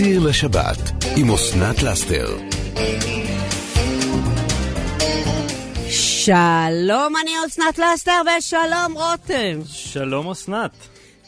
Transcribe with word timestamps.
ציר 0.00 0.20
לשבת 0.28 0.92
עם 1.16 1.30
אסנת 1.30 1.82
לאסתר. 1.82 2.38
שלום, 5.88 7.14
אני 7.22 7.30
אסנת 7.46 7.78
לאסתר 7.78 8.20
ושלום 8.38 8.92
רותם. 8.94 9.60
שלום 9.66 10.30
אסנת. 10.30 10.70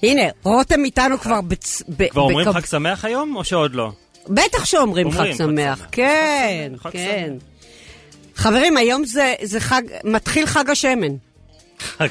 הנה, 0.02 0.22
רותם 0.42 0.84
איתנו 0.84 1.18
כבר 1.18 1.40
בצ... 1.40 1.82
ב- 1.96 2.08
כבר 2.08 2.22
אומרים 2.22 2.52
חג 2.52 2.64
שמח 2.64 3.04
היום 3.04 3.36
או 3.36 3.44
שעוד 3.44 3.74
לא? 3.74 3.92
בטח 4.28 4.64
שאומרים 4.64 5.06
אומרים 5.06 5.32
חג 5.32 5.38
שמח. 5.38 5.86
כן, 5.92 6.72
כן. 6.90 7.32
חברים, 8.34 8.76
היום 8.76 9.04
זה, 9.04 9.34
זה 9.42 9.60
חג, 9.60 9.82
מתחיל 10.04 10.46
חג 10.46 10.70
השמן. 10.70 11.14
חג, 11.78 12.08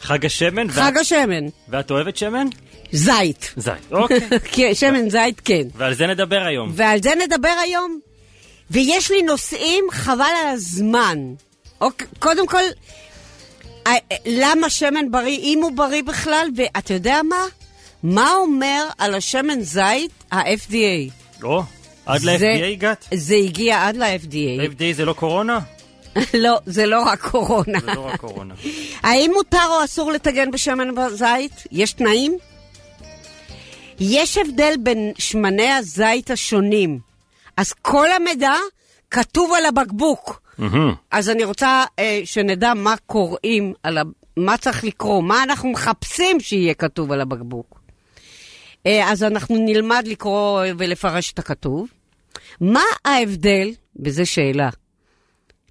חג 0.00 0.26
השמן? 0.26 0.70
חג 0.70 0.92
השמן. 1.00 1.44
ואת 1.68 1.90
אוהבת 1.90 2.16
שמן? 2.16 2.46
זית. 2.92 3.54
זית. 3.56 3.92
אוקיי. 3.92 4.20
כן, 4.44 4.74
שמן 4.74 5.10
זית, 5.10 5.40
כן. 5.44 5.62
ועל 5.76 5.94
זה 5.94 6.06
נדבר 6.06 6.40
היום. 6.46 6.70
ועל 6.74 7.02
זה 7.02 7.10
נדבר 7.24 7.54
היום. 7.62 7.98
ויש 8.70 9.10
לי 9.10 9.22
נושאים 9.22 9.84
חבל 9.90 10.24
על 10.42 10.48
הזמן. 10.48 11.18
אוקיי, 11.80 12.06
קודם 12.18 12.46
כל, 12.46 12.62
אה, 13.86 13.92
אה, 14.12 14.16
למה 14.26 14.70
שמן 14.70 15.10
בריא, 15.10 15.38
אם 15.38 15.60
הוא 15.62 15.72
בריא 15.72 16.02
בכלל, 16.02 16.48
ואתה 16.56 16.94
יודע 16.94 17.20
מה? 17.28 17.44
מה 18.02 18.32
אומר 18.34 18.86
על 18.98 19.14
השמן 19.14 19.60
זית 19.60 20.10
ה-FDA? 20.30 21.10
או, 21.42 21.62
עד 22.06 22.22
ל-FDA 22.22 22.64
הגעת? 22.64 23.08
זה 23.14 23.34
הגיע 23.34 23.88
עד 23.88 23.96
ל-FDA. 23.96 24.62
ה-FDA 24.62 24.96
זה 24.96 25.04
לא 25.04 25.12
קורונה? 25.12 25.58
לא, 26.34 26.58
זה 26.66 26.86
לא 26.86 27.02
רק 27.02 27.20
קורונה. 27.20 27.80
זה 27.80 27.86
לא 27.86 28.06
רק 28.06 28.20
קורונה. 28.20 28.54
האם 29.02 29.30
מותר 29.34 29.66
או 29.68 29.84
אסור 29.84 30.12
לטגן 30.12 30.50
בשמן 30.50 30.94
בזית? 30.94 31.64
יש 31.72 31.92
תנאים? 31.92 32.38
יש 34.00 34.38
הבדל 34.38 34.74
בין 34.80 35.12
שמני 35.18 35.70
הזית 35.70 36.30
השונים. 36.30 36.98
אז 37.56 37.72
כל 37.72 38.12
המידע 38.12 38.54
כתוב 39.10 39.52
על 39.52 39.66
הבקבוק. 39.66 40.42
מהמם. 40.58 40.94
אז 41.10 41.30
אני 41.30 41.44
רוצה 41.44 41.84
אה, 41.98 42.20
שנדע 42.24 42.74
מה 42.74 42.94
קוראים, 43.06 43.74
על 43.82 43.98
ה... 43.98 44.02
מה 44.36 44.56
צריך 44.56 44.84
לקרוא, 44.84 45.22
מה 45.22 45.42
אנחנו 45.42 45.68
מחפשים 45.70 46.40
שיהיה 46.40 46.74
כתוב 46.74 47.12
על 47.12 47.20
הבקבוק. 47.20 47.80
אה, 48.86 49.12
אז 49.12 49.22
אנחנו 49.22 49.56
נלמד 49.58 50.04
לקרוא 50.06 50.62
ולפרש 50.78 51.32
את 51.32 51.38
הכתוב. 51.38 51.88
מה 52.60 52.82
ההבדל, 53.04 53.70
וזו 54.04 54.26
שאלה, 54.26 54.70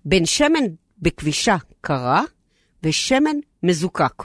בין 0.05 0.25
שמן 0.25 0.63
בכבישה 1.01 1.55
קרה 1.81 2.21
ושמן 2.83 3.35
מזוקק? 3.63 4.23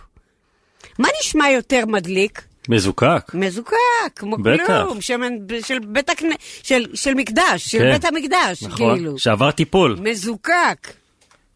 מה 0.98 1.08
נשמע 1.20 1.50
יותר 1.50 1.86
מדליק? 1.86 2.42
מזוקק. 2.68 3.34
מזוקק, 3.34 3.76
כמו 4.16 4.36
בטח. 4.36 4.66
כלום, 4.66 5.00
שמן 5.00 5.32
של 5.64 5.78
בית 5.78 6.10
הכנ... 6.10 6.28
של, 6.62 6.86
של 6.94 7.14
מקדש, 7.14 7.66
של 7.66 7.78
כן. 7.78 7.92
בית 7.92 8.04
המקדש, 8.04 8.62
נכון. 8.62 8.96
כאילו. 8.96 9.18
שעבר 9.18 9.50
טיפול. 9.50 9.98
מזוקק. 10.02 10.92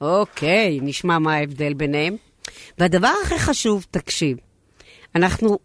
אוקיי, 0.01 0.79
נשמע 0.83 1.19
מה 1.19 1.35
ההבדל 1.35 1.75
ביניהם. 1.75 2.17
והדבר 2.79 3.13
הכי 3.25 3.39
חשוב, 3.39 3.87
תקשיב, 3.91 4.37
אנחנו 5.15 5.59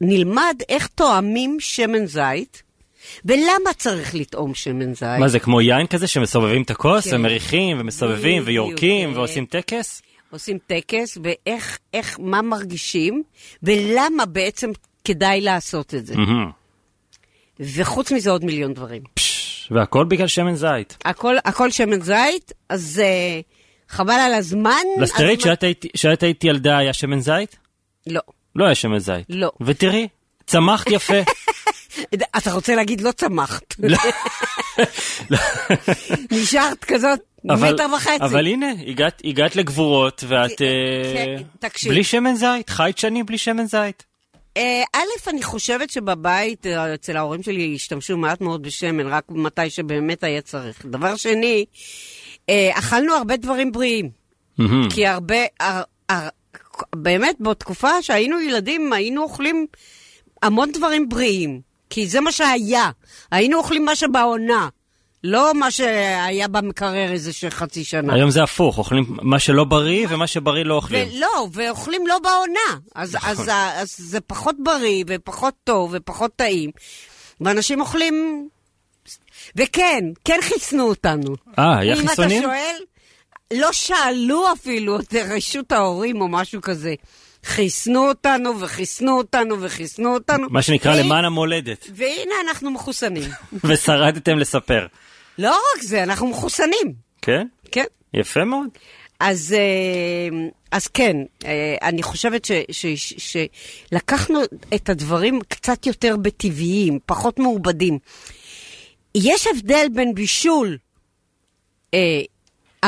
נלמד 0.00 0.54
איך 0.68 0.86
טועמים 0.86 1.56
שמן 1.60 2.06
זית, 2.06 2.62
ולמה 3.24 3.72
צריך 3.76 4.14
לטעום 4.14 4.54
שמן 4.54 4.94
זית. 4.94 5.18
מה 5.18 5.28
זה, 5.28 5.38
כמו 5.38 5.60
יין 5.60 5.86
כזה 5.86 6.06
שמסובבים 6.06 6.62
את 6.62 6.70
הכוס 6.70 7.08
כן. 7.08 7.16
ומריחים 7.16 7.80
ומסובבים 7.80 8.42
ויורקים. 8.46 9.16
ועושים 9.16 9.46
טקס? 9.46 10.02
עושים 10.30 10.58
טקס, 10.66 11.18
ואיך, 11.24 11.78
איך, 11.94 12.16
מה 12.20 12.42
מרגישים, 12.42 13.22
ולמה 13.62 14.26
בעצם 14.26 14.70
כדאי 15.04 15.40
לעשות 15.40 15.94
את 15.94 16.06
זה. 16.06 16.16
מהמם. 16.16 16.50
וחוץ 17.60 18.12
מזה 18.12 18.30
עוד 18.30 18.44
מיליון 18.44 18.74
דברים. 18.74 19.02
פש, 19.14 19.68
והכל 19.70 20.04
בגלל 20.04 20.26
שמן 20.26 20.54
זית. 20.54 20.96
הכל, 21.04 21.36
הכל 21.44 21.70
שמן 21.70 22.00
זית, 22.00 22.52
אז 22.68 23.02
uh, 23.02 23.92
חבל 23.92 24.14
על 24.14 24.34
הזמן. 24.34 24.70
לסטרית, 25.00 25.38
הזמן- 25.40 25.50
שאת 25.52 25.62
היית- 25.62 25.84
שאת 25.96 26.22
היית 26.22 26.44
ילדה 26.44 26.78
היה 26.78 26.92
שמן 26.92 27.20
זית? 27.20 27.56
לא. 28.06 28.20
לא 28.56 28.64
היה 28.64 28.74
שמן 28.74 28.98
זית. 28.98 29.26
לא. 29.28 29.50
ותראי, 29.60 30.08
צמחת 30.46 30.86
יפה. 30.90 31.14
אתה 32.38 32.52
רוצה 32.52 32.74
להגיד 32.74 33.00
לא 33.00 33.12
צמחת. 33.12 33.74
לא. 33.78 33.98
נשארת 36.32 36.84
כזאת 36.84 37.20
אבל- 37.48 37.74
מטר 37.74 37.86
וחצי. 37.96 38.24
אבל 38.24 38.46
הנה, 38.46 38.72
הגעת, 38.86 39.22
הגעת 39.24 39.56
לגבורות 39.56 40.24
ואת 40.28 40.62
אה, 40.62 41.12
כן, 41.14 41.42
תקשיב. 41.58 41.92
בלי 41.92 42.04
שמן 42.04 42.34
זית, 42.34 42.70
חיית 42.70 42.98
שנים 42.98 43.26
בלי 43.26 43.38
שמן 43.38 43.66
זית. 43.66 44.04
אה, 44.56 44.82
א', 44.94 45.30
אני 45.30 45.42
חושבת 45.42 45.90
שבבית, 45.90 46.66
אה, 46.66 46.94
אצל 46.94 47.16
ההורים 47.16 47.42
שלי 47.42 47.72
השתמשו 47.74 48.16
מעט 48.16 48.40
מאוד 48.40 48.62
בשמן, 48.62 49.06
רק 49.06 49.24
מתי 49.28 49.70
שבאמת 49.70 50.24
היה 50.24 50.40
צריך. 50.42 50.86
דבר 50.86 51.16
שני, 51.16 51.64
אה, 52.48 52.70
אכלנו 52.74 53.14
הרבה 53.14 53.36
דברים 53.36 53.72
בריאים. 53.72 54.10
כי 54.94 55.06
הרבה, 55.06 55.36
הר, 55.60 55.82
הר, 56.08 56.28
באמת, 56.96 57.36
בתקופה 57.40 58.02
שהיינו 58.02 58.40
ילדים, 58.40 58.92
היינו 58.92 59.22
אוכלים 59.22 59.66
המון 60.42 60.72
דברים 60.72 61.08
בריאים. 61.08 61.60
כי 61.90 62.06
זה 62.06 62.20
מה 62.20 62.32
שהיה. 62.32 62.90
היינו 63.30 63.58
אוכלים 63.58 63.84
מה 63.84 63.96
שבעונה. 63.96 64.68
לא 65.24 65.54
מה 65.54 65.70
שהיה 65.70 66.48
במקרר 66.48 67.12
איזה 67.12 67.30
חצי 67.50 67.84
שנה. 67.84 68.14
היום 68.14 68.30
זה 68.30 68.42
הפוך, 68.42 68.78
אוכלים 68.78 69.04
מה 69.22 69.38
שלא 69.38 69.64
בריא 69.64 70.06
ומה 70.10 70.26
שבריא 70.26 70.64
לא 70.64 70.74
אוכלים. 70.74 71.08
ולא, 71.16 71.46
ואוכלים 71.52 72.06
לא 72.06 72.18
בעונה. 72.18 72.80
אז, 72.94 73.14
נכון. 73.14 73.30
אז, 73.30 73.50
אז 73.74 73.94
זה 73.98 74.20
פחות 74.20 74.56
בריא 74.62 75.04
ופחות 75.06 75.54
טוב 75.64 75.90
ופחות 75.92 76.30
טעים. 76.36 76.70
ואנשים 77.40 77.80
אוכלים... 77.80 78.48
וכן, 79.56 80.04
כן 80.24 80.38
חיסנו 80.42 80.88
אותנו. 80.88 81.34
אה, 81.58 81.78
היה 81.78 81.94
אם 81.94 82.08
חיסונים? 82.08 82.42
אתה 82.42 82.48
שואל, 82.52 82.76
לא 83.60 83.72
שאלו 83.72 84.52
אפילו 84.52 85.00
את 85.00 85.14
רשות 85.14 85.72
ההורים 85.72 86.20
או 86.20 86.28
משהו 86.28 86.60
כזה. 86.62 86.94
חיסנו 87.44 88.08
אותנו 88.08 88.60
וחיסנו 88.60 89.18
אותנו 89.18 89.56
וחיסנו 89.62 90.14
אותנו. 90.14 90.46
מה 90.50 90.62
שנקרא 90.62 90.92
והי- 90.94 91.02
למען 91.02 91.24
המולדת. 91.24 91.86
והנה 91.94 92.34
אנחנו 92.48 92.70
מחוסנים. 92.70 93.30
ושרדתם 93.64 94.38
לספספר. 94.38 94.86
לא 95.38 95.50
רק 95.50 95.82
זה, 95.82 96.02
אנחנו 96.02 96.26
מחוסנים. 96.26 96.94
כן? 97.22 97.46
כן. 97.72 97.84
יפה 98.14 98.44
מאוד. 98.44 98.68
אז, 99.20 99.54
אה, 99.58 100.48
אז 100.70 100.86
כן, 100.86 101.16
אה, 101.44 101.76
אני 101.82 102.02
חושבת 102.02 102.44
ש, 102.44 102.52
ש, 102.70 102.86
ש, 102.86 103.36
שלקחנו 103.88 104.40
את 104.74 104.88
הדברים 104.88 105.40
קצת 105.48 105.86
יותר 105.86 106.16
בטבעיים, 106.16 106.98
פחות 107.06 107.38
מעובדים. 107.38 107.98
יש 109.14 109.46
הבדל 109.46 109.86
בין 109.94 110.14
בישול 110.14 110.78
אה, 111.94 112.20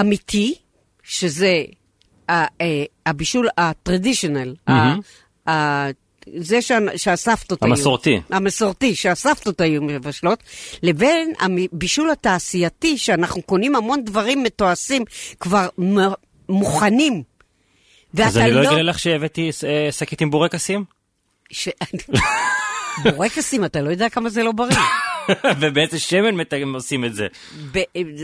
אמיתי, 0.00 0.54
שזה 1.03 1.64
ה, 2.28 2.32
אה, 2.32 2.84
הבישול 3.06 3.48
הטרדישיונל, 3.59 4.54
מהמם. 4.69 5.00
זה 6.37 6.62
שה- 6.62 6.78
שהסבתות 6.99 7.62
היו. 7.62 7.71
המסורתי. 7.72 8.21
המסורתי, 8.31 8.94
שהסבתות 8.94 9.60
היו 9.60 9.83
מבשלות, 9.83 10.43
לבין 10.83 11.33
הבישול 11.41 12.10
התעשייתי, 12.10 12.99
שאנחנו 12.99 13.43
קונים 13.43 13.77
המון 13.77 14.05
דברים 14.05 14.43
מתועשים 14.43 15.05
כבר 15.41 15.69
מ- 15.81 16.12
מוכנים. 16.49 17.22
אז 18.22 18.38
אני 18.38 18.50
לא 18.50 18.62
לא... 18.62 18.69
אגלה 18.69 18.83
לך 18.83 18.99
שהבאתי 18.99 19.50
אה, 19.66 19.93
שקית 19.93 20.21
עם 20.21 20.31
בורקסים? 20.31 20.84
ש... 21.50 21.69
בורקסים, 23.04 23.65
אתה 23.65 23.81
לא 23.83 23.91
יודע 23.91 24.09
כמה 24.09 24.28
זה 24.28 24.43
לא 24.43 24.53
בריא. 24.53 24.77
ובאיזה 25.60 25.99
שמן 25.99 26.34
עושים 26.75 27.04
את 27.04 27.15
זה? 27.15 27.27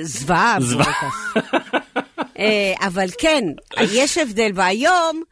זוועה, 0.03 0.57
זוועה. 0.61 0.93
בורקס. 1.35 1.47
אה, 2.39 2.75
אבל 2.87 3.07
כן, 3.19 3.45
יש 3.93 4.19
הבדל, 4.19 4.51
והיום 4.55 5.23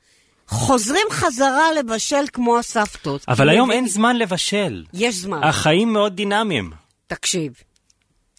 חוזרים 0.48 1.06
חזרה 1.10 1.72
לבשל 1.78 2.24
כמו 2.32 2.58
הסבתות. 2.58 3.24
אבל 3.28 3.48
היום 3.48 3.70
אין 3.72 3.88
זמן 3.88 4.16
לבשל. 4.16 4.84
יש 4.92 5.14
זמן. 5.14 5.44
החיים 5.44 5.92
מאוד 5.92 6.16
דינמיים. 6.16 6.70
תקשיב, 7.06 7.52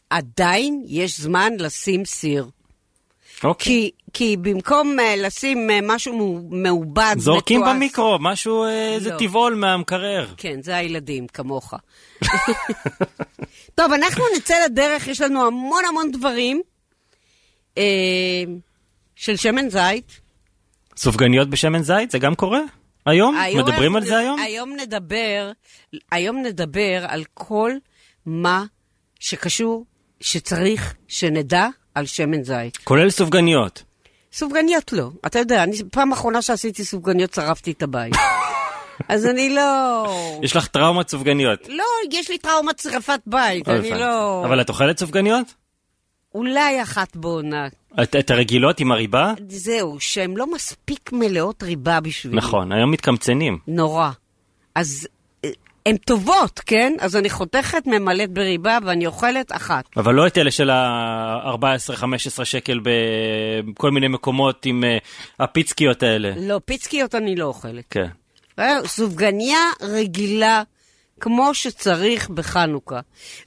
עדיין 0.10 0.84
יש 0.88 1.20
זמן 1.20 1.54
לשים 1.60 2.06
סיר. 2.06 2.48
אוקיי. 3.44 3.66
כי, 3.66 3.92
כי 4.14 4.38
במקום 4.38 4.98
uh, 5.00 5.18
לשים 5.18 5.70
uh, 5.70 5.74
משהו 5.84 6.42
מעובד, 6.52 7.16
זורקים 7.20 7.64
מתועש- 7.64 7.70
במיקרו, 7.70 8.18
משהו, 8.22 8.64
אה, 8.64 8.94
איזה 8.94 9.10
לא. 9.12 9.18
טבעול 9.20 9.56
מהמקרר. 9.56 10.34
כן, 10.38 10.62
זה 10.62 10.76
הילדים, 10.76 11.28
כמוך. 11.28 11.74
טוב, 13.76 13.92
אנחנו 13.94 14.24
נצא 14.38 14.56
לדרך, 14.66 15.08
יש 15.08 15.22
לנו 15.22 15.48
המון 15.48 15.84
המון 15.90 16.12
דברים 16.12 16.62
אה, 17.78 17.84
של 19.16 19.36
שמן 19.36 19.70
זית. 19.70 20.20
סופגניות 20.98 21.50
בשמן 21.50 21.82
זית, 21.82 22.12
זה 22.12 22.20
גם 22.20 22.36
קורה? 22.36 22.62
היום? 23.06 23.36
מדברים 23.56 23.96
אנחנו 23.96 23.98
על 23.98 24.04
זה 24.04 24.18
היום? 24.18 24.40
היום 24.40 24.74
נדבר, 24.78 25.52
היום 26.12 26.38
נדבר 26.38 27.06
על 27.08 27.24
כל 27.34 27.72
מה 28.26 28.64
שקשור, 29.20 29.86
שצריך 30.22 30.96
שנדע 31.08 31.68
על 31.96 32.06
שמן 32.06 32.44
זית. 32.44 32.78
כולל 32.78 33.10
סופגניות. 33.10 33.84
סופגניות 34.34 34.94
לא. 34.94 35.10
אתה 35.26 35.40
יודע, 35.40 35.64
אני, 35.64 35.78
פעם 35.92 36.12
אחרונה 36.12 36.42
שעשיתי 36.42 36.86
סופגניות 36.86 37.34
שרפתי 37.34 37.72
את 37.72 37.84
הבית. 37.84 38.14
אז 39.10 39.26
אני 39.26 39.50
לא... 39.50 40.06
יש 40.44 40.56
לך 40.56 40.68
טראומת 40.68 41.10
סופגניות. 41.10 41.60
לא, 41.70 41.84
יש 42.12 42.30
לי 42.30 42.38
טראומת 42.38 42.80
שרפת 42.80 43.20
בית, 43.26 43.70
אני. 43.70 43.90
לא... 43.92 44.44
אבל 44.46 44.62
את 44.62 44.70
אוכלת 44.70 45.00
סופגניות? 45.00 45.54
אולי 46.38 46.82
אחת 46.82 47.16
בעונה. 47.16 47.68
את, 48.04 48.16
את 48.16 48.32
הרגילות 48.32 48.80
עם 48.80 48.92
הריבה? 48.92 49.34
זהו, 49.50 50.00
שהן 50.00 50.38
לא 50.38 50.52
מספיק 50.52 51.10
מלאות 51.14 51.64
ריבה 51.64 52.00
בשבילי. 52.00 52.38
נכון, 52.38 52.72
היום 52.72 52.92
מתקמצנים. 52.92 53.58
נורא. 53.68 54.10
אז 54.76 55.08
אה, 55.46 55.50
הן 55.86 55.98
טובות, 55.98 56.60
כן? 56.66 56.94
אז 57.00 57.16
אני 57.16 57.30
חותכת, 57.30 57.84
ממלאת 57.86 58.32
בריבה 58.32 58.78
ואני 58.86 59.08
אוכלת 59.08 59.52
אחת. 59.52 59.86
אבל 59.98 60.14
לא 60.14 60.28
את 60.28 60.38
אלה 60.38 60.52
של 60.52 60.70
ה-14-15 60.70 62.46
שקל 62.46 62.80
בכל 62.84 63.92
מיני 63.92 64.08
מקומות 64.08 64.66
עם 64.66 64.84
אה, 64.84 64.98
הפיצקיות 65.40 66.04
האלה. 66.04 66.32
לא, 66.38 66.60
פיצקיות 66.66 67.16
אני 67.16 67.36
לא 67.36 67.46
אוכלת. 67.46 67.86
כן. 67.90 68.08
אה, 68.60 68.78
סופגניה 68.86 69.60
רגילה, 69.82 70.64
כמו 71.20 71.54
שצריך 71.54 72.30
בחנוכה. 72.30 73.00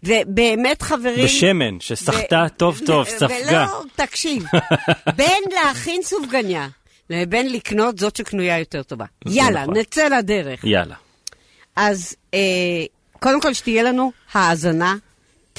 ובאמת, 0.02 0.82
חברים... 0.82 1.25
בשמן, 1.25 1.81
שסחטה 1.81 2.46
טוב 2.56 2.81
טוב, 2.87 3.06
ו- 3.06 3.11
ספגה. 3.11 3.67
ולא, 3.67 3.82
תקשיב, 3.96 4.44
בין 5.17 5.43
להכין 5.55 6.02
סופגניה 6.02 6.69
לבין 7.11 7.52
לקנות 7.52 7.99
זאת 7.99 8.17
שקנויה 8.17 8.58
יותר 8.58 8.82
טובה. 8.82 9.05
יאללה, 9.26 9.62
נכון. 9.62 9.76
נצא 9.76 10.08
לדרך. 10.08 10.64
יאללה. 10.64 10.94
אז 11.76 12.17
אה, 12.34 12.38
קודם 13.12 13.40
כל 13.40 13.55
שתהיה 13.55 13.82
לנו 13.82 14.12
האזנה 14.32 14.94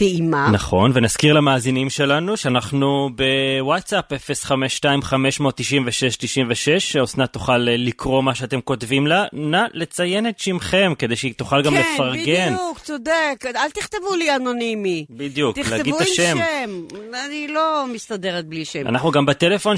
טעימה. 0.02 0.50
נכון, 0.52 0.92
ונזכיר 0.94 1.34
למאזינים 1.34 1.90
שלנו 1.90 2.38
שאנחנו 2.38 3.10
בוואטסאפ 3.16 4.14
052-596-96, 4.14 6.80
שאסנת 6.80 7.34
תוכל 7.34 7.68
אה, 7.70 7.78
לקרוא 7.78 8.24
מה 8.24 8.36
שאתם 8.36 8.62
כותבים 8.62 9.08
לה. 9.08 9.26
נא 9.34 9.66
לציין 9.74 10.28
את 10.28 10.40
שמכם, 10.40 10.94
כדי 10.98 11.16
שהיא 11.16 11.34
תוכל 11.34 11.62
גם 11.62 11.74
לפרגן. 11.76 12.26
כן, 12.26 12.54
בדיוק, 12.54 12.80
צודק. 12.80 13.46
אל 13.56 13.70
תכתבו 13.70 14.16
לי 14.16 14.36
אנונימי. 14.36 15.06
בדיוק, 15.10 15.58
להגיד 15.58 15.74
תכתבו 15.74 15.96
את 15.96 16.02
עם 16.02 16.08
השם. 16.12 16.38
שם. 16.38 16.98
אני 17.26 17.48
לא 17.48 17.86
מסתדרת 17.94 18.46
בלי 18.46 18.66
שם. 18.66 18.88
אנחנו 18.88 19.12
גם 19.12 19.26
בטלפון 19.26 19.76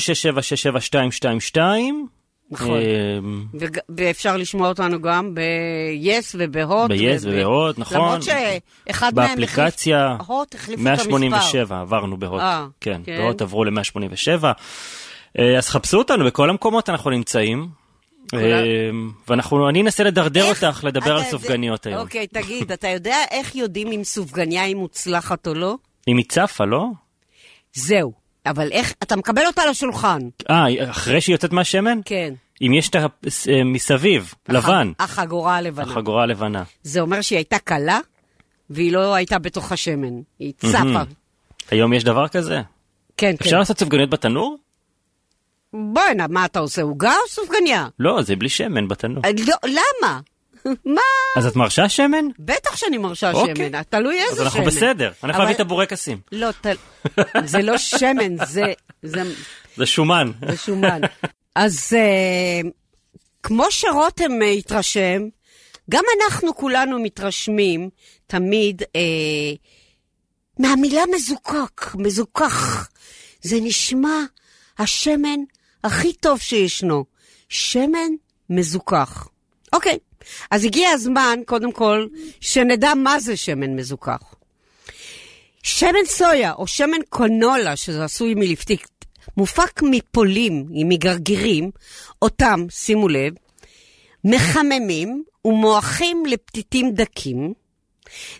6767222. 1.57 2.22
נכון. 2.53 2.79
אמ, 3.17 3.45
ואפשר 3.97 4.37
לשמוע 4.37 4.69
אותנו 4.69 5.01
גם 5.01 5.35
ב-yes 5.35 6.35
ובהוט. 6.37 6.91
ב-yes 6.91 6.97
וב- 7.21 7.25
ובהוט, 7.33 7.79
נכון. 7.79 7.97
למרות 7.97 8.19
שאחד 8.23 9.15
מהם 9.15 9.25
החליף... 9.31 9.49
באפליקציה, 9.55 10.15
המספר. 10.19 10.77
187 10.77 11.81
עברנו 11.81 12.17
בהוט. 12.17 12.41
אה, 12.41 12.65
כן, 12.81 13.01
כן. 13.05 13.17
בהוט 13.17 13.41
עברו 13.41 13.63
ל-187. 13.63 14.43
אז 15.57 15.69
חפשו 15.69 15.97
אותנו, 15.97 16.25
בכל 16.25 16.49
המקומות 16.49 16.89
אנחנו 16.89 17.09
נמצאים. 17.09 17.67
אמ, 18.33 18.39
ואנחנו, 19.27 19.69
אני 19.69 19.81
אנסה 19.81 20.03
לדרדר 20.03 20.43
אותך 20.49 20.81
לדבר 20.83 21.15
על 21.17 21.23
סופגניות 21.23 21.85
היום. 21.85 21.99
אוקיי, 22.01 22.27
תגיד, 22.27 22.71
אתה 22.71 22.87
יודע 22.87 23.15
איך 23.31 23.55
יודעים 23.55 23.91
אם 23.91 24.03
סופגניה 24.03 24.63
היא 24.63 24.75
מוצלחת 24.75 25.47
או 25.47 25.53
לא? 25.53 25.75
אם 26.07 26.17
היא 26.17 26.25
צפה, 26.29 26.65
לא? 26.65 26.85
זהו. 27.73 28.13
אבל 28.45 28.71
איך, 28.71 28.93
אתה 29.03 29.15
מקבל 29.15 29.45
אותה 29.47 29.61
לשולחן. 29.65 30.19
אה, 30.49 30.65
אחרי 30.91 31.21
שהיא 31.21 31.33
יוצאת 31.33 31.51
מהשמן? 31.53 31.99
כן. 32.05 32.33
אם 32.61 32.73
יש 32.73 32.89
את 32.89 32.95
ה... 32.95 33.05
אה, 33.49 33.63
מסביב, 33.63 34.33
לבן, 34.49 34.91
הח- 34.99 35.09
החגורה 35.19 35.55
הלבנה. 35.55 35.91
החגורה 35.91 36.23
הלבנה. 36.23 36.63
זה 36.83 37.01
אומר 37.01 37.21
שהיא 37.21 37.37
הייתה 37.37 37.59
קלה, 37.59 37.99
והיא 38.69 38.91
לא 38.93 39.13
הייתה 39.13 39.39
בתוך 39.39 39.71
השמן. 39.71 40.21
היא 40.39 40.53
צפה. 40.57 41.01
היום 41.71 41.93
יש 41.93 42.03
דבר 42.03 42.27
כזה? 42.27 42.61
כן, 43.17 43.31
כן. 43.31 43.35
אפשר 43.41 43.59
לעשות 43.59 43.79
סופגניות 43.79 44.09
בתנור? 44.09 44.57
בוא'נה, 45.73 46.27
מה 46.29 46.45
אתה 46.45 46.59
עושה, 46.59 46.81
עוגה 46.81 47.11
או 47.11 47.29
סופגניה? 47.29 47.87
לא, 47.99 48.21
זה 48.21 48.35
בלי 48.35 48.49
שמן 48.49 48.87
בתנור. 48.87 49.21
אה, 49.25 49.29
לא, 49.47 49.55
למה? 49.65 50.19
מה? 50.95 51.01
אז 51.37 51.45
את 51.45 51.55
מרשה 51.55 51.89
שמן? 51.89 52.25
בטח 52.39 52.75
שאני 52.75 52.97
מרשה 52.97 53.31
אוקיי. 53.31 53.55
שמן, 53.69 53.83
תלוי 53.83 54.15
איזה 54.21 54.31
אז 54.31 54.37
שמן. 54.37 54.45
אנחנו 54.45 54.63
בסדר. 54.63 55.05
אני 55.05 55.11
יכול 55.13 55.29
אבל- 55.31 55.39
להביא 55.39 55.55
את 55.55 55.59
הבורקסים. 55.59 56.17
לא, 56.31 56.49
ת- 56.51 56.65
זה 57.45 57.61
לא 57.61 57.77
שמן, 57.77 58.45
זה, 58.45 58.63
זה, 59.03 59.21
זה 59.77 59.85
שומן. 59.85 60.31
זה 60.49 60.57
שומן. 60.57 61.01
אז 61.55 61.93
אה, 61.93 62.69
כמו 63.43 63.65
שרותם 63.69 64.31
התרשם, 64.57 65.27
גם 65.89 66.03
אנחנו 66.21 66.55
כולנו 66.55 66.99
מתרשמים 66.99 67.89
תמיד 68.27 68.81
אה, 68.95 69.01
מהמילה 70.59 71.01
מזוקק, 71.15 71.95
מזוכח. 71.95 72.89
זה 73.41 73.57
נשמע 73.61 74.19
השמן 74.79 75.39
הכי 75.83 76.13
טוב 76.13 76.39
שישנו. 76.39 77.05
שמן 77.53 78.11
מזוכח. 78.49 79.27
אוקיי, 79.73 79.97
אז 80.51 80.65
הגיע 80.65 80.89
הזמן, 80.89 81.39
קודם 81.45 81.71
כל, 81.71 82.07
שנדע 82.39 82.93
מה 82.93 83.19
זה 83.19 83.37
שמן 83.37 83.75
מזוכח. 83.75 84.35
שמן 85.63 86.05
סויה 86.05 86.53
או 86.53 86.67
שמן 86.67 87.01
קונולה, 87.09 87.75
שזה 87.75 88.03
עשוי 88.03 88.33
מלפתיק, 88.33 88.87
מופק 89.37 89.81
מפולים, 89.83 90.65
מגרגירים, 90.69 91.71
אותם, 92.21 92.65
שימו 92.69 93.07
לב, 93.07 93.33
מחממים 94.23 95.23
ומועכים 95.45 96.25
לפתיתים 96.25 96.91
דקים. 96.91 97.53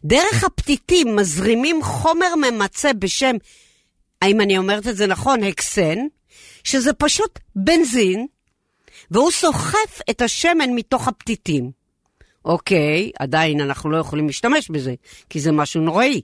דרך 0.06 0.44
הפתיתים 0.44 1.16
מזרימים 1.16 1.84
חומר 1.84 2.36
ממצה 2.36 2.94
בשם, 2.94 3.36
האם 4.22 4.42
אני 4.42 4.58
אומרת 4.58 4.88
את 4.88 4.98
זה 4.98 5.08
נכון, 5.08 5.44
הקסן, 5.44 5.98
שזה 6.64 6.94
פשוט 6.94 7.40
בנזין, 7.56 8.28
והוא 9.12 9.32
סוחף 9.32 10.00
את 10.10 10.22
השמן 10.22 10.70
מתוך 10.76 11.08
הפתיתים. 11.08 11.72
אוקיי, 12.46 13.12
עדיין 13.20 13.62
אנחנו 13.62 13.92
לא 13.92 13.98
יכולים 13.98 14.28
להשתמש 14.28 14.70
בזה, 14.70 14.94
כי 15.30 15.40
זה 15.40 15.52
משהו 15.52 15.82
נוראי. 15.82 16.22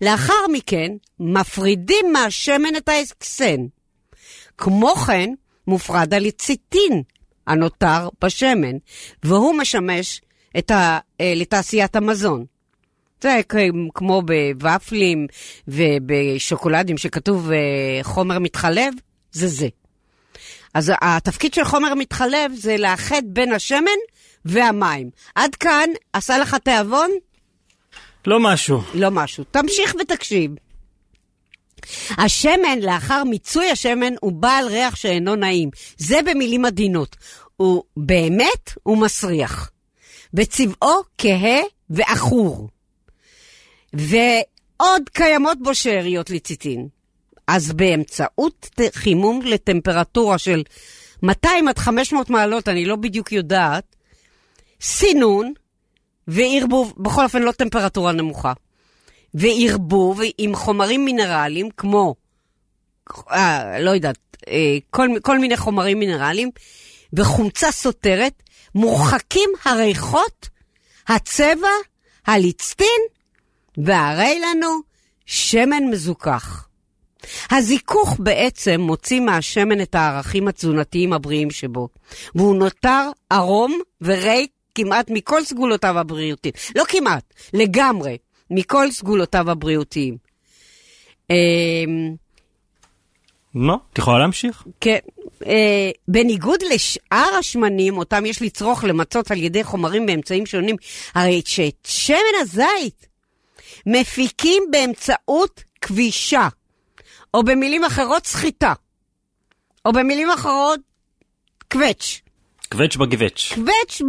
לאחר 0.00 0.46
מכן, 0.52 0.92
מפרידים 1.20 2.12
מהשמן 2.12 2.76
את 2.76 2.88
האקסן. 2.88 3.66
כמו 4.60 4.94
כן, 4.96 5.30
מופרד 5.66 6.14
הלציטין 6.14 7.02
הנותר 7.46 8.08
בשמן, 8.24 8.76
והוא 9.22 9.54
משמש 9.54 10.20
את 10.58 10.70
ה, 10.70 10.98
אה, 11.20 11.32
לתעשיית 11.36 11.96
המזון. 11.96 12.44
זה 13.20 13.40
כמו 13.94 14.22
בוואפלים 14.22 15.26
ובשוקולדים 15.68 16.98
שכתוב 16.98 17.50
אה, 17.50 17.58
חומר 18.02 18.38
מתחלב, 18.38 18.94
זה 19.32 19.48
זה. 19.48 19.68
אז 20.74 20.92
התפקיד 21.00 21.54
של 21.54 21.64
חומר 21.64 21.94
מתחלב 21.94 22.52
זה 22.54 22.76
לאחד 22.76 23.22
בין 23.24 23.52
השמן 23.52 24.00
והמים. 24.44 25.10
עד 25.34 25.54
כאן, 25.54 25.88
עשה 26.12 26.38
לך 26.38 26.54
תיאבון? 26.54 27.10
לא 28.26 28.40
משהו. 28.40 28.80
לא 28.94 29.10
משהו. 29.10 29.44
תמשיך 29.44 29.94
ותקשיב. 30.00 30.50
השמן, 32.18 32.78
לאחר 32.82 33.24
מיצוי 33.24 33.70
השמן, 33.70 34.14
הוא 34.20 34.32
בעל 34.32 34.66
ריח 34.66 34.96
שאינו 34.96 35.36
נעים. 35.36 35.70
זה 35.96 36.18
במילים 36.26 36.64
עדינות. 36.64 37.16
הוא 37.56 37.82
באמת, 37.96 38.72
הוא 38.82 38.98
מסריח. 38.98 39.70
וצבעו 40.34 41.02
כהה 41.18 41.60
ועכור. 41.90 42.68
ועוד 43.92 45.08
קיימות 45.12 45.58
בו 45.62 45.74
שאריות 45.74 46.30
לציטין. 46.30 46.88
אז 47.46 47.72
באמצעות 47.72 48.80
חימום 48.92 49.42
לטמפרטורה 49.42 50.38
של 50.38 50.62
200 51.22 51.68
עד 51.68 51.78
500 51.78 52.30
מעלות, 52.30 52.68
אני 52.68 52.84
לא 52.84 52.96
בדיוק 52.96 53.32
יודעת, 53.32 53.96
סינון 54.80 55.52
וערבוב, 56.28 56.94
בכל 56.96 57.24
אופן 57.24 57.42
לא 57.42 57.52
טמפרטורה 57.52 58.12
נמוכה, 58.12 58.52
וערבוב 59.34 60.20
עם 60.38 60.54
חומרים 60.54 61.04
מינרליים 61.04 61.68
כמו, 61.76 62.14
אה, 63.30 63.80
לא 63.80 63.90
יודעת, 63.90 64.18
אה, 64.48 64.78
כל, 64.90 65.08
כל 65.22 65.38
מיני 65.38 65.56
חומרים 65.56 65.98
מינרליים, 65.98 66.50
וחומצה 67.12 67.72
סותרת, 67.72 68.42
מורחקים 68.74 69.50
הריחות, 69.64 70.48
הצבע, 71.08 71.68
הליצטין, 72.26 73.00
והרי 73.78 74.40
לנו 74.40 74.80
שמן 75.26 75.84
מזוכח. 75.90 76.66
הזיכוך 77.50 78.16
בעצם 78.18 78.80
מוציא 78.80 79.20
מהשמן 79.20 79.80
את 79.80 79.94
הערכים 79.94 80.48
התזונתיים 80.48 81.12
הבריאים 81.12 81.50
שבו, 81.50 81.88
והוא 82.34 82.56
נותר 82.56 83.10
ערום 83.30 83.80
וריק 84.02 84.50
כמעט 84.74 85.10
מכל 85.10 85.44
סגולותיו 85.44 85.98
הבריאותיים. 85.98 86.54
לא 86.76 86.84
כמעט, 86.88 87.34
לגמרי, 87.52 88.16
מכל 88.50 88.90
סגולותיו 88.90 89.50
הבריאותיים. 89.50 90.16
אמ, 91.30 92.14
לא, 93.54 93.78
את 93.92 93.98
יכולה 93.98 94.18
להמשיך? 94.18 94.64
כן. 94.80 94.98
אה, 95.46 95.90
בניגוד 96.08 96.60
לשאר 96.74 97.34
השמנים, 97.38 97.98
אותם 97.98 98.26
יש 98.26 98.42
לצרוך 98.42 98.84
למצות 98.84 99.30
על 99.30 99.38
ידי 99.38 99.64
חומרים 99.64 100.06
באמצעים 100.06 100.46
שונים, 100.46 100.76
הרי 101.14 101.42
שאת 101.44 101.86
שמן 101.86 102.16
הזית 102.40 103.06
מפיקים 103.86 104.62
באמצעות 104.70 105.64
כבישה, 105.80 106.48
או 107.34 107.42
במילים 107.42 107.84
אחרות 107.84 108.26
סחיטה, 108.26 108.72
או 109.84 109.92
במילים 109.92 110.30
אחרות 110.30 110.80
קווץ'. 111.72 112.20
קווץ' 112.72 112.96
בגווץ'. 112.96 113.52
קווץ' 113.54 114.02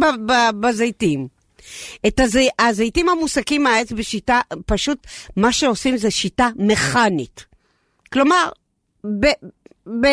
בזיתים. 0.60 1.28
את 2.06 2.20
הזי, 2.20 2.48
הזיתים 2.58 3.08
המוסקים 3.08 3.62
מהעץ 3.62 3.92
בשיטה, 3.92 4.40
פשוט 4.66 5.06
מה 5.36 5.52
שעושים 5.52 5.96
זה 5.96 6.10
שיטה 6.10 6.48
מכנית. 6.56 7.44
כלומר, 8.12 8.48
ב, 9.04 9.26
ב, 9.86 10.06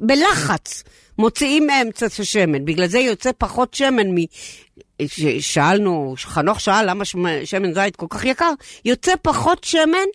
בלחץ 0.00 0.84
מוציאים 1.18 1.66
מהם 1.66 1.90
קצת 1.90 2.20
השמן, 2.20 2.64
בגלל 2.64 2.86
זה 2.86 2.98
יוצא 2.98 3.30
פחות 3.38 3.74
שמן 3.74 4.06
מ... 4.14 4.16
שאלנו, 5.40 6.14
חנוך 6.18 6.60
שאל 6.60 6.90
למה 6.90 7.04
שמ- 7.04 7.44
שמן 7.44 7.74
זית 7.74 7.96
כל 7.96 8.06
כך 8.10 8.24
יקר, 8.24 8.52
יוצא 8.84 9.12
פחות 9.22 9.64
שמן 9.64 10.08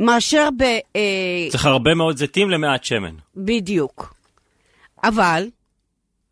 מאשר 0.00 0.48
ב... 0.58 0.62
אה, 0.96 1.50
צריך 1.50 1.66
הרבה 1.66 1.94
מאוד 1.94 2.16
זיתים 2.16 2.50
למעט 2.50 2.84
שמן. 2.84 3.14
בדיוק. 3.36 4.14
אבל, 5.04 5.48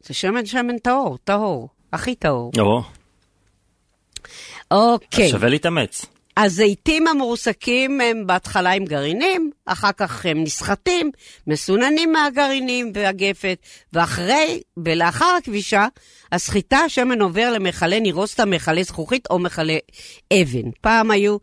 זה 0.01 0.15
שמן 0.15 0.47
שמן 0.47 0.79
טהור, 0.79 1.19
טהור, 1.25 1.69
הכי 1.93 2.15
טהור. 2.15 2.53
או, 2.59 2.83
אוקיי. 4.71 5.29
שווה 5.29 5.49
להתאמץ. 5.49 6.07
הזיתים 6.37 7.07
המרוסקים 7.07 8.01
הם 8.01 8.27
בהתחלה 8.27 8.71
עם 8.71 8.85
גרעינים, 8.85 9.51
אחר 9.67 9.93
כך 9.97 10.27
הם 10.27 10.43
נסחטים, 10.43 11.11
מסוננים 11.47 12.13
מהגרעינים 12.13 12.93
והגפת, 12.95 13.59
ואחרי 13.93 14.61
ולאחר 14.77 15.35
הכבישה, 15.39 15.87
הסחיטה, 16.33 16.79
השמן 16.79 17.21
עובר 17.21 17.53
למכלי 17.53 18.01
נירוסטה, 18.01 18.45
מכלי 18.45 18.85
זכוכית 18.85 19.27
או 19.31 19.39
מכלי 19.39 19.79
אבן. 20.33 20.71
פעם 20.81 21.11
היו, 21.11 21.37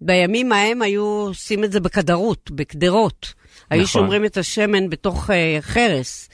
בימים 0.00 0.52
ההם 0.52 0.82
היו 0.82 1.04
עושים 1.04 1.64
את 1.64 1.72
זה 1.72 1.80
בקדרות. 1.80 3.34
היו 3.70 3.82
נכון. 3.82 4.02
שומרים 4.02 4.24
את 4.24 4.36
השמן 4.36 4.90
בתוך 4.90 5.30
uh, 5.30 5.32
חרס. 5.60 6.28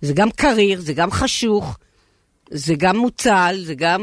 זה 0.00 0.12
גם 0.12 0.30
קריר, 0.30 0.80
זה 0.80 0.92
גם 0.92 1.10
חשוך, 1.10 1.78
זה 2.50 2.74
גם 2.78 2.96
מוצל, 2.96 3.56
זה 3.64 3.74
גם... 3.74 4.02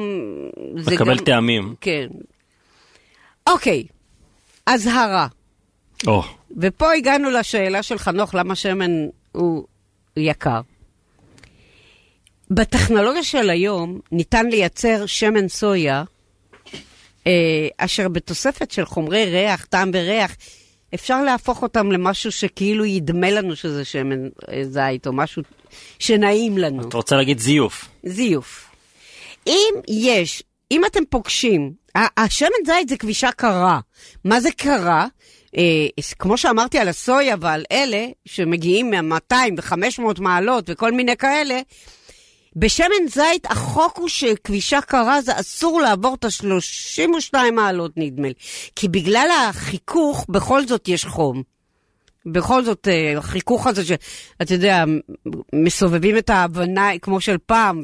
זה 0.77 0.95
מקבל 0.95 1.17
גם... 1.17 1.25
טעמים. 1.25 1.75
כן. 1.81 2.07
אוקיי, 3.47 3.83
אזהרה. 4.65 5.27
או, 6.07 6.23
ופה 6.57 6.91
הגענו 6.91 7.29
לשאלה 7.29 7.83
של 7.83 7.97
חנוך, 7.97 8.35
למה 8.35 8.55
שמן 8.55 8.91
הוא 9.31 9.63
יקר. 10.17 10.61
בטכנולוגיה 12.51 13.23
של 13.23 13.49
היום 13.49 13.99
ניתן 14.11 14.45
לייצר 14.45 15.05
שמן 15.05 15.47
סויה, 15.47 16.03
אה, 17.27 17.67
אשר 17.77 18.07
בתוספת 18.07 18.71
של 18.71 18.85
חומרי 18.85 19.25
ריח, 19.25 19.65
טעם 19.65 19.91
וריח, 19.93 20.35
אפשר 20.93 21.21
להפוך 21.21 21.61
אותם 21.61 21.91
למשהו 21.91 22.31
שכאילו 22.31 22.85
ידמה 22.85 23.31
לנו 23.31 23.55
שזה 23.55 23.85
שמן 23.85 24.27
אה, 24.51 24.63
זית, 24.63 25.07
או 25.07 25.13
משהו 25.13 25.43
שנעים 25.99 26.57
לנו. 26.57 26.87
את 26.87 26.93
רוצה 26.93 27.15
להגיד 27.15 27.39
זיוף. 27.39 27.89
זיוף. 28.03 28.69
אם 29.47 29.73
יש, 29.87 30.43
אם 30.71 30.85
אתם 30.85 31.05
פוגשים, 31.09 31.71
השמן 31.95 32.47
זית 32.65 32.89
זה 32.89 32.97
כבישה 32.97 33.31
קרה. 33.31 33.79
מה 34.23 34.41
זה 34.41 34.49
קרה? 34.51 35.07
אה, 35.57 35.87
כמו 36.19 36.37
שאמרתי 36.37 36.79
על 36.79 36.87
הסויה 36.87 37.35
ועל 37.41 37.63
אלה 37.71 38.05
שמגיעים 38.25 38.91
מה-200 38.91 39.35
ו-500 39.57 40.21
מעלות 40.21 40.65
וכל 40.67 40.91
מיני 40.91 41.17
כאלה, 41.17 41.59
בשמן 42.55 43.07
זית 43.07 43.45
החוק 43.45 43.97
הוא 43.97 44.09
שכבישה 44.09 44.81
קרה 44.81 45.21
זה 45.21 45.39
אסור 45.39 45.81
לעבור 45.81 46.15
את 46.15 46.25
ה-32 46.25 47.51
מעלות 47.51 47.91
נדמה 47.97 48.27
לי. 48.27 48.33
כי 48.75 48.87
בגלל 48.87 49.27
החיכוך 49.49 50.25
בכל 50.29 50.67
זאת 50.67 50.87
יש 50.87 51.05
חום. 51.05 51.56
בכל 52.31 52.63
זאת, 52.63 52.87
אה, 52.87 53.17
החיכוך 53.17 53.67
הזה 53.67 53.85
שאתה 53.85 54.53
יודע, 54.53 54.83
מסובבים 55.53 56.17
את 56.17 56.29
ההבנה 56.29 56.89
כמו 57.01 57.21
של 57.21 57.37
פעם, 57.45 57.81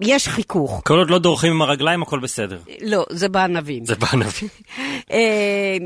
ויש 0.00 0.28
חיכוך. 0.28 0.82
כל 0.84 0.98
עוד 0.98 1.10
לא 1.10 1.18
דורכים 1.18 1.52
עם 1.52 1.62
הרגליים, 1.62 2.02
הכל 2.02 2.18
בסדר. 2.18 2.58
לא, 2.82 3.06
זה 3.10 3.28
בענבים. 3.28 3.84
זה 3.84 3.94
בענבים. 3.94 4.48
אה, 5.12 5.76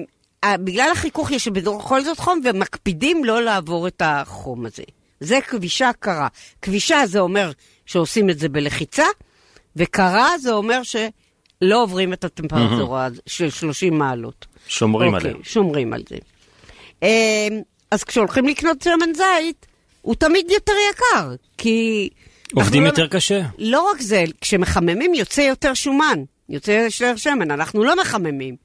אה, 0.45 0.57
בגלל 0.57 0.89
החיכוך 0.93 1.31
יש 1.31 1.49
בכל 1.49 2.05
זאת 2.05 2.19
חום, 2.19 2.41
ומקפידים 2.45 3.25
לא 3.25 3.43
לעבור 3.43 3.89
את 3.89 4.03
החום 4.05 4.67
הזה. 4.67 4.83
זה 5.21 5.39
כבישה 5.41 5.91
קרה. 5.99 6.29
כבישה 6.63 7.07
זה 7.07 7.21
אומר 7.21 7.51
שעושים 7.87 8.31
את 8.31 8.39
זה 8.39 8.49
בלחיצה, 8.49 9.05
וקרה 9.77 10.39
זה 10.39 10.53
אומר 10.53 10.81
שלא 10.83 11.83
עוברים 11.83 12.13
את 12.13 12.25
הטמפרטורה 12.25 13.09
של 13.27 13.51
30 13.51 13.99
מעלות. 13.99 14.47
שומרים 14.69 15.15
אוקיי, 15.15 15.31
עליהם. 15.31 15.45
שומרים 15.45 15.93
על 15.93 16.03
זה. 16.09 16.17
אה, 17.05 17.49
אז 17.91 18.05
כשהולכים 18.05 18.47
לקנות 18.49 18.83
שמן 18.83 19.15
זית, 19.15 19.67
הוא 20.03 20.15
תמיד 20.15 20.51
יותר 20.51 20.73
יקר, 20.91 21.35
כי... 21.59 22.09
עובדים 22.55 22.87
אנחנו 22.87 23.03
יותר 23.03 23.17
קשה. 23.17 23.43
לא 23.59 23.91
רק 23.91 24.01
זה, 24.01 24.25
כשמחממים 24.41 25.15
יוצא 25.15 25.41
יותר 25.41 25.75
שומן, 25.75 26.19
יוצא 26.49 26.71
יותר 26.71 27.17
שמן, 27.17 27.51
אנחנו 27.51 27.85
לא 27.85 28.01
מחממים. 28.01 28.57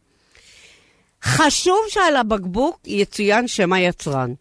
חשוב 1.24 1.80
שעל 1.90 2.16
הבקבוק 2.16 2.80
יצוין 2.86 3.48
שם 3.48 3.74
היצרן. 3.74 4.34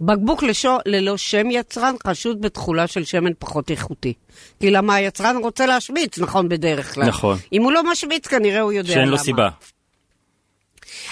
בקבוק 0.00 0.42
לשו, 0.42 0.78
ללא 0.86 1.16
שם 1.16 1.50
יצרן 1.50 1.94
חשוד 2.06 2.40
בתכולה 2.40 2.86
של 2.86 3.04
שמן 3.04 3.32
פחות 3.38 3.70
איכותי. 3.70 4.12
כי 4.60 4.70
למה 4.70 4.94
היצרן 4.94 5.36
רוצה 5.36 5.66
להשמיץ, 5.66 6.18
נכון, 6.18 6.48
בדרך 6.48 6.94
כלל. 6.94 7.06
נכון. 7.06 7.38
אם 7.52 7.62
הוא 7.62 7.72
לא 7.72 7.92
משמיץ, 7.92 8.26
כנראה 8.26 8.60
הוא 8.60 8.72
יודע 8.72 8.92
שאין 8.92 9.02
למה. 9.02 9.10
לו 9.10 9.18
סיבה. 9.18 9.48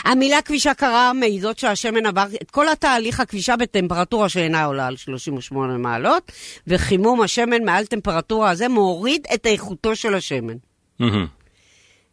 המילה 0.04 0.42
כבישה 0.42 0.74
קרה 0.74 1.12
מעידות 1.12 1.58
שהשמן 1.58 2.06
עבר 2.06 2.26
את 2.42 2.50
כל 2.50 2.68
התהליך 2.68 3.20
הכבישה 3.20 3.56
בטמפרטורה 3.56 4.28
שאינה 4.28 4.64
עולה 4.64 4.86
על 4.86 4.96
38 4.96 5.76
מעלות, 5.76 6.32
וחימום 6.66 7.20
השמן 7.20 7.64
מעל 7.64 7.86
טמפרטורה 7.86 8.50
הזה 8.50 8.68
מוריד 8.68 9.26
את 9.34 9.46
איכותו 9.46 9.96
של 9.96 10.14
השמן. 10.14 10.56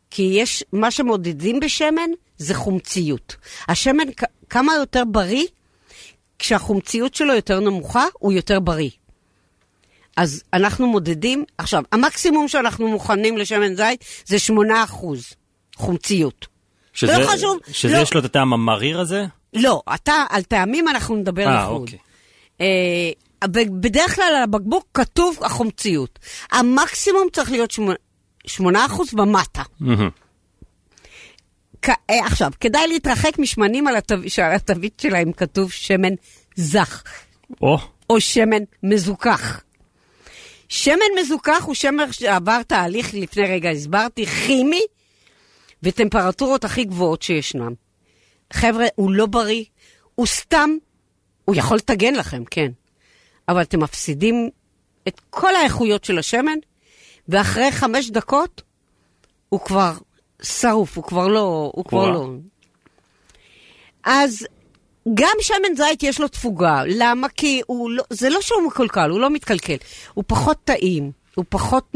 כי 0.10 0.22
יש, 0.22 0.64
מה 0.74 0.92
שמודדים 0.92 1.60
בשמן 1.60 2.10
זה 2.38 2.54
חומציות. 2.54 3.36
השמן 3.68 4.04
כמה 4.50 4.76
יותר 4.76 5.04
בריא, 5.06 5.46
כשהחומציות 6.40 7.16
שלו 7.16 7.34
יותר 7.34 7.60
נמוכה, 7.60 8.06
הוא 8.14 8.34
יותר 8.34 8.60
בריא. 8.60 8.90
אז 10.18 10.44
אנחנו 10.54 10.88
מודדים, 10.88 11.46
עכשיו, 11.58 11.84
המקסימום 11.92 12.48
שאנחנו 12.48 12.88
מוכנים 12.88 13.38
לשמן 13.38 13.76
זית 13.76 14.06
זה 14.26 14.38
8% 14.54 14.54
חומציות. 15.76 16.57
שזה, 16.98 17.18
לא 17.18 17.28
חשוב, 17.28 17.58
שזה 17.72 17.94
לא. 17.98 18.02
יש 18.02 18.14
לו 18.14 18.20
את 18.20 18.26
הטעם 18.26 18.54
המריר 18.54 19.00
הזה? 19.00 19.26
לא, 19.54 19.82
אתה, 19.96 20.24
על 20.30 20.44
טעמים 20.44 20.88
אנחנו 20.88 21.16
נדבר 21.16 21.48
אה, 21.48 21.64
לחוד. 21.64 21.82
אוקיי. 21.82 22.00
אה, 22.62 23.12
בדרך 23.82 24.16
כלל 24.16 24.24
על 24.36 24.44
הבקבוק 24.44 24.86
כתוב 24.94 25.38
החומציות. 25.42 26.20
המקסימום 26.52 27.28
צריך 27.34 27.52
להיות 27.52 27.72
שמ- 27.72 27.92
8% 28.48 28.60
ומטה. 29.14 29.64
אה, 32.10 32.26
עכשיו, 32.26 32.52
כדאי 32.60 32.88
להתרחק 32.88 33.40
משמנים 33.40 33.88
על 33.88 33.96
התו- 33.98 34.16
שעל 34.30 34.52
התווית 34.56 35.00
שלהם 35.00 35.32
כתוב 35.32 35.72
שמן 35.72 36.14
זך, 36.56 37.04
או, 37.62 37.78
או 38.10 38.22
שמן 38.22 38.64
מזוכח. 38.84 39.62
שמן 40.70 40.96
מזוכח 41.22 41.64
הוא 41.64 41.76
שמן 41.76 42.12
שעבר 42.12 42.62
תהליך, 42.64 43.14
לפני 43.14 43.44
רגע 43.44 43.70
הסברתי, 43.70 44.26
כימי, 44.26 44.82
וטמפרטורות 45.84 46.66
הכי 46.66 46.84
גבוהות 46.84 47.22
שישנם. 47.22 47.74
חבר'ה, 48.54 48.86
הוא 48.96 49.12
לא 49.12 49.26
בריא, 49.26 49.64
הוא 50.16 50.26
סתם, 50.26 50.70
הוא 51.46 51.56
יכול 51.56 51.78
לטגן 51.78 52.16
לכם, 52.16 52.44
כן, 52.46 52.72
אבל 53.48 53.62
אתם 53.62 53.84
מפסידים 53.84 54.50
את 55.08 55.22
כל 55.30 55.56
האיכויות 55.56 56.04
של 56.04 56.20
השמן, 56.20 56.58
ואחרי 57.30 57.72
חמש 57.72 58.10
דקות 58.10 58.62
הוא 59.50 59.60
כבר 59.60 59.94
שרוף, 60.42 60.98
הוא 60.98 61.04
כבר 61.04 61.28
לא, 61.28 61.72
הוא 61.76 61.86
כבר. 61.86 62.10
לא. 62.10 62.30
אז 64.04 64.48
גם 65.14 65.36
שמן 65.42 65.76
זית 65.76 66.04
יש 66.04 66.20
לו 66.20 66.28
תפוגה. 66.28 66.82
למה? 66.88 67.30
כי 67.30 67.62
הוא 67.68 67.92
לא, 67.92 68.04
זה 68.10 68.30
לא 68.30 68.42
שהוא 68.42 68.68
מקולקל, 68.68 69.10
הוא 69.10 69.20
לא 69.20 69.30
מתקלקל. 69.30 69.76
הוא 70.14 70.24
פחות 70.28 70.58
טעים, 70.64 71.12
הוא 71.38 71.46
פחות 71.50 71.96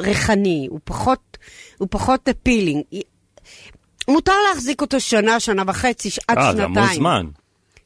ריחני, 0.00 0.66
הוא 0.70 0.80
פחות, 0.84 1.38
הוא 1.78 1.88
פחות 1.90 2.28
פילינג. 2.42 2.84
מותר 4.08 4.32
להחזיק 4.48 4.80
אותו 4.80 5.00
שנה, 5.00 5.40
שנה 5.40 5.62
וחצי, 5.66 6.08
עד 6.28 6.38
אה, 6.38 6.52
זה 6.52 6.58
שנתיים. 6.58 6.76
המון 6.78 6.94
זמן. 6.94 7.26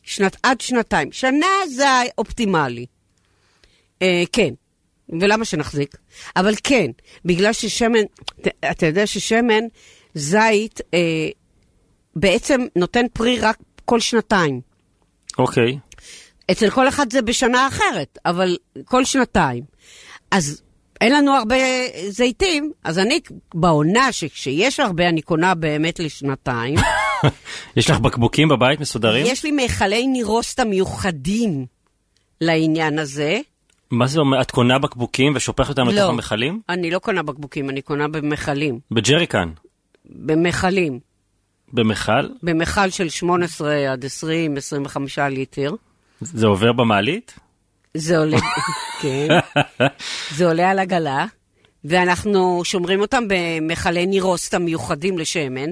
שנת, 0.02 0.36
עד 0.42 0.60
שנתיים. 0.60 1.12
שנה 1.12 1.46
זה 1.68 1.88
האופטימלי. 1.88 2.86
אה, 4.02 4.22
כן. 4.32 4.54
ולמה 5.20 5.44
שנחזיק? 5.44 5.96
אבל 6.36 6.54
כן, 6.64 6.90
בגלל 7.24 7.52
ששמן, 7.52 8.02
אתה 8.70 8.86
יודע 8.86 9.06
ששמן 9.06 9.64
זית 10.14 10.80
אה, 10.94 11.28
בעצם 12.16 12.60
נותן 12.76 13.06
פרי 13.12 13.38
רק 13.38 13.58
כל 13.84 14.00
שנתיים. 14.00 14.60
אוקיי. 15.38 15.78
אצל 16.50 16.70
כל 16.70 16.88
אחד 16.88 17.12
זה 17.12 17.22
בשנה 17.22 17.68
אחרת, 17.68 18.18
אבל 18.26 18.56
כל 18.84 19.04
שנתיים. 19.04 19.64
אז 20.30 20.62
אין 21.02 21.12
לנו 21.12 21.32
הרבה 21.32 21.56
זיתים, 22.08 22.72
אז 22.84 22.98
אני 22.98 23.20
בעונה 23.54 24.12
שכשיש 24.12 24.80
הרבה, 24.80 25.08
אני 25.08 25.22
קונה 25.22 25.54
באמת 25.54 26.00
לשנתיים. 26.00 26.78
יש 27.76 27.90
לך 27.90 28.00
בקבוקים 28.00 28.48
בבית 28.48 28.80
מסודרים? 28.80 29.26
יש 29.26 29.44
לי 29.44 29.50
מכלי 29.50 30.06
נירוסטה 30.06 30.64
מיוחדים 30.64 31.66
לעניין 32.40 32.98
הזה. 32.98 33.40
מה 33.90 34.06
זה 34.06 34.20
אומר? 34.20 34.40
את 34.40 34.50
קונה 34.50 34.78
בקבוקים 34.78 35.32
ושופכת 35.36 35.68
אותם 35.68 35.88
לתוך 35.88 35.98
לא. 35.98 36.08
המכלים? 36.08 36.60
אני 36.68 36.90
לא 36.90 36.98
קונה 36.98 37.22
בקבוקים, 37.22 37.70
אני 37.70 37.82
קונה 37.82 38.08
במכלים. 38.08 38.80
בג'ריקן. 38.90 39.48
במכלים. 40.04 41.00
במכל? 41.72 42.28
במכל 42.42 42.90
של 42.90 43.08
18 43.08 43.92
עד 43.92 44.04
20, 44.04 44.56
25 44.56 45.18
ליטר. 45.18 45.74
זה 46.20 46.46
עובר 46.46 46.72
במעלית? 46.72 47.34
זה 47.96 48.18
עולה, 48.18 48.38
כן, 49.02 49.28
זה 50.36 50.46
עולה 50.46 50.70
על 50.70 50.78
עגלה, 50.78 51.26
ואנחנו 51.84 52.60
שומרים 52.64 53.00
אותם 53.00 53.24
במכלי 53.28 54.06
נירוסטה 54.06 54.58
מיוחדים 54.58 55.18
לשמן. 55.18 55.70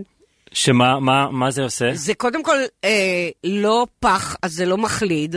שמה 0.53 1.01
מה, 1.01 1.31
מה 1.31 1.51
זה 1.51 1.63
עושה? 1.63 1.95
זה 1.95 2.15
קודם 2.15 2.45
כל 2.45 2.57
אה, 2.85 3.29
לא 3.45 3.87
פח, 4.01 4.37
אז 4.43 4.53
זה 4.53 4.67
לא 4.67 4.79
מחליד. 4.79 5.37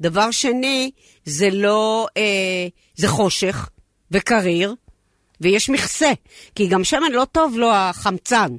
דבר 0.00 0.30
שני, 0.30 0.90
זה 1.24 1.50
לא, 1.50 2.06
אה, 2.16 2.66
זה 2.94 3.08
חושך 3.08 3.68
וקריר, 4.10 4.74
ויש 5.40 5.70
מכסה, 5.70 6.10
כי 6.54 6.66
גם 6.66 6.84
שמן 6.84 7.12
לא 7.12 7.26
טוב 7.32 7.56
לו 7.56 7.72
החמצן. 7.74 8.56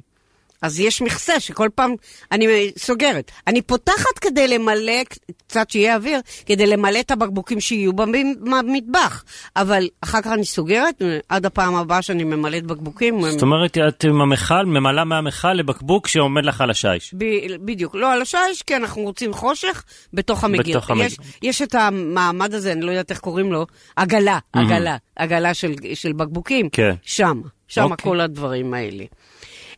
אז 0.64 0.80
יש 0.80 1.02
מכסה 1.02 1.40
שכל 1.40 1.68
פעם 1.74 1.94
אני 2.32 2.70
סוגרת. 2.78 3.30
אני 3.46 3.62
פותחת 3.62 4.18
כדי 4.20 4.48
למלא, 4.48 5.02
קצת 5.46 5.70
שיהיה 5.70 5.96
אוויר, 5.96 6.20
כדי 6.46 6.66
למלא 6.66 7.00
את 7.00 7.10
הבקבוקים 7.10 7.60
שיהיו 7.60 7.92
במטבח. 7.92 9.24
אבל 9.56 9.88
אחר 10.00 10.22
כך 10.22 10.30
אני 10.32 10.44
סוגרת, 10.44 11.02
עד 11.28 11.46
הפעם 11.46 11.74
הבאה 11.74 12.02
שאני 12.02 12.24
ממלאת 12.24 12.66
בקבוקים. 12.66 13.30
זאת 13.30 13.42
אומרת, 13.42 13.78
את 13.88 14.04
עם 14.04 14.20
המכל, 14.20 14.66
ממלאה 14.66 15.04
מהמכל 15.04 15.52
לבקבוק 15.52 16.08
שעומד 16.08 16.44
לך 16.44 16.60
על 16.60 16.70
השיש. 16.70 17.14
ב- 17.18 17.56
בדיוק, 17.64 17.94
לא 17.94 18.12
על 18.12 18.22
השיש, 18.22 18.62
כי 18.66 18.76
אנחנו 18.76 19.02
רוצים 19.02 19.32
חושך 19.32 19.84
בתוך 20.12 20.44
המגיר. 20.44 20.78
בתוך 20.78 20.90
המגיר. 20.90 21.06
יש, 21.06 21.18
יש 21.42 21.62
את 21.62 21.74
המעמד 21.74 22.54
הזה, 22.54 22.72
אני 22.72 22.80
לא 22.80 22.90
יודעת 22.90 23.10
איך 23.10 23.18
קוראים 23.18 23.52
לו, 23.52 23.66
עגלה, 23.96 24.38
עגלה, 24.52 24.96
עגלה 25.16 25.54
של, 25.54 25.74
של 25.94 26.12
בקבוקים. 26.12 26.68
כן. 26.68 26.94
שם, 27.02 27.40
שם 27.68 27.82
אוקיי. 27.82 27.96
כל 28.04 28.20
הדברים 28.20 28.74
האלה. 28.74 29.04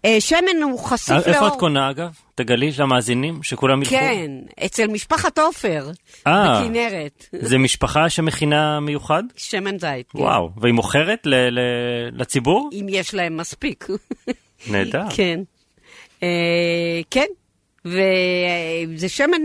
אה, 0.05 0.21
שמן 0.21 0.63
הוא 0.63 0.79
חשוף 0.79 1.11
לאור. 1.11 1.23
איפה 1.27 1.49
את 1.49 1.53
קונה 1.59 1.91
אגב? 1.91 2.11
תגלי 2.35 2.71
למאזינים, 2.79 3.43
שכולם 3.43 3.83
ילכו. 3.83 3.95
כן, 3.97 4.31
אצל 4.65 4.87
משפחת 4.87 5.39
עופר, 5.39 5.91
אה. 6.27 6.63
בכנרת. 6.63 7.27
זה 7.33 7.59
משפחה 7.59 8.11
שמכינה 8.11 8.81
מיוחד? 8.81 9.23
שמן 9.37 9.79
זית. 9.79 10.11
כן. 10.11 10.19
וואו, 10.19 10.51
והיא 10.57 10.75
מוכרת 10.75 11.27
לציבור? 12.13 12.71
אם 12.73 12.87
יש 12.89 13.15
להם 13.15 13.37
מספיק. 13.37 13.87
נהדר. 14.71 15.05
כן. 15.17 15.41
אה, 16.23 17.01
כן, 17.11 17.27
וזה 17.85 19.09
שמן 19.09 19.43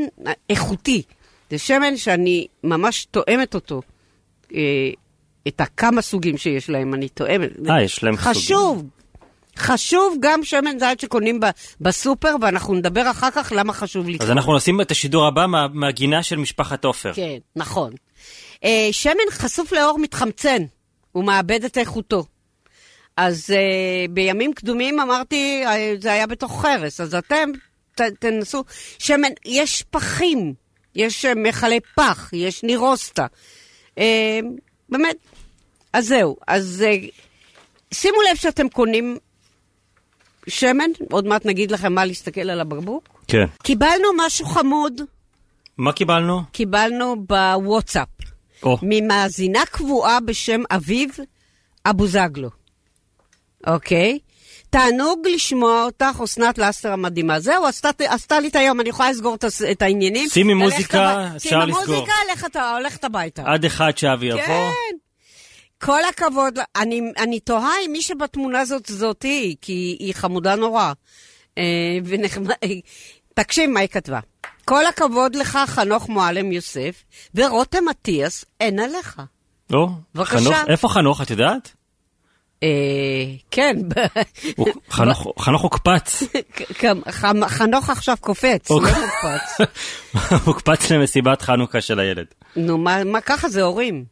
איכותי. 0.49 1.01
זה 1.49 1.57
שמן 1.57 1.97
שאני 1.97 2.47
ממש 2.63 3.05
תואמת 3.05 3.55
אותו. 3.55 3.81
אה, 4.55 4.89
את 5.47 5.61
הכמה 5.61 6.01
סוגים 6.01 6.37
שיש 6.37 6.69
להם, 6.69 6.93
אני 6.93 7.09
תואמת. 7.09 7.49
אה, 7.69 7.81
יש 7.83 8.03
להם 8.03 8.15
סוגים. 8.15 8.31
חשוב. 8.31 8.83
חשוב 9.57 10.17
גם 10.19 10.43
שמן 10.43 10.79
זית 10.79 10.99
שקונים 10.99 11.39
ב- 11.39 11.45
בסופר, 11.81 12.35
ואנחנו 12.41 12.73
נדבר 12.73 13.11
אחר 13.11 13.31
כך 13.31 13.53
למה 13.55 13.73
חשוב 13.73 14.09
לקרוא. 14.09 14.25
אז 14.25 14.31
אנחנו 14.31 14.55
נשים 14.55 14.81
את 14.81 14.91
השידור 14.91 15.27
הבא 15.27 15.45
מה- 15.47 15.67
מהגינה 15.67 16.23
של 16.23 16.35
משפחת 16.35 16.85
עופר. 16.85 17.13
כן, 17.13 17.37
נכון. 17.55 17.93
אה, 18.63 18.87
שמן 18.91 19.13
חשוף 19.31 19.71
לאור 19.73 19.99
מתחמצן, 19.99 20.63
הוא 21.11 21.23
מאבד 21.23 21.63
את 21.65 21.77
איכותו. 21.77 22.25
אז 23.17 23.49
אה, 23.53 23.57
בימים 24.09 24.53
קדומים 24.53 24.99
אמרתי, 24.99 25.63
אה, 25.65 25.93
זה 26.01 26.11
היה 26.11 26.27
בתוך 26.27 26.61
חרס, 26.61 27.01
אז 27.01 27.15
אתם 27.15 27.49
ת, 27.95 28.01
תנסו. 28.19 28.63
שמן, 28.99 29.29
יש 29.45 29.83
פחים, 29.89 30.53
יש 30.95 31.25
אה, 31.25 31.35
מכלי 31.35 31.79
פח, 31.95 32.29
יש 32.33 32.63
נירוסטה. 32.63 33.25
אה, 33.97 34.39
באמת, 34.89 35.15
אז 35.93 36.07
זהו. 36.07 36.35
אז 36.47 36.83
אה, 36.87 36.95
שימו 37.93 38.17
לב 38.31 38.35
שאתם 38.37 38.69
קונים 38.69 39.17
שמן, 40.47 40.89
עוד 41.11 41.27
מעט 41.27 41.45
נגיד 41.45 41.71
לכם 41.71 41.93
מה 41.93 42.05
להסתכל 42.05 42.49
על 42.49 42.59
הבקבוק. 42.59 43.23
כן. 43.27 43.45
קיבלנו 43.63 44.07
משהו 44.25 44.45
חמוד. 44.45 45.01
מה 45.77 45.93
קיבלנו? 45.93 46.41
קיבלנו 46.51 47.15
בוואטסאפ, 47.25 48.07
או, 48.63 48.77
ממאזינה 48.81 49.65
קבועה 49.71 50.19
בשם 50.19 50.61
אביב 50.71 51.09
אבוזגלו, 51.85 52.49
אוקיי? 53.67 54.19
תענוג 54.69 55.27
לשמוע 55.33 55.83
אותך, 55.83 56.21
אסנת 56.23 56.57
לסטר 56.57 56.93
המדהימה. 56.93 57.39
זהו, 57.39 57.65
עשתה, 57.65 57.89
עשתה 57.99 58.39
לי 58.39 58.47
את 58.47 58.55
היום, 58.55 58.81
אני 58.81 58.89
יכולה 58.89 59.11
לסגור 59.11 59.35
את, 59.35 59.45
את 59.71 59.81
העניינים. 59.81 60.29
שימי 60.29 60.53
מוזיקה. 60.53 61.27
אפשר 61.35 61.49
שימי 61.49 61.65
לסגור. 61.65 61.95
מוזיקה, 61.95 62.13
לך 62.33 62.45
אתה, 62.45 62.71
הולכת 62.77 63.03
הביתה. 63.03 63.43
עד 63.45 63.65
אחד 63.65 63.97
שאבי 63.97 64.25
יבוא. 64.25 64.41
כן. 64.41 64.71
כל 65.85 65.99
הכבוד, 66.09 66.59
אני, 66.75 67.01
אני 67.17 67.39
תוהה 67.39 67.73
אם 67.85 67.91
מי 67.91 68.01
שבתמונה 68.01 68.59
הזאת 68.59 68.85
זאת 68.85 69.23
היא, 69.23 69.55
כי 69.61 69.97
היא 69.99 70.13
חמודה 70.13 70.55
נורא. 70.55 70.93
אה, 71.57 71.63
ונחמד, 72.05 72.47
תקשיב 73.33 73.69
מה 73.69 73.79
היא 73.79 73.89
כתבה. 73.89 74.19
כל 74.65 74.85
הכבוד 74.85 75.35
לך, 75.35 75.59
חנוך 75.65 76.09
מועלם 76.09 76.51
יוסף, 76.51 77.03
ורותם 77.35 77.83
אטיאס, 77.91 78.45
אין 78.59 78.79
עליך. 78.79 79.21
או, 79.73 79.87
בבקשה. 80.15 80.37
חנוך, 80.39 80.55
איפה 80.67 80.87
חנוך, 80.89 81.21
את 81.21 81.29
יודעת? 81.29 81.73
אה, 82.63 82.67
כן, 83.51 83.75
חנוך- 84.89 85.27
חנוך 85.39 85.61
הוקפץ. 85.61 86.23
חנוך 87.49 87.89
עכשיו 87.89 88.15
קופץ, 88.19 88.69
לא. 88.71 88.79
מוקפץ. 88.81 89.67
הוקפץ 90.45 90.91
למסיבת 90.91 91.41
חנוכה 91.41 91.81
של 91.81 91.99
הילד. 91.99 92.25
נו, 92.55 92.77
מה, 92.77 93.03
מה 93.03 93.21
ככה 93.21 93.49
זה 93.49 93.61
הורים? 93.63 94.05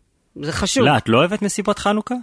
זה 0.44 0.52
חשוב. 0.52 0.86
לא, 0.86 0.98
את 0.98 1.10
לא 1.10 1.18
אוהבת 1.18 1.42
מסיבות 1.42 1.80
חנוכה? 1.80 2.16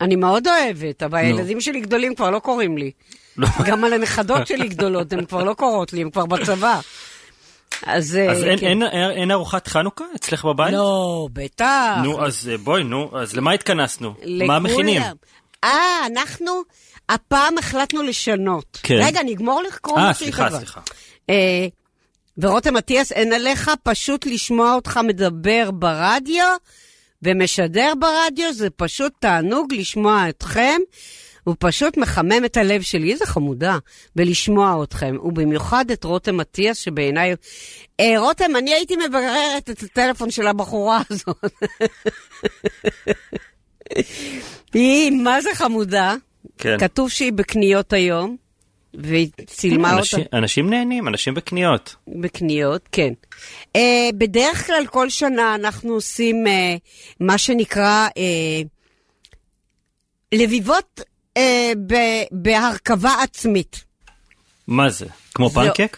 אני 0.00 0.16
מאוד 0.16 0.46
אוהבת, 0.48 1.02
אבל. 1.02 1.18
הילדים 1.18 1.60
שלי 1.60 1.80
גדולים 1.80 2.14
כבר 2.14 2.30
לא 2.30 2.38
קוראים 2.38 2.78
לי. 2.78 2.90
לא. 3.36 3.48
גם 3.66 3.84
על 3.84 3.92
הנכדות 3.92 4.46
שלי 4.48 4.68
גדולות, 4.68 5.12
הן 5.12 5.24
כבר 5.24 5.44
לא 5.44 5.54
קוראות 5.54 5.92
לי, 5.92 6.02
הן 6.02 6.10
כבר 6.10 6.26
בצבא. 6.26 6.80
אז... 7.86 8.16
אה, 8.16 8.32
אז 8.32 8.42
אין- 8.44 8.58
כן. 8.58 8.66
אין- 8.66 8.82
אין 8.82 9.10
אין 9.10 9.30
ארוחת 9.30 9.66
חנוכה 9.66 10.04
אצלך 10.16 10.44
בבית? 10.44 10.72
לא, 10.72 11.28
בטח. 11.32 11.94
נו, 12.04 12.24
אז 12.26 12.48
אה, 12.52 12.58
בואי, 12.58 12.84
נו, 12.84 13.10
אז 13.20 13.36
למה 13.36 13.52
התכנסנו? 13.52 14.14
לכולם. 14.22 14.46
מה 14.46 14.58
מכינים? 14.58 15.02
אה, 15.64 15.70
אנחנו 16.06 16.52
הפעם 17.08 17.58
החלטנו 17.58 18.02
לשנות. 18.02 18.78
כן. 18.82 18.98
רגע, 19.02 19.20
נגמור 19.26 19.62
לקרוא 19.62 19.98
אה, 19.98 20.02
מה 20.04 20.14
שהיא 20.14 20.26
סליחה. 20.32 20.50
סליחה. 20.50 20.80
אה, 21.30 21.66
ורותם 22.38 22.76
אטיאס, 22.76 23.12
אין 23.12 23.32
עליך 23.32 23.70
פשוט 23.82 24.26
לשמוע 24.26 24.74
אותך 24.74 25.00
מדבר 25.04 25.70
ברדיו 25.70 26.44
ומשדר 27.24 27.92
ברדיו, 27.98 28.52
זה 28.52 28.70
פשוט 28.70 29.12
תענוג 29.18 29.74
לשמוע 29.74 30.28
אתכם. 30.28 30.80
הוא 31.44 31.54
פשוט 31.58 31.96
מחמם 31.96 32.44
את 32.44 32.56
הלב 32.56 32.82
שלי, 32.82 33.12
איזה 33.12 33.26
חמודה, 33.26 33.78
בלשמוע 34.16 34.82
אתכם, 34.82 35.16
ובמיוחד 35.22 35.90
את 35.90 36.04
רותם 36.04 36.40
אטיאס, 36.40 36.78
שבעיניי... 36.78 37.34
אה, 38.00 38.14
רותם, 38.18 38.56
אני 38.58 38.74
הייתי 38.74 38.96
מבררת 38.96 39.70
את 39.70 39.82
הטלפון 39.82 40.30
של 40.30 40.46
הבחורה 40.46 41.00
הזאת. 41.10 41.44
היא, 44.74 45.10
מה 45.10 45.40
זה 45.40 45.48
חמודה? 45.54 46.14
כן. 46.58 46.78
כתוב 46.78 47.10
שהיא 47.10 47.32
בקניות 47.32 47.92
היום, 47.92 48.36
והיא 48.98 49.28
צילמה 49.46 49.90
אותה. 49.98 50.36
אנשים- 50.38 50.70
נהנים, 50.70 51.08
אנשים 51.08 51.34
בקניות. 51.34 51.94
בקניות, 52.08 52.88
כן. 52.92 53.12
Uh, 53.76 53.80
בדרך 54.18 54.66
כלל 54.66 54.86
כל 54.86 55.10
שנה 55.10 55.54
אנחנו 55.54 55.92
עושים 55.92 56.46
uh, 56.46 56.50
מה 57.20 57.38
שנקרא 57.38 58.08
uh, 58.08 58.66
לביבות 60.34 61.00
uh, 61.38 61.40
ב- 61.86 62.24
בהרכבה 62.32 63.14
עצמית. 63.22 63.84
מה 64.68 64.90
זה? 64.90 65.06
כמו 65.34 65.48
זה- 65.48 65.54
פנקק? 65.54 65.96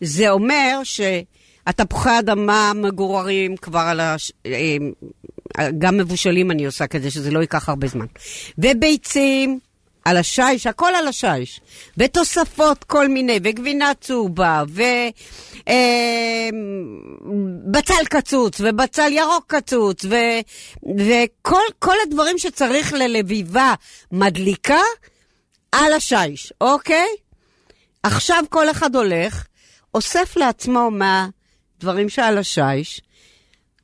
זה 0.00 0.30
אומר 0.30 0.80
שהתפוחי 0.84 2.18
אדמה 2.18 2.72
מגוררים 2.74 3.56
כבר 3.56 3.78
על 3.80 4.00
הש... 4.00 4.32
גם 5.78 5.96
מבושלים 5.96 6.50
אני 6.50 6.66
עושה 6.66 6.86
כדי 6.86 7.10
שזה 7.10 7.30
לא 7.30 7.38
ייקח 7.40 7.68
הרבה 7.68 7.86
זמן. 7.88 8.06
וביצים 8.58 9.58
על 10.06 10.16
השיש, 10.16 10.66
הכל 10.66 10.94
על 10.94 11.08
השיש. 11.08 11.60
ותוספות 11.96 12.84
כל 12.84 13.08
מיני, 13.08 13.40
וגבינה 13.42 13.92
צהובה, 14.00 14.62
ובצל 17.68 18.04
קצוץ, 18.08 18.60
ובצל 18.60 19.12
ירוק 19.12 19.54
קצוץ, 19.54 20.04
ו... 20.04 20.14
וכל 20.98 21.62
כל 21.78 21.94
הדברים 22.06 22.38
שצריך 22.38 22.92
ללביבה 22.92 23.74
מדליקה 24.12 24.80
על 25.72 25.92
השיש, 25.92 26.52
אוקיי? 26.60 27.08
עכשיו 28.02 28.44
כל 28.50 28.70
אחד 28.70 28.96
הולך, 28.96 29.46
אוסף 29.94 30.36
לעצמו 30.36 30.90
מהדברים 30.90 32.08
שעל 32.08 32.38
השיש, 32.38 33.00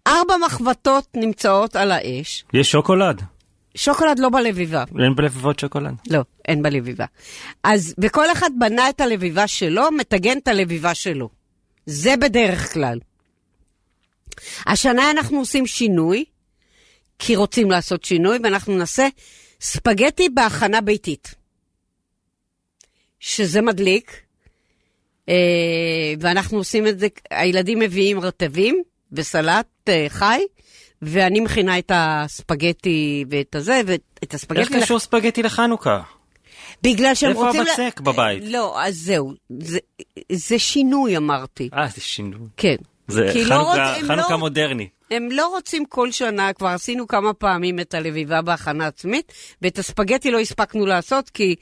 ארבע 0.06 0.36
מחבטות 0.46 1.06
נמצאות 1.14 1.76
על 1.76 1.92
האש, 1.92 2.44
יש 2.52 2.70
שוקולד. 2.70 3.22
שוקולד 3.74 4.18
לא 4.18 4.28
בלביבה. 4.28 4.84
אין 5.02 5.14
בלבבות 5.16 5.58
שוקולד. 5.58 5.94
לא, 6.10 6.20
אין 6.48 6.62
בלביבה. 6.62 7.04
אז, 7.64 7.94
וכל 7.98 8.32
אחד 8.32 8.50
בנה 8.58 8.88
את 8.88 9.00
הלביבה 9.00 9.46
שלו, 9.46 9.82
מטגן 9.98 10.38
את 10.38 10.48
הלביבה 10.48 10.94
שלו. 10.94 11.28
זה 11.86 12.16
בדרך 12.16 12.72
כלל. 12.72 12.98
השנה 14.66 15.10
אנחנו 15.10 15.38
עושים 15.38 15.66
שינוי, 15.66 16.24
כי 17.18 17.36
רוצים 17.36 17.70
לעשות 17.70 18.04
שינוי, 18.04 18.38
ואנחנו 18.42 18.78
נעשה 18.78 19.08
ספגטי 19.60 20.28
בהכנה 20.28 20.80
ביתית. 20.80 21.34
שזה 23.20 23.60
מדליק, 23.60 24.20
אה, 25.28 25.34
ואנחנו 26.20 26.58
עושים 26.58 26.86
את 26.86 26.98
זה, 26.98 27.08
הילדים 27.30 27.78
מביאים 27.78 28.20
רטבים 28.20 28.82
וסלט 29.12 29.66
אה, 29.88 30.06
חי, 30.08 30.42
ואני 31.02 31.40
מכינה 31.40 31.78
את 31.78 31.92
הספגטי 31.94 33.24
ואת 33.30 33.54
הזה, 33.54 33.80
ואת 33.86 34.34
הספגטי... 34.34 34.60
איך 34.60 34.82
קשור 34.82 34.98
ספגטי 34.98 35.42
לחנוכה? 35.42 36.00
בגלל 36.82 37.14
שהם 37.14 37.30
איפה 37.30 37.46
רוצים... 37.46 37.60
הבצק 37.60 38.00
בבית? 38.00 38.42
לא, 38.46 38.82
אז 38.82 38.96
זהו. 38.96 39.32
זה, 39.60 39.78
זה 40.32 40.58
שינוי, 40.58 41.16
אמרתי. 41.16 41.68
אה, 41.74 41.86
זה 41.94 42.00
שינוי. 42.00 42.48
כן. 42.56 42.76
זה 43.08 43.24
לא 43.24 43.44
חנוכה, 43.44 43.94
רוצ- 43.94 43.98
הם 43.98 44.06
חנוכה 44.06 44.30
לא- 44.30 44.38
מודרני. 44.38 44.88
הם 45.10 45.28
לא 45.30 45.48
רוצים 45.48 45.84
כל 45.84 46.12
שנה, 46.12 46.52
כבר 46.52 46.68
עשינו 46.68 47.06
כמה 47.06 47.32
פעמים 47.34 47.80
את 47.80 47.94
הלביבה 47.94 48.42
בהכנה 48.42 48.86
עצמית, 48.86 49.32
ואת 49.62 49.78
הספגטי 49.78 50.30
לא 50.30 50.40
הספקנו 50.40 50.86
לעשות 50.86 51.30
כי 51.30 51.54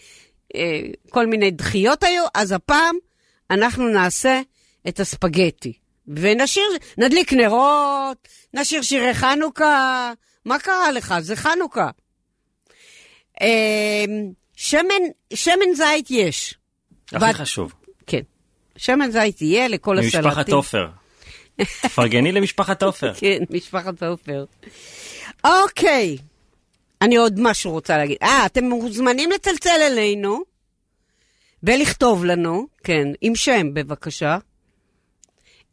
אה, 0.54 0.80
כל 1.10 1.26
מיני 1.26 1.50
דחיות 1.50 2.02
היו, 2.02 2.24
אז 2.34 2.52
הפעם 2.52 2.96
אנחנו 3.50 3.88
נעשה 3.88 4.40
את 4.88 5.00
הספגטי. 5.00 5.72
ונשיר, 6.16 6.62
נדליק 6.98 7.32
נרות, 7.32 8.28
נשיר 8.54 8.82
שירי 8.82 9.14
חנוכה, 9.14 10.12
מה 10.44 10.58
קרה 10.58 10.90
לך? 10.92 11.14
זה 11.20 11.36
חנוכה. 11.36 11.90
אה, 13.40 14.04
שמן, 14.56 14.84
שמן 15.34 15.74
זית 15.74 16.06
יש. 16.10 16.54
הכי 17.12 17.24
ואת- 17.24 17.34
חשוב. 17.34 17.72
כן. 18.06 18.20
שמן 18.76 19.10
זית 19.10 19.42
יהיה 19.42 19.68
לכל 19.68 19.98
הסלטים. 19.98 20.20
ממשפחת 20.20 20.48
עופר. 20.48 20.86
תפרגני 21.82 22.32
למשפחת 22.32 22.82
עופר. 22.82 23.12
כן, 23.20 23.38
משפחת 23.50 24.02
עופר. 24.02 24.44
אוקיי, 25.44 26.16
אני 27.02 27.16
עוד 27.16 27.40
משהו 27.40 27.70
רוצה 27.72 27.96
להגיד. 27.98 28.16
אה, 28.22 28.46
אתם 28.46 28.64
מוזמנים 28.64 29.30
לצלצל 29.30 29.80
אלינו 29.82 30.42
ולכתוב 31.62 32.24
לנו, 32.24 32.66
כן, 32.84 33.08
עם 33.20 33.34
שם 33.34 33.74
בבקשה. 33.74 34.38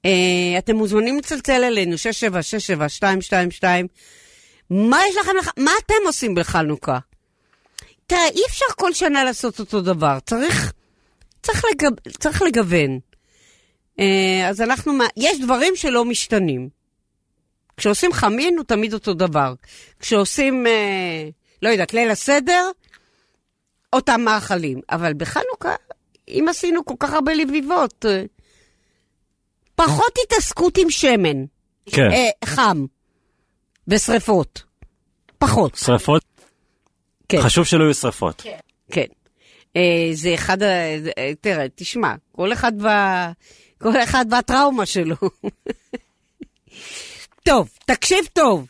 אה, 0.06 0.58
אתם 0.58 0.76
מוזמנים 0.76 1.18
לצלצל 1.18 1.64
אלינו, 1.64 1.98
6767222. 1.98 3.88
מה 4.70 5.00
יש 5.10 5.16
לכם, 5.18 5.32
לח... 5.40 5.54
מה 5.58 5.72
אתם 5.86 5.96
עושים 6.06 6.36
בחנוכה? 6.36 7.00
תראה, 8.08 8.28
אי 8.28 8.42
אפשר 8.50 8.66
כל 8.76 8.94
שנה 8.94 9.24
לעשות 9.24 9.60
אותו 9.60 9.82
דבר, 9.82 10.18
צריך, 10.26 10.74
צריך, 11.44 11.64
לגב... 11.72 11.92
צריך 12.20 12.42
לגוון. 12.42 13.00
אה, 14.00 14.50
אז 14.50 14.62
אנחנו, 14.62 14.94
יש 15.18 15.40
דברים 15.40 15.76
שלא 15.76 16.06
משתנים. 16.06 16.70
כשעושים 17.78 18.14
חמין 18.14 18.58
הוא 18.58 18.66
תמיד 18.66 18.94
אותו 18.94 19.14
דבר. 19.14 19.54
כשעושים, 20.00 20.68
אה, 20.68 21.30
לא 21.62 21.70
יודעת, 21.70 21.94
ליל 21.94 22.10
הסדר, 22.10 22.72
אותם 23.94 24.22
מאכלים. 24.22 24.82
אבל 24.90 25.14
בחנוכה, 25.14 25.76
אם 26.28 26.46
עשינו 26.50 26.86
כל 26.86 26.94
כך 27.00 27.14
הרבה 27.14 27.34
לביבות, 27.34 28.06
פחות 29.78 30.14
התעסקות 30.24 30.78
עם 30.78 30.90
שמן. 30.90 31.46
כן. 31.86 32.12
אה, 32.12 32.30
חם. 32.46 32.86
ושרפות. 33.88 34.64
פחות. 35.38 35.76
שרפות? 35.76 36.24
כן. 37.30 37.42
חשוב 37.42 37.66
שלא 37.66 37.84
יהיו 37.84 37.94
שרפות. 37.94 38.44
כן. 38.92 39.06
אה, 39.76 40.10
זה 40.14 40.34
אחד, 40.34 40.64
ה... 40.64 40.68
אה, 41.18 41.32
תראה, 41.42 41.66
תשמע, 41.76 42.16
כל 42.32 42.54
אחד, 42.54 42.82
ב... 42.82 42.88
כל 43.82 44.04
אחד 44.04 44.26
והטראומה 44.32 44.86
שלו. 44.86 45.16
טוב, 47.48 47.70
תקשיב 47.86 48.26
טוב. 48.34 48.68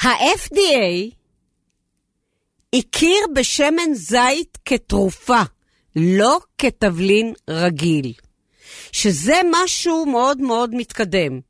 ה-FDA 0.00 1.14
הכיר 2.74 3.26
בשמן 3.34 3.94
זית 3.94 4.58
כתרופה, 4.64 5.40
לא 5.96 6.38
כתבלין 6.58 7.32
רגיל, 7.50 8.12
שזה 8.92 9.40
משהו 9.50 10.06
מאוד 10.06 10.40
מאוד 10.40 10.74
מתקדם. 10.74 11.40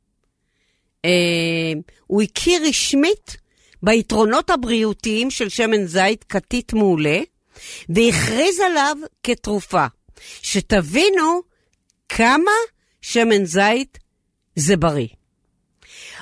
אה, 1.05 1.11
הוא 2.07 2.21
הכיר 2.21 2.61
רשמית 2.67 3.37
ביתרונות 3.83 4.49
הבריאותיים 4.49 5.31
של 5.31 5.49
שמן 5.49 5.85
זית 5.85 6.23
כתית 6.23 6.73
מעולה, 6.73 7.19
והכריז 7.89 8.59
עליו 8.59 8.97
כתרופה. 9.23 9.85
שתבינו 10.41 11.41
כמה 12.09 12.51
שמן 13.01 13.45
זית 13.45 13.97
זה 14.55 14.77
בריא. 14.77 15.07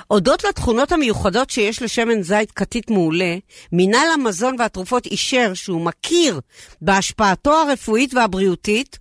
הודות 0.06 0.44
לתכונות 0.44 0.92
המיוחדות 0.92 1.50
שיש 1.50 1.82
לשמן 1.82 2.22
זית 2.22 2.50
כתית 2.50 2.90
מעולה, 2.90 3.36
מינהל 3.72 4.10
המזון 4.14 4.56
והתרופות 4.58 5.06
אישר 5.06 5.54
שהוא 5.54 5.80
מכיר 5.80 6.40
בהשפעתו 6.82 7.52
הרפואית 7.52 8.14
והבריאותית 8.14 8.98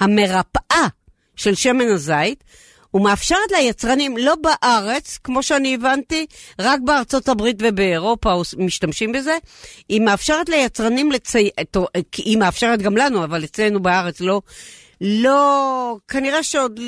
המרפאה 0.00 0.86
של 1.36 1.54
שמן 1.54 1.88
הזית, 1.88 2.44
ומאפשרת 2.94 3.52
ליצרנים, 3.56 4.16
לא 4.16 4.34
בארץ, 4.34 5.18
כמו 5.24 5.42
שאני 5.42 5.74
הבנתי, 5.74 6.26
רק 6.58 6.80
בארצות 6.84 7.28
הברית 7.28 7.56
ובאירופה 7.58 8.42
משתמשים 8.58 9.12
בזה, 9.12 9.38
היא 9.88 10.00
מאפשרת 10.00 10.48
ליצרנים 10.48 11.12
לציין, 11.12 11.50
היא 12.16 12.38
מאפשרת 12.38 12.82
גם 12.82 12.96
לנו, 12.96 13.24
אבל 13.24 13.44
אצלנו 13.44 13.82
בארץ 13.82 14.20
לא, 14.20 14.42
לא, 15.00 15.96
כנראה 16.08 16.42
שעוד, 16.42 16.80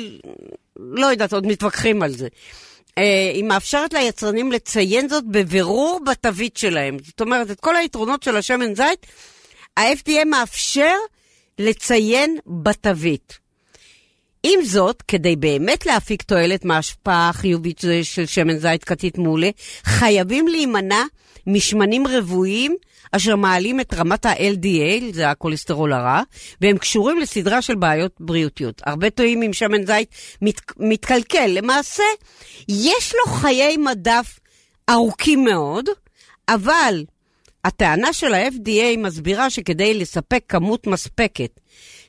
לא 0.79 1.05
יודעת, 1.05 1.33
עוד 1.33 1.47
מתווכחים 1.47 2.03
על 2.03 2.11
זה. 2.11 2.27
אה, 2.97 3.31
היא 3.33 3.43
מאפשרת 3.43 3.93
ליצרנים 3.93 4.51
לציין 4.51 5.09
זאת 5.09 5.23
בבירור 5.27 5.99
בתווית 6.05 6.57
שלהם. 6.57 6.97
זאת 7.05 7.21
אומרת, 7.21 7.51
את 7.51 7.59
כל 7.59 7.75
היתרונות 7.75 8.23
של 8.23 8.37
השמן 8.37 8.75
זית, 8.75 9.05
ה-FDA 9.77 10.25
מאפשר 10.25 10.95
לציין 11.59 12.37
בתווית. 12.47 13.44
עם 14.47 14.65
זאת, 14.65 15.01
כדי 15.07 15.35
באמת 15.35 15.85
להפיק 15.85 16.21
תועלת 16.21 16.65
מההשפעה 16.65 17.29
החיובית 17.29 17.81
של- 18.03 18.25
שמן 18.25 18.57
זית 18.57 18.83
כתית 18.83 19.17
מעולה, 19.17 19.49
חייבים 19.83 20.47
להימנע 20.47 21.03
משמנים 21.47 22.07
רבועים 22.07 22.75
אשר 23.11 23.35
מעלים 23.35 23.79
את 23.79 23.93
רמת 23.93 24.25
ה-LDL, 24.25 25.03
זה 25.13 25.29
הכולסטרול 25.29 25.93
הרע, 25.93 26.21
והם 26.61 26.77
קשורים 26.77 27.19
לסדרה 27.19 27.61
של 27.61 27.75
בעיות 27.75 28.11
בריאותיות. 28.19 28.81
הרבה 28.85 29.09
טועים 29.09 29.43
אם 29.43 29.53
שמן 29.53 29.85
זית 29.85 30.09
מת, 30.41 30.61
מתקלקל. 30.77 31.47
למעשה, 31.47 32.03
יש 32.69 33.13
לו 33.13 33.33
חיי 33.33 33.77
מדף 33.77 34.39
ארוכים 34.89 35.43
מאוד, 35.43 35.85
אבל 36.49 37.03
הטענה 37.63 38.13
של 38.13 38.33
ה-FDA 38.33 38.97
מסבירה 38.97 39.49
שכדי 39.49 39.93
לספק 39.93 40.43
כמות 40.49 40.87
מספקת 40.87 41.59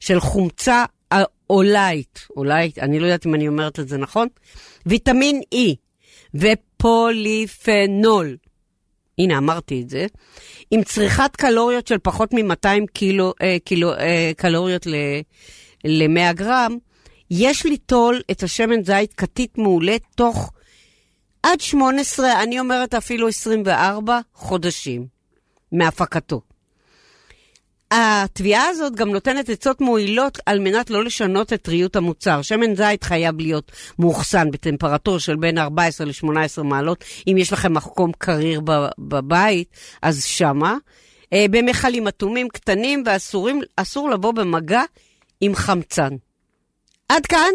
של 0.01 0.21
חומצה 0.21 0.85
אולאית, 1.51 2.27
אולאית, 2.37 2.79
אני 2.79 3.01
לא 3.01 3.07
יודעת 3.07 3.27
אם 3.27 3.35
אני 3.35 3.49
אומרת 3.49 3.81
את 3.81 3.89
זה 3.89 3.99
נכון, 3.99 4.29
ויטמין 4.87 5.41
E 5.55 5.75
ופוליפנול, 6.35 8.37
הנה 9.19 9.39
אמרתי 9.39 9.83
את 9.83 9.91
זה, 9.91 10.07
עם 10.71 10.85
צריכת 10.85 11.37
קלוריות 11.37 11.87
של 11.87 11.99
פחות 11.99 12.35
מ-200 12.35 12.87
קילו, 12.93 13.33
אה, 13.43 13.57
קילו, 13.65 13.93
אה, 13.93 14.33
קלוריות 14.37 14.87
ל-100 15.85 16.33
גרם, 16.33 16.77
יש 17.31 17.67
ליטול 17.67 18.23
את 18.31 18.43
השמן 18.43 18.85
זית 18.85 19.15
כתית 19.15 19.59
מעולה 19.59 19.97
תוך 20.15 20.53
עד 21.43 21.61
18, 21.61 22.43
אני 22.43 22.61
אומרת 22.61 22.95
אפילו 22.95 23.29
24 23.29 24.21
חודשים 24.35 25.07
מהפקתו. 25.73 26.41
התביעה 27.97 28.69
הזאת 28.69 28.95
גם 28.95 29.09
נותנת 29.09 29.49
עצות 29.49 29.81
מועילות 29.81 30.39
על 30.47 30.59
מנת 30.59 30.91
לא 30.91 31.05
לשנות 31.05 31.53
את 31.53 31.63
טריות 31.63 31.97
המוצר. 31.97 32.43
שמן 32.43 32.75
זית 32.75 33.05
חייב 33.05 33.41
להיות 33.41 33.73
מאוחסן 33.99 34.51
בטמפרטורה 34.51 35.21
של 35.21 35.37
בין 35.37 35.59
14 35.59 36.07
ל-18 36.07 36.63
מעלות. 36.63 37.05
אם 37.27 37.37
יש 37.39 37.53
לכם 37.53 37.75
מקום 37.75 38.13
קריר 38.19 38.61
בבית, 38.99 39.69
אז 40.03 40.25
שמה. 40.25 40.77
אה, 41.33 41.47
במכלים 41.51 42.09
אטומים 42.09 42.49
קטנים 42.49 43.05
ואסור 43.77 44.11
לבוא 44.11 44.33
במגע 44.33 44.83
עם 45.41 45.55
חמצן. 45.55 46.11
עד 47.09 47.27
כאן, 47.27 47.53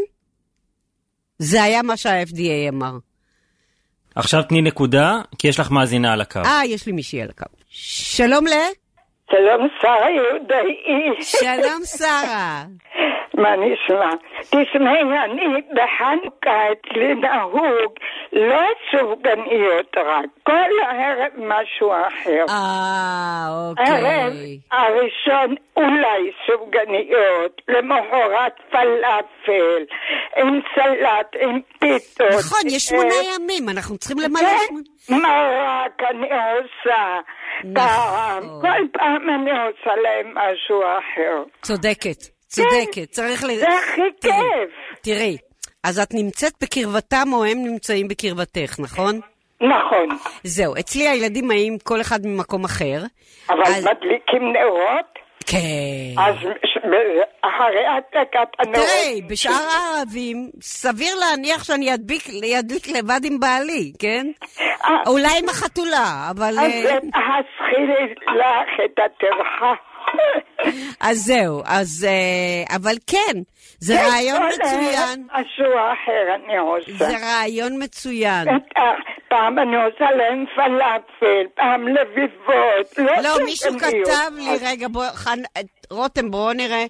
זה 1.39 1.63
היה 1.63 1.81
מה 1.81 1.97
שה-FDA 1.97 2.69
אמר. 2.69 2.97
עכשיו 4.15 4.43
תני 4.43 4.61
נקודה, 4.61 5.21
כי 5.37 5.47
יש 5.47 5.59
לך 5.59 5.71
מאזינה 5.71 6.13
על 6.13 6.21
הקו. 6.21 6.39
אה, 6.45 6.65
יש 6.65 6.85
לי 6.85 6.91
מישהי 6.91 7.21
על 7.21 7.29
הקו. 7.29 7.45
שלום 7.69 8.47
ל... 8.47 8.51
שלום, 9.31 9.67
שרה 9.81 10.09
יהודאי. 10.09 10.75
שלום, 11.21 11.81
שרה. 11.85 12.63
מה 13.33 13.55
נשמע? 13.55 14.09
תשמעי, 14.41 15.01
אני 15.25 15.61
בחנוכה 15.73 16.71
אצלי 16.71 17.15
נהוג 17.15 17.93
לא 18.33 18.61
סופגניות 18.91 19.97
רק, 19.97 20.25
כל 20.43 20.71
הערב 20.83 21.31
משהו 21.37 21.91
אחר. 21.91 22.45
אה, 22.49 23.47
הערב 23.77 24.31
אוקיי. 24.31 24.59
הראשון 24.71 25.55
אולי 25.77 26.31
סופגניות, 26.47 27.61
למחרת 27.67 28.53
פלאפל, 28.71 29.83
עם 30.37 30.59
סלט, 30.75 31.35
עם 31.41 31.59
פיתות. 31.79 32.27
נכון, 32.39 32.59
יש 32.67 32.83
שמונה 32.83 33.13
ימים, 33.35 33.69
אנחנו 33.69 33.97
צריכים 33.97 34.17
למלא 34.19 34.39
כן, 34.39 34.75
שמונה. 34.99 35.27
מרק 35.27 36.01
אני 36.09 36.27
עושה. 36.27 37.19
נכון. 37.65 37.73
טעם. 37.73 38.43
כל 38.61 38.97
פעם 38.99 39.29
אני 39.29 39.51
עושה 39.51 39.95
להם 40.03 40.33
משהו 40.35 40.81
אחר. 40.81 41.43
צודקת, 41.61 42.17
צודקת, 42.47 43.09
צריך 43.11 43.43
ל... 43.43 43.47
זה 43.55 43.67
הכי 43.67 44.01
כיף. 44.21 44.71
תראי, 45.01 45.37
אז 45.83 45.99
את 45.99 46.13
נמצאת 46.13 46.53
בקרבתם 46.61 47.27
או 47.33 47.43
הם 47.45 47.57
נמצאים 47.63 48.07
בקרבתך, 48.07 48.79
נכון? 48.79 49.19
נכון. 49.61 50.07
זהו, 50.43 50.73
אצלי 50.79 51.07
הילדים 51.07 51.47
באים 51.47 51.77
כל 51.83 52.01
אחד 52.01 52.19
ממקום 52.25 52.63
אחר. 52.65 52.99
אבל 53.49 53.63
אז- 53.63 53.85
מדליקים 53.87 54.53
נרות, 54.53 55.19
כן. 55.51 56.21
אז 56.21 56.35
אחרי 57.41 57.85
הדלקת 57.87 58.49
הנרות. 58.59 58.75
תראי, 58.75 59.21
בשאר 59.29 59.51
הערבים, 59.51 60.49
סביר 60.61 61.15
להניח 61.15 61.63
שאני 61.63 61.93
אדביק, 61.93 62.23
אדליק 62.59 62.87
לבד 62.87 63.19
עם 63.23 63.39
בעלי, 63.39 63.91
כן? 63.99 64.27
אה, 64.59 65.03
אולי 65.07 65.39
עם 65.43 65.49
החתולה, 65.49 66.27
אבל... 66.29 66.59
אז 66.59 66.85
אה, 66.85 66.99
תחסכי 66.99 67.81
לך 68.27 68.79
את 68.85 68.99
הטרחה. 68.99 69.73
אז 71.09 71.17
זהו, 71.17 71.61
אז... 71.65 72.07
אה, 72.09 72.75
אבל 72.75 72.95
כן, 73.07 73.39
זה 73.81 73.93
כן, 73.93 74.05
רעיון 74.11 74.41
מצוין. 74.47 75.27
משהו 75.33 75.65
אחר 75.65 76.35
אני 76.35 76.57
עושה. 76.57 77.05
זה 77.05 77.17
רעיון 77.17 77.83
מצוין. 77.83 78.47
פעם 79.29 79.59
אני 79.59 79.75
עושה 79.75 80.11
להם 80.17 80.45
פלאפל, 80.55 81.47
פעם 81.55 81.87
לביבות. 81.87 83.23
לא, 83.23 83.45
מישהו 83.45 83.71
סופגניות. 83.71 84.07
כתב 84.07 84.31
לי, 84.35 84.57
רגע, 84.61 84.87
בוא, 84.87 85.05
חנ... 85.13 85.39
רותם, 85.91 86.31
בואו 86.31 86.53
נראה. 86.53 86.85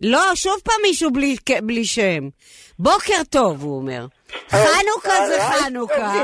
לא, 0.00 0.34
שוב 0.34 0.54
פעם 0.64 0.74
מישהו 0.82 1.10
בלי, 1.10 1.36
בלי 1.62 1.84
שם. 1.84 2.28
בוקר 2.78 3.22
טוב, 3.30 3.62
הוא 3.62 3.76
אומר. 3.76 4.06
חנוכה 4.50 5.26
זה 5.26 5.36
צהריים 5.38 5.64
חנוכה. 5.64 6.14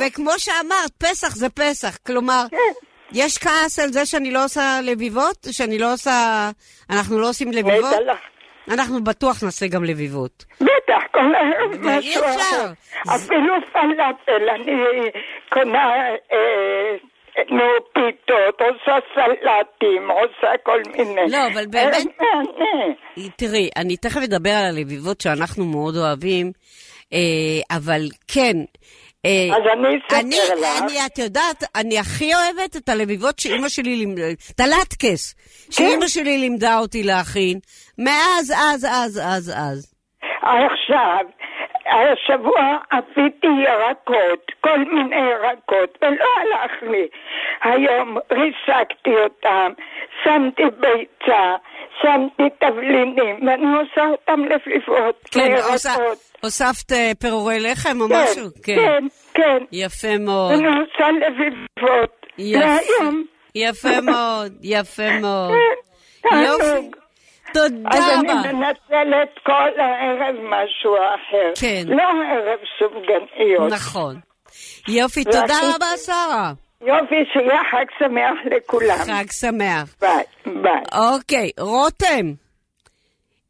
וכמו 0.00 0.30
שאמרת, 0.38 0.90
פסח 0.98 1.36
זה 1.36 1.48
פסח. 1.48 1.96
כלומר, 2.06 2.44
כן. 2.50 2.56
יש 3.12 3.38
כעס 3.38 3.78
על 3.78 3.92
זה 3.92 4.06
שאני 4.06 4.30
לא 4.30 4.44
עושה 4.44 4.80
לביבות? 4.82 5.46
שאני 5.50 5.78
לא 5.78 5.92
עושה... 5.92 6.50
אנחנו 6.90 7.18
לא 7.18 7.28
עושים 7.28 7.52
לביבות? 7.52 7.94
אנחנו 8.70 9.04
בטוח 9.04 9.42
נעשה 9.44 9.66
גם 9.66 9.84
לביבות. 9.84 10.44
בטח, 10.60 11.02
כל 11.12 11.20
אי 11.20 11.98
משהו. 11.98 12.22
אחר. 12.24 12.72
אפילו 13.14 13.54
פלאפל, 13.72 14.48
אני 14.54 14.72
קונה, 15.52 15.94
אה, 16.32 16.96
נו, 17.50 17.62
פיתות, 17.94 18.60
עושה 18.60 18.96
סלטים, 19.14 20.10
עושה 20.10 20.52
כל 20.62 20.80
מיני. 20.96 21.30
לא, 21.30 21.38
אבל 21.52 21.66
באמת- 21.66 21.94
ערב 21.94 22.04
מהנה. 22.20 23.28
תראי, 23.36 23.68
אני 23.76 23.96
תכף 23.96 24.20
אדבר 24.24 24.50
על 24.50 24.76
הלביבות 24.76 25.20
שאנחנו 25.20 25.64
מאוד 25.64 25.96
אוהבים, 25.96 26.52
אה, 27.12 27.76
אבל 27.76 28.00
כן. 28.28 28.56
אה, 29.26 29.56
אז 29.56 29.62
אני 29.72 29.98
אספר 29.98 30.20
אני, 30.20 30.36
לך. 30.60 30.82
אני, 30.82 31.06
את 31.06 31.18
יודעת, 31.18 31.64
אני 31.74 31.98
הכי 31.98 32.34
אוהבת 32.34 32.76
את 32.76 32.88
הלביבות 32.88 33.38
שאימא 33.38 33.68
שלי 33.68 33.96
לימדה, 33.96 34.30
את 34.50 34.60
הלטקס, 34.60 35.34
שאימא 35.70 36.06
שלי 36.08 36.38
לימדה 36.38 36.78
אותי 36.78 37.02
להכין, 37.02 37.58
מאז, 37.98 38.52
אז, 38.56 38.86
אז, 38.90 39.20
אז, 39.24 39.52
אז. 39.56 39.94
עכשיו, 40.42 41.24
השבוע 41.90 42.76
עשיתי 42.90 43.46
ירקות, 43.64 44.50
כל 44.60 44.78
מיני 44.78 45.16
ירקות, 45.16 45.98
ולא 46.02 46.24
הלך 46.40 46.72
לי. 46.82 47.06
היום 47.62 48.16
ריסקתי 48.32 49.10
אותם, 49.24 49.72
שמתי 50.24 50.62
ביצה, 50.80 51.54
שמתי 52.02 52.42
תבלינים, 52.60 53.46
ואני 53.46 53.66
עושה 53.80 54.04
אותם 54.10 54.44
לפליפות, 54.44 55.22
כן, 55.30 55.54
עושה- 55.72 55.90
לירקות. 55.98 56.18
הוספת 56.42 56.92
אה, 56.92 57.10
פירורי 57.20 57.60
לחם 57.60 58.00
או 58.00 58.08
כן, 58.08 58.14
משהו? 58.22 58.44
כן, 58.64 59.04
כן. 59.34 59.58
יפה 59.72 60.18
מאוד. 60.18 60.52
אני 60.52 60.66
עושה 60.66 61.06
לביבות. 61.10 62.26
יפה. 62.38 62.58
והיום, 62.66 63.24
יפה 63.54 64.00
מאוד, 64.00 64.52
יפה 64.62 65.02
מאוד. 65.20 65.52
כן, 66.22 66.36
יופי. 66.46 66.90
תודה 67.54 67.88
אז 67.90 68.04
רבה. 68.18 68.32
אני 68.32 68.52
מנצלת 68.52 69.28
כל 69.42 69.80
הערב 69.80 70.36
משהו 70.42 70.96
אחר. 70.96 71.52
כן. 71.60 71.82
לא 71.86 72.02
ערב 72.02 72.58
סופגניות. 72.78 73.72
נכון. 73.72 74.20
יופי, 74.88 75.24
תודה 75.24 75.58
רבה, 75.74 75.86
שרה. 76.06 76.52
יופי, 76.80 77.14
שיהיה 77.32 77.60
חג 77.70 77.84
שמח 77.98 78.56
לכולם. 78.56 78.98
חג 78.98 79.30
שמח. 79.30 79.94
ביי, 80.00 80.24
ביי. 80.46 80.82
אוקיי, 80.92 81.50
רותם. 81.60 82.32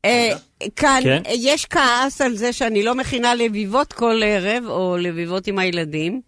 אה, 0.04 0.28
כאן 0.76 1.00
כן? 1.04 1.22
יש 1.26 1.66
כעס 1.66 2.20
על 2.20 2.32
זה 2.32 2.52
שאני 2.52 2.82
לא 2.82 2.94
מכינה 2.94 3.34
לביבות 3.34 3.92
כל 3.92 4.22
ערב, 4.24 4.64
או 4.66 4.96
לביבות 5.00 5.46
עם 5.46 5.58
הילדים. 5.58 6.20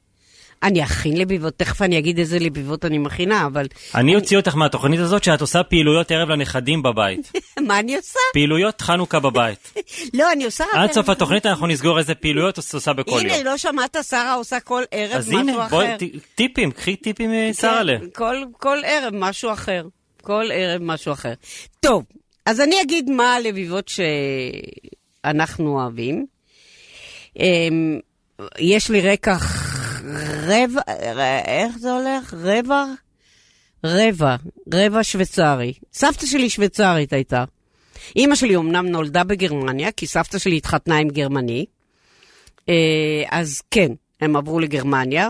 אני 0.62 0.84
אכין 0.84 1.16
לביבות, 1.16 1.54
תכף 1.56 1.82
אני 1.82 1.98
אגיד 1.98 2.18
איזה 2.18 2.38
לביבות 2.38 2.84
אני 2.84 2.98
מכינה, 2.98 3.46
אבל 3.46 3.66
אני 3.94 4.16
אוציא 4.16 4.36
אותך 4.36 4.54
מהתוכנית 4.54 5.00
הזאת 5.00 5.24
שאת 5.24 5.40
עושה 5.40 5.62
פעילויות 5.62 6.10
ערב 6.10 6.28
לנכדים 6.28 6.82
בבית. 6.82 7.32
מה 7.68 7.78
אני 7.78 7.96
עושה? 7.96 8.18
פעילויות 8.32 8.80
חנוכה 8.80 9.20
בבית. 9.20 9.72
לא, 10.18 10.32
אני 10.32 10.44
עושה. 10.44 10.64
עד 10.72 10.92
סוף 10.92 11.08
התוכנית 11.08 11.46
אנחנו 11.46 11.66
נסגור 11.66 11.98
איזה 11.98 12.14
פעילויות 12.14 12.58
את 12.58 12.74
עושה 12.74 12.92
בכל 12.92 13.20
הנה, 13.20 13.36
יום. 13.36 13.44
לא 13.46 13.56
שמעת, 13.56 13.96
שרה 14.08 14.34
עושה 14.34 14.60
כל 14.60 14.82
ערב 14.90 15.12
אז 15.12 15.28
משהו 15.28 15.40
הנה, 15.40 15.66
אחר. 15.66 15.76
בואי, 15.76 15.86
ט- 15.98 16.34
טיפים, 16.34 16.70
קחי 16.70 16.96
טיפים 16.96 17.30
משרלה. 17.50 17.98
כן, 18.00 18.06
כל, 18.14 18.36
כל 18.52 18.78
ערב 18.84 19.14
משהו 19.14 19.52
אחר. 19.52 19.82
כל 20.22 20.44
ערב 20.52 20.82
משהו 20.82 21.12
אחר. 21.12 21.32
טוב, 21.80 22.04
אז 22.46 22.60
אני 22.60 22.82
אגיד 22.82 23.10
מה 23.10 23.34
הלביבות 23.34 23.90
שאנחנו 25.24 25.80
אוהבים. 25.80 26.26
אמ, 27.38 27.98
יש 28.58 28.90
לי 28.90 29.00
רקע 29.00 29.36
רבע, 30.46 30.80
איך 31.44 31.78
זה 31.78 31.92
הולך? 31.92 32.34
רבע? 32.34 32.84
רבע, 33.84 34.36
רבע 34.74 35.04
שוויצרי. 35.04 35.72
סבתא 35.92 36.26
שלי 36.26 36.50
שוויצרית 36.50 37.12
הייתה. 37.12 37.44
אימא 38.16 38.34
שלי 38.34 38.56
אמנם 38.56 38.86
נולדה 38.86 39.24
בגרמניה, 39.24 39.92
כי 39.92 40.06
סבתא 40.06 40.38
שלי 40.38 40.56
התחתנה 40.56 40.96
עם 40.96 41.08
גרמני. 41.08 41.66
אה, 42.68 43.24
אז 43.30 43.60
כן, 43.70 43.92
הם 44.20 44.36
עברו 44.36 44.60
לגרמניה. 44.60 45.28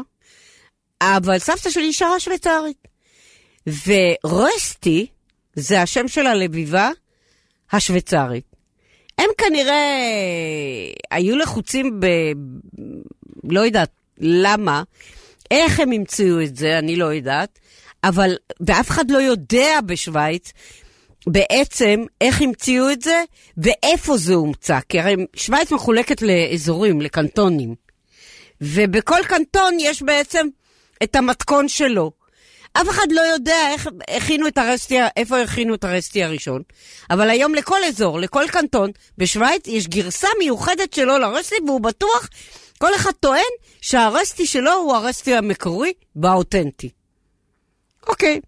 אבל 1.02 1.38
סבתא 1.38 1.70
שלי 1.70 1.92
שרה 1.92 2.20
שוויצרית. 2.20 2.88
ורוסטי 3.66 5.06
זה 5.54 5.82
השם 5.82 6.08
של 6.08 6.26
הלביבה 6.26 6.90
השוויצרית. 7.72 8.44
הם 9.18 9.30
כנראה 9.38 9.98
היו 11.10 11.36
לחוצים 11.36 12.00
ב... 12.00 12.06
לא 13.44 13.60
יודעת 13.60 13.99
למה, 14.20 14.82
איך 15.50 15.80
הם 15.80 15.92
המציאו 15.92 16.40
את 16.42 16.56
זה, 16.56 16.78
אני 16.78 16.96
לא 16.96 17.04
יודעת, 17.04 17.58
אבל, 18.04 18.36
ואף 18.60 18.90
אחד 18.90 19.10
לא 19.10 19.18
יודע 19.18 19.78
בשוויץ 19.86 20.52
בעצם 21.26 22.04
איך 22.20 22.42
המציאו 22.42 22.90
את 22.90 23.02
זה 23.02 23.22
ואיפה 23.56 24.16
זה 24.16 24.34
הומצא, 24.34 24.78
כי 24.88 25.00
הרי 25.00 25.16
שוויץ 25.36 25.72
מחולקת 25.72 26.22
לאזורים, 26.22 27.00
לקנטונים. 27.00 27.74
ובכל 28.60 29.20
קנטון 29.28 29.76
יש 29.80 30.02
בעצם 30.02 30.46
את 31.02 31.16
המתכון 31.16 31.68
שלו. 31.68 32.12
אף 32.72 32.88
אחד 32.88 33.06
לא 33.10 33.20
יודע 33.20 33.70
איך 33.72 33.88
הכינו 34.16 34.46
את 34.46 34.58
הרסטי, 34.58 34.98
איפה 35.16 35.40
הכינו 35.40 35.74
את 35.74 35.84
הרסטי 35.84 36.24
הראשון, 36.24 36.62
אבל 37.10 37.30
היום 37.30 37.54
לכל 37.54 37.84
אזור, 37.88 38.20
לכל 38.20 38.44
קנטון, 38.52 38.90
בשוויץ 39.18 39.66
יש 39.66 39.88
גרסה 39.88 40.28
מיוחדת 40.38 40.94
שלו 40.94 41.18
לרסטי, 41.18 41.54
והוא 41.66 41.80
בטוח, 41.80 42.28
כל 42.82 42.94
אחד 42.94 43.12
טוען 43.20 43.52
שהרסטי 43.80 44.46
שלו 44.46 44.72
הוא 44.72 44.94
הרסטי 44.94 45.34
המקורי 45.34 45.92
והאותנטי. 46.16 46.90
אוקיי. 48.08 48.40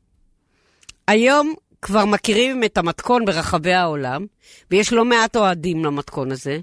היום 1.07 1.55
כבר 1.83 2.05
מכירים 2.05 2.65
את 2.65 2.79
המתכון 2.79 3.25
ברחבי 3.25 3.73
העולם, 3.73 4.27
ויש 4.71 4.93
לא 4.93 5.05
מעט 5.05 5.37
אוהדים 5.37 5.85
למתכון 5.85 6.33
הזה. 6.33 6.59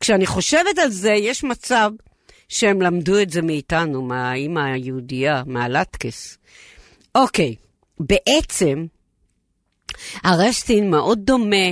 כשאני 0.00 0.26
חושבת 0.26 0.78
על 0.78 0.90
זה, 0.90 1.10
יש 1.10 1.44
מצב 1.44 1.90
שהם 2.48 2.82
למדו 2.82 3.18
את 3.22 3.30
זה 3.30 3.42
מאיתנו, 3.42 4.02
מהאימא 4.02 4.60
היהודייה, 4.60 5.42
מהלטקס. 5.46 6.38
אוקיי, 7.14 7.54
בעצם 8.00 8.86
הרסטין 10.22 10.90
מאוד 10.90 11.18
דומה, 11.24 11.66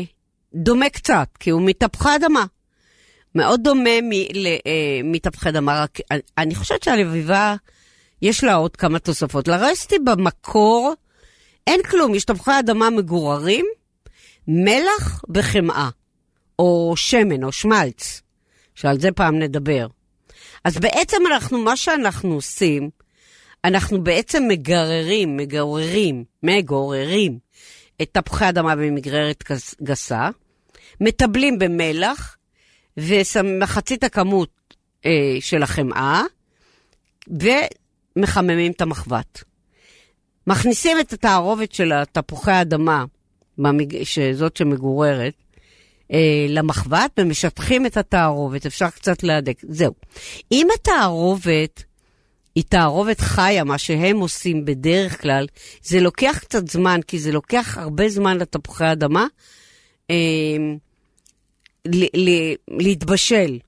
דומה 0.54 0.90
קצת, 0.90 1.28
כי 1.40 1.50
הוא 1.50 1.62
מתפוחי 1.64 2.16
אדמה. 2.16 2.44
מאוד 3.34 3.60
דומה 3.64 4.00
מ- 4.02 4.12
ל- 4.34 4.46
אה, 4.66 5.48
אדמה, 5.48 5.82
רק 5.82 5.98
אני- 6.10 6.20
אני 6.38 6.54
חושבת 6.54 6.82
שהלביבה, 6.82 7.54
יש 8.22 8.44
לה 8.44 8.54
עוד 8.54 8.76
כמה 8.76 8.98
תוספות. 8.98 9.48
לרסטי 9.48 9.98
במקור 9.98 10.94
אין 11.66 11.80
כלום, 11.82 12.14
יש 12.14 12.24
תפוחי 12.24 12.58
אדמה 12.58 12.90
מגוררים, 12.90 13.66
מלח 14.48 15.22
וחמאה. 15.34 15.88
או 16.58 16.92
שמן, 16.96 17.44
או 17.44 17.52
שמלץ, 17.52 18.22
שעל 18.74 19.00
זה 19.00 19.12
פעם 19.12 19.38
נדבר. 19.38 19.86
אז 20.64 20.78
בעצם 20.78 21.16
אנחנו, 21.32 21.58
מה 21.58 21.76
שאנחנו 21.76 22.34
עושים, 22.34 22.90
אנחנו 23.64 24.04
בעצם 24.04 24.42
מגררים, 24.48 25.36
מגוררים, 25.36 26.24
מגוררים 26.42 27.38
את 28.02 28.08
תפוחי 28.12 28.48
אדמה 28.48 28.76
במגררת 28.76 29.44
גס- 29.52 29.74
גסה, 29.82 30.28
מטבלים 31.00 31.58
במלח, 31.58 32.36
ומחצית 32.96 34.04
הכמות 34.04 34.50
אה, 35.06 35.36
של 35.40 35.62
החמאה, 35.62 36.22
ומחממים 38.16 38.72
את 38.72 38.80
המחבת. 38.80 39.44
מכניסים 40.46 41.00
את 41.00 41.12
התערובת 41.12 41.72
של 41.72 41.92
התפוחי 41.92 42.50
האדמה, 42.50 43.04
במג... 43.58 44.02
שזאת 44.02 44.56
שמגוררת, 44.56 45.34
אה, 46.12 46.46
למחבת 46.48 47.10
ומשטחים 47.18 47.86
את 47.86 47.96
התערובת, 47.96 48.66
אפשר 48.66 48.90
קצת 48.90 49.22
להדק, 49.22 49.56
זהו. 49.62 49.92
אם 50.52 50.66
התערובת 50.74 51.84
היא 52.54 52.64
תערובת 52.68 53.20
חיה, 53.20 53.64
מה 53.64 53.78
שהם 53.78 54.20
עושים 54.20 54.64
בדרך 54.64 55.22
כלל, 55.22 55.46
זה 55.82 56.00
לוקח 56.00 56.38
קצת 56.38 56.68
זמן, 56.68 57.00
כי 57.06 57.18
זה 57.18 57.32
לוקח 57.32 57.78
הרבה 57.78 58.08
זמן 58.08 58.38
לתפוחי 58.38 58.92
אדמה 58.92 59.26
אה, 60.10 60.16
להתבשל. 62.68 63.58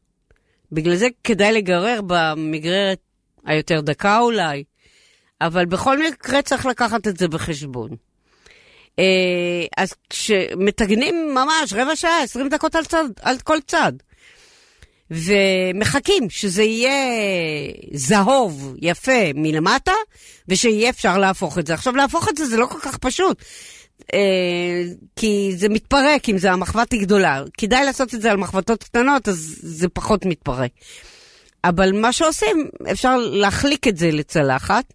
בגלל 0.73 0.97
זה 0.97 1.09
כדאי 1.25 1.53
לגרר 1.53 2.01
במגררת 2.07 2.99
היותר 3.45 3.81
דקה 3.81 4.19
אולי, 4.19 4.65
אבל 5.41 5.65
בכל 5.65 5.99
מקרה 6.09 6.43
צריך 6.43 6.67
לקחת 6.67 7.09
את 7.09 7.17
זה 7.17 7.29
בחשבון. 7.29 7.91
אה, 8.99 9.65
אז 9.77 9.95
כשמטגנים 10.11 11.35
ממש 11.35 11.73
רבע 11.73 11.97
שעה, 11.97 12.23
20 12.23 12.49
דקות 12.49 12.75
על, 12.75 12.85
צד, 12.85 13.05
על 13.23 13.39
כל 13.39 13.59
צד, 13.67 13.93
ומחכים 15.11 16.31
שזה 16.31 16.63
יהיה 16.63 16.93
זהוב, 17.93 18.75
יפה, 18.83 19.33
מלמטה, 19.35 19.93
ושיהיה 20.49 20.91
אפשר 20.91 21.19
להפוך 21.19 21.59
את 21.59 21.67
זה. 21.67 21.75
עכשיו, 21.75 21.97
להפוך 21.97 22.29
את 22.29 22.37
זה 22.37 22.47
זה 22.47 22.57
לא 22.57 22.67
כל 22.67 22.79
כך 22.81 22.97
פשוט, 22.97 23.43
כי 25.17 25.53
זה 25.57 25.69
מתפרק 25.69 26.29
אם 26.29 26.39
זה 26.39 26.53
המחבת 26.53 26.93
היא 26.93 27.01
גדולה. 27.01 27.43
כדאי 27.59 27.85
לעשות 27.85 28.15
את 28.15 28.23
זה 28.23 28.31
על 28.31 28.37
מחבתות 28.37 28.85
קטנות, 28.85 29.29
אז 29.29 29.59
זה 29.63 29.89
פחות 29.89 30.27
מתפרק. 30.27 30.71
אבל 31.65 31.93
מה 31.93 32.13
שעושים, 32.13 32.69
אפשר 32.93 33.17
להחליק 33.17 33.89
את 33.89 33.97
זה 33.97 34.11
לצלחת, 34.11 34.93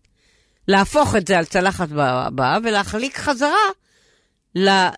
להפוך 0.67 1.15
את 1.15 1.27
זה 1.27 1.37
על 1.37 1.45
צלחת 1.45 1.87
הבאה, 1.91 2.57
ולהחליק 2.63 3.17
חזרה 3.17 3.51
אה, 4.57 4.89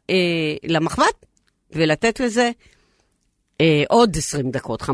למחבת, 0.63 1.25
ולתת 1.71 2.19
לזה 2.19 2.51
אה, 3.61 3.83
עוד 3.89 4.17
20 4.17 4.51
דקות, 4.51 4.81
15-20 4.81 4.85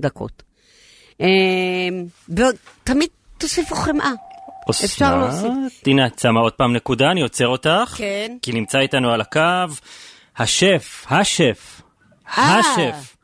דקות. 0.00 0.42
אה, 1.20 1.26
ותמיד 2.28 3.10
תוסיפו 3.38 3.74
חמאה. 3.74 4.12
אפשר 4.84 5.16
להוסיף. 5.18 5.40
אסנת, 5.44 5.86
הנה 5.86 6.06
את 6.06 6.18
שמה 6.18 6.40
עוד 6.40 6.52
פעם 6.52 6.72
נקודה, 6.72 7.10
אני 7.10 7.20
עוצר 7.22 7.46
אותך. 7.48 7.94
כן. 7.96 8.36
כי 8.42 8.52
נמצא 8.52 8.78
איתנו 8.78 9.10
על 9.12 9.20
הקו 9.20 9.40
השף, 10.36 11.06
השף, 11.10 11.80
אה. 12.38 12.58
השף 12.58 13.16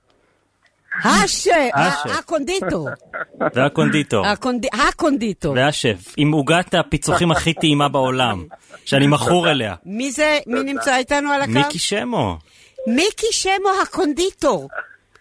השף, 1.04 1.70
השף. 1.74 2.18
הקונדיטור. 2.18 2.88
והקונדיטור. 3.54 4.26
הקונד- 4.26 4.66
הקונדיטור. 4.88 5.54
והשף, 5.56 6.14
עם 6.16 6.32
עוגת 6.32 6.74
הפיצוחים 6.74 7.30
הכי 7.30 7.54
טעימה 7.54 7.88
בעולם, 7.88 8.44
שאני 8.85 9.06
מכור 9.06 9.50
אליה. 9.50 9.74
מי 9.85 10.12
זה, 10.12 10.38
מי 10.46 10.62
נמצא 10.62 10.96
איתנו 10.96 11.30
על 11.32 11.42
הקו? 11.42 11.52
מיקי 11.52 11.78
שמו. 11.78 12.38
מיקי 12.87 13.26
שמו 13.32 13.52
הקונדיטור. 13.82 14.68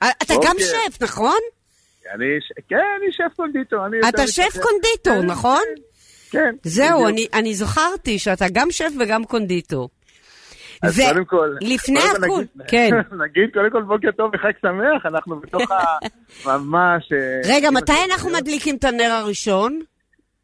אה, 0.03 0.09
אתה 0.23 0.33
גם 0.33 0.51
אוקיי. 0.51 0.65
שף, 0.65 1.01
נכון? 1.01 1.37
אני, 2.15 2.25
כן, 2.69 2.75
אני 2.75 3.11
שף 3.11 3.35
קונדיטור. 3.35 3.79
אתה 4.09 4.27
שף 4.27 4.57
קונדיטור, 4.61 5.21
כן, 5.21 5.25
נכון? 5.31 5.63
כן. 6.31 6.55
זהו. 6.63 7.07
אני- 7.07 7.27
אני 7.33 7.53
זכרתי 7.55 8.19
שאתה 8.19 8.45
גם 8.53 8.71
שף 8.71 8.91
וגם 8.99 9.25
קונדיטור. 9.25 9.89
אז 10.81 10.99
ו- 10.99 11.03
קודם 11.13 11.25
כל, 11.25 11.55
לפני 11.61 11.99
קודם 12.11 12.23
הכול, 12.23 12.39
נגיד- 12.55 12.67
כן. 12.67 12.89
נגיד 13.25 13.49
קודם 13.53 13.71
כל 13.71 13.81
בוקר 13.83 14.11
טוב 14.17 14.31
וחג 14.35 14.51
שמח, 14.61 15.05
אנחנו 15.05 15.39
בתוך 15.39 15.71
ה... 15.71 15.83
ממש... 16.49 17.11
אה, 17.11 17.55
רגע, 17.55 17.71
מתי 17.71 17.91
אנחנו. 18.11 18.29
מדליקים 18.29 18.75
את 18.75 18.83
הנר 18.83 19.11
הראשון? 19.11 19.79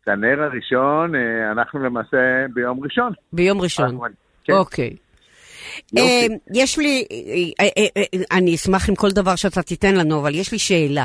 את 0.04 0.08
הנר 0.08 0.42
הראשון, 0.44 1.16
אה, 1.16 1.52
אנחנו 1.52 1.80
למעשה 1.84 2.18
ביום 2.54 2.80
ראשון. 2.84 3.14
ביום 3.34 3.62
ראשון. 3.62 4.00
כן. 4.44 4.54
אוקיי. 4.54 4.96
אה, 5.98 6.26
יש 6.54 6.78
לי, 6.78 7.06
אני 8.32 8.56
אשמח 8.56 8.90
עם 8.90 8.96
כל 8.96 9.12
דבר 9.12 9.36
שאתה 9.36 9.62
תיתן 9.62 9.96
לנו, 9.96 10.20
אבל 10.20 10.36
יש 10.36 10.52
לי 10.52 10.60
שאלה. 10.60 11.04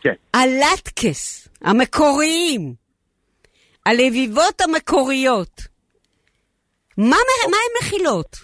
כן. 0.00 0.12
הלטקס 0.34 1.48
המקוריים, 1.62 2.74
הלביבות 3.86 4.60
המקוריות, 4.60 5.60
מה 6.98 7.16
מה 7.50 7.56
הן 7.64 7.72
מכילות? 7.82 8.36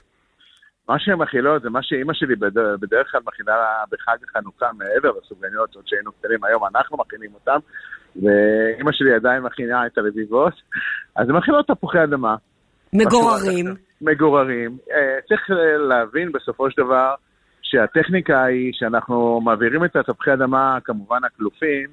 מה 0.88 0.98
שהן 0.98 1.14
מכילות 1.14 1.62
זה 1.62 1.70
מה 1.70 1.83
שאימא 1.83 2.12
שלי 2.14 2.37
בד- 2.37 2.81
בדרך 2.81 3.11
כלל 3.11 3.20
מכינה 3.27 3.53
בחג 3.90 4.16
החנוכה 4.29 4.66
מעבר 4.79 5.18
לסופגניות, 5.22 5.74
עוד 5.74 5.85
שהיינו 5.88 6.12
קטנים, 6.12 6.44
היום 6.44 6.62
אנחנו 6.66 6.96
מכינים 6.96 7.31
אותן, 7.35 7.59
ואימא 8.16 8.92
שלי 8.92 9.14
עדיין 9.14 9.42
מכינה 9.42 9.87
את 9.87 9.98
הלביבות, 9.98 10.53
אז 11.16 11.29
הן 11.29 11.37
מכילות 11.37 11.66
תפוחי 11.66 12.05
אדמה. 12.05 12.37
מגוררים. 12.92 13.66
מגוררים. 14.01 14.79
אה, 14.90 15.18
צריך 15.29 15.40
אה, 15.51 15.77
להבין 15.79 16.33
בסופו 16.33 16.70
של 16.70 16.83
דבר 16.83 17.14
שהטכניקה 17.62 18.44
היא 18.44 18.72
שאנחנו 18.74 19.40
מעבירים 19.44 19.85
את 19.85 19.96
התפוחי 19.96 20.33
אדמה, 20.33 20.79
כמובן 20.85 21.24
הכלופים, 21.24 21.88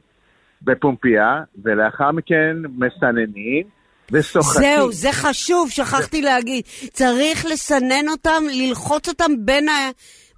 בפומפייה, 0.66 1.44
ולאחר 1.64 2.12
מכן 2.12 2.58
מסננים 2.78 3.64
וסוחטים. 4.12 4.62
זהו, 4.62 4.92
זה 4.92 5.10
חשוב, 5.12 5.70
שכחתי 5.70 6.22
להגיד. 6.22 6.64
צריך 6.92 7.46
לסנן 7.52 8.08
אותם, 8.12 8.44
ללחוץ 8.52 9.10
אותם 9.10 9.32
בין, 9.46 9.70
ה... 9.70 9.74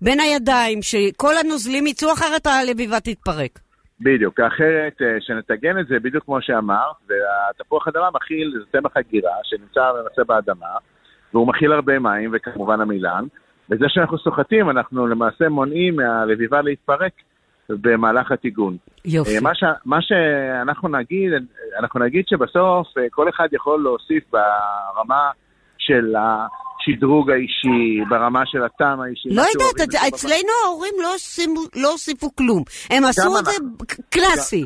בין 0.02 0.20
הידיים, 0.20 0.82
שכל 0.82 1.34
הנוזלים 1.38 1.88
יצאו 1.88 2.14
אחרת 2.14 2.48
הלביבה 2.48 3.00
תתפרק. 3.00 3.60
בדיוק, 4.02 4.40
אחרת 4.40 5.02
אה, 5.02 5.18
שנטגן 5.20 5.80
את 5.80 5.88
זה 5.88 5.96
בדיוק 6.00 6.26
כמו 6.26 6.42
שאמרת, 6.42 6.96
והתפוח 7.10 7.88
אדמה 7.88 8.10
מכיל, 8.14 8.54
זה 8.60 8.80
צמח 8.80 8.92
הגירה 8.98 9.36
שנמצא 9.44 9.80
וממצא 9.80 10.24
באדמה, 10.24 10.76
והוא 11.34 11.48
מכיל 11.48 11.72
הרבה 11.72 12.00
מים 12.00 12.30
וכמובן 12.34 12.82
המילן. 12.82 13.26
בזה 13.70 13.86
שאנחנו 13.88 14.18
סוחטים, 14.18 14.70
אנחנו 14.70 15.08
למעשה 15.08 15.50
מונעים 15.50 15.96
מהלביבה 15.96 16.62
להתפרק 16.62 17.12
במהלך 17.70 18.32
הטיגון. 18.32 18.78
יופי. 19.06 19.36
אה, 19.36 19.42
מה, 19.42 19.56
ש... 19.56 19.64
מה 19.86 19.98
שאנחנו 20.02 20.90
נגיד, 20.90 21.32
אנחנו 21.80 22.00
נגיד 22.00 22.26
שבסוף 22.28 22.98
אה, 22.98 23.04
כל 23.12 23.30
אחד 23.30 23.48
יכול 23.52 23.84
להוסיף 23.84 24.24
ברמה 24.32 25.30
של 25.78 26.16
השדרוג 26.18 27.32
האישי, 27.32 28.04
ברמה 28.10 28.42
של 28.46 28.64
הטעם 28.64 29.02
האישי. 29.02 29.30
לא 29.30 29.42
יודעת, 29.54 29.90
אצלנו 30.14 30.52
ההורים 30.66 30.94
לא 31.02 31.14
הוסיפו- 31.14 31.82
לא 31.82 31.92
הוסיפו 31.92 32.36
כלום. 32.36 32.64
הם 32.90 33.04
עשו 33.06 33.40
את 33.40 33.46
זה. 33.46 33.52
קלאסי. 34.10 34.66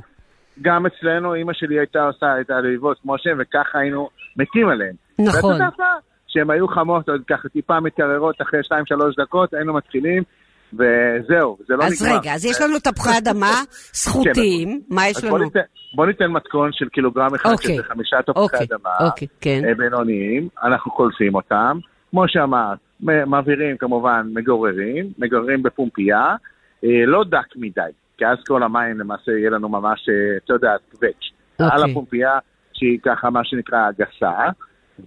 גם 0.61 0.85
אצלנו, 0.85 1.33
אימא 1.33 1.53
שלי 1.53 1.79
הייתה 1.79 2.03
עושה 2.03 2.41
את 2.41 2.49
הלביבות 2.49 2.97
כמו 3.01 3.15
שהן, 3.17 3.37
וככה 3.39 3.79
היינו 3.79 4.09
מתים 4.37 4.69
עליהן. 4.69 4.93
נכון. 5.19 5.51
ואת 5.51 5.59
יודעת 5.59 5.79
מה? 5.79 5.93
שהן 6.27 6.49
היו 6.51 6.67
חמות, 6.67 7.09
עוד 7.09 7.21
ככה 7.29 7.49
טיפה 7.49 7.79
מקררות, 7.79 8.41
אחרי 8.41 8.59
2-3 8.59 8.73
דקות, 9.21 9.53
היינו 9.53 9.73
מתחילים, 9.73 10.23
וזהו, 10.73 11.57
זה 11.67 11.75
לא 11.75 11.83
אז 11.83 12.03
נגמר. 12.03 12.19
רגע, 12.19 12.33
אז 12.33 12.45
יש 12.45 12.61
לנו 12.61 12.79
תפוחי 12.79 13.17
אדמה, 13.17 13.61
סחוטים, 14.03 14.81
מה 14.89 15.07
יש 15.07 15.17
אז 15.17 15.23
לנו? 15.23 15.31
בוא 15.31 15.45
ניתן, 15.45 15.59
בוא 15.95 16.05
ניתן 16.05 16.27
מתכון 16.27 16.69
של 16.73 16.89
קילוגרם 16.89 17.35
אחד, 17.35 17.51
אוקיי. 17.51 17.75
שזה 17.75 17.83
חמישה 17.83 18.21
תפוחי 18.21 18.41
אוקיי, 18.41 18.67
אדמה, 18.71 19.07
אוקיי, 19.07 19.27
כן. 19.41 19.61
אה, 19.67 19.75
בינוניים, 19.75 20.47
אנחנו 20.63 20.91
קולפים 20.91 21.35
אותם, 21.35 21.79
כמו 22.11 22.23
שאמרת, 22.27 22.77
מעבירים 23.25 23.77
כמובן, 23.77 24.27
מגוררים, 24.33 25.11
מגוררים 25.17 25.63
בפומפייה, 25.63 26.35
אה, 26.83 27.05
לא 27.05 27.23
דק 27.23 27.55
מדי, 27.55 27.81
כי 28.17 28.25
אז 28.25 28.37
כל 28.47 28.63
המים 28.63 28.99
למעשה 28.99 29.31
יהיה 29.31 29.49
לנו 29.49 29.69
ממש, 29.69 30.09
אה, 30.09 30.37
אתה 30.45 30.53
יודע, 30.53 30.75
קווץ', 30.91 31.31
אוקיי. 31.59 31.77
על 31.77 31.91
הפומפייה 31.91 32.39
שהיא 32.73 32.99
ככה 33.05 33.29
מה 33.29 33.41
שנקרא 33.43 33.91
גסה, 33.91 34.49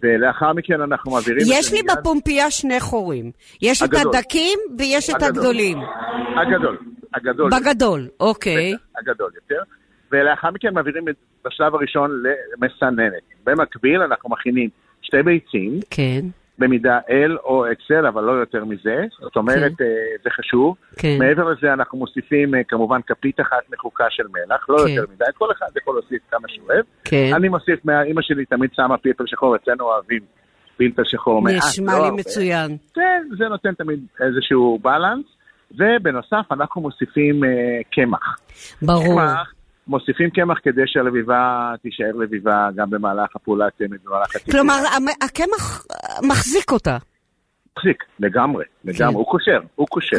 ולאחר 0.02 0.52
מכן 0.52 0.80
אנחנו 0.80 1.12
מעבירים... 1.12 1.40
את 1.40 1.46
יש 1.58 1.72
לי 1.72 1.82
מיד- 1.82 1.96
בפומפייה 2.00 2.50
שני 2.50 2.80
חורים. 2.80 3.30
יש 3.62 3.82
את 3.82 3.88
הגדול. 3.94 4.16
הדקים 4.16 4.58
ויש 4.78 5.10
את 5.10 5.14
הגדול. 5.14 5.28
הגדולים. 5.28 5.78
הגדול, 6.36 6.78
הגדול. 7.14 7.50
בגדול, 7.50 8.08
אוקיי. 8.20 8.74
הגדול 8.98 9.30
יותר, 9.34 9.62
ולאחר 10.12 10.50
מכן 10.50 10.74
מעבירים 10.74 11.08
את, 11.08 11.14
בשלב 11.44 11.74
הראשון 11.74 12.22
למסננת. 12.22 13.22
במקביל 13.46 14.00
אנחנו 14.02 14.30
מכינים 14.30 14.68
שתי 15.02 15.22
ביצים, 15.22 15.80
כן, 15.90 16.20
במידה 16.58 16.98
L 17.08 17.36
או 17.44 17.64
XL, 17.66 18.08
אבל 18.08 18.22
לא 18.24 18.32
יותר 18.32 18.64
מזה, 18.64 18.96
זאת 19.20 19.36
אומרת, 19.36 19.72
כן. 19.78 19.84
אה, 19.84 19.90
זה 20.24 20.30
חשוב. 20.30 20.76
כן. 20.98 21.16
מעבר 21.18 21.44
לזה 21.52 21.72
אנחנו 21.72 21.98
מוסיפים 21.98 22.54
אה, 22.54 22.60
כמובן 22.68 23.00
כפית 23.06 23.40
אחת 23.40 23.62
מחוקה 23.72 24.04
של 24.10 24.22
מלח, 24.32 24.66
לא 24.68 24.76
כן. 24.78 24.88
יותר 24.90 25.12
מדי, 25.14 25.24
כל 25.34 25.48
אחד 25.58 25.66
יכול 25.82 25.94
להוסיף 25.94 26.22
כמה 26.30 26.48
שהוא 26.48 26.66
אוהב. 26.72 26.84
כן. 27.04 27.30
אני 27.36 27.48
מוסיף, 27.48 27.84
מה- 27.84 28.02
אימא 28.02 28.22
שלי 28.22 28.44
תמיד 28.44 28.70
שמה 28.76 28.98
פלפל 28.98 29.24
שחור, 29.26 29.56
אצלנו 29.56 29.84
אוהבים 29.84 30.20
פלפל 30.76 31.02
שחור 31.04 31.42
מעט, 31.42 31.54
נשמע 31.56 31.92
לא 31.92 31.98
לי 31.98 32.04
הרבה. 32.04 32.16
מצוין. 32.16 32.76
כן, 32.94 33.22
זה 33.38 33.44
נותן 33.48 33.74
תמיד 33.74 34.00
איזשהו 34.20 34.78
בלנס. 34.82 35.24
ובנוסף 35.78 36.52
אנחנו 36.52 36.80
מוסיפים 36.80 37.44
אה, 37.44 37.50
קמח. 37.92 38.36
ברור. 38.82 39.04
קמח, 39.20 39.52
מוסיפים 39.86 40.30
קמח 40.30 40.58
כדי 40.62 40.82
שהלביבה 40.86 41.72
תישאר 41.82 42.12
לביבה 42.12 42.68
גם 42.76 42.90
במהלך 42.90 43.36
הפעולה 43.36 43.66
הצמד, 43.66 43.98
במהלך 44.04 44.36
הטיפול. 44.36 44.52
כלומר, 44.52 44.74
הקמח 45.22 45.86
אה, 45.90 46.28
מחזיק 46.28 46.72
אותה. 46.72 46.96
מחזיק, 47.76 48.04
לגמרי, 48.20 48.64
לגמרי, 48.84 49.14
הוא 49.14 49.26
קושר, 49.26 49.60
הוא 49.74 49.86
קושר. 49.90 50.16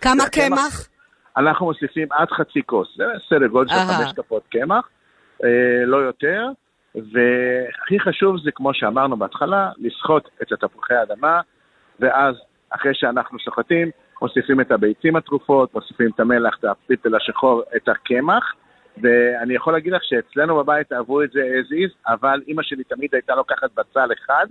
כמה 0.00 0.24
קמח? 0.32 0.88
אנחנו 1.36 1.66
מוסיפים 1.66 2.08
עד 2.10 2.28
חצי 2.30 2.62
כוס, 2.66 2.88
זה 2.96 3.04
סדר 3.28 3.46
גודל 3.46 3.68
של. 3.68 3.74
חמש 3.76 4.12
כפות 4.16 4.42
קמח, 4.50 4.88
אה, 5.44 5.84
לא 5.86 5.96
יותר, 5.96 6.46
והכי 6.94 8.00
חשוב 8.00 8.36
זה, 8.44 8.50
כמו 8.54 8.74
שאמרנו 8.74 9.16
בהתחלה, 9.16 9.70
לסחוט 9.78 10.28
את 10.42 10.52
התפוחי 10.52 10.94
האדמה, 10.94 11.40
ואז, 12.00 12.34
אחרי 12.70 12.92
שאנחנו 12.94 13.38
סוחטים, 13.38 13.90
מוסיפים 14.22 14.60
את 14.60 14.70
הביצים 14.70 15.16
הטרופות, 15.16 15.74
מוסיפים 15.74 16.10
את 16.14 16.20
המלח, 16.20 16.56
את 16.58 16.64
הפלפל 16.64 17.16
השחור, 17.16 17.62
את 17.76 17.88
הקמח, 17.88 18.54
ואני 19.02 19.54
יכול 19.54 19.72
להגיד 19.72 19.92
לך 19.92 20.02
שאצלנו 20.04 20.56
בבית 20.56 20.92
אהבו 20.92 21.22
את 21.22 21.30
זה 21.32 21.40
as 21.40 21.72
is, 21.72 22.12
אבל 22.12 22.40
אימא 22.48 22.62
שלי 22.62 22.84
תמיד 22.84 23.10
הייתה 23.14 23.34
לוקחת 23.34 23.70
בצל 23.74 24.08
אחד, 24.24 24.46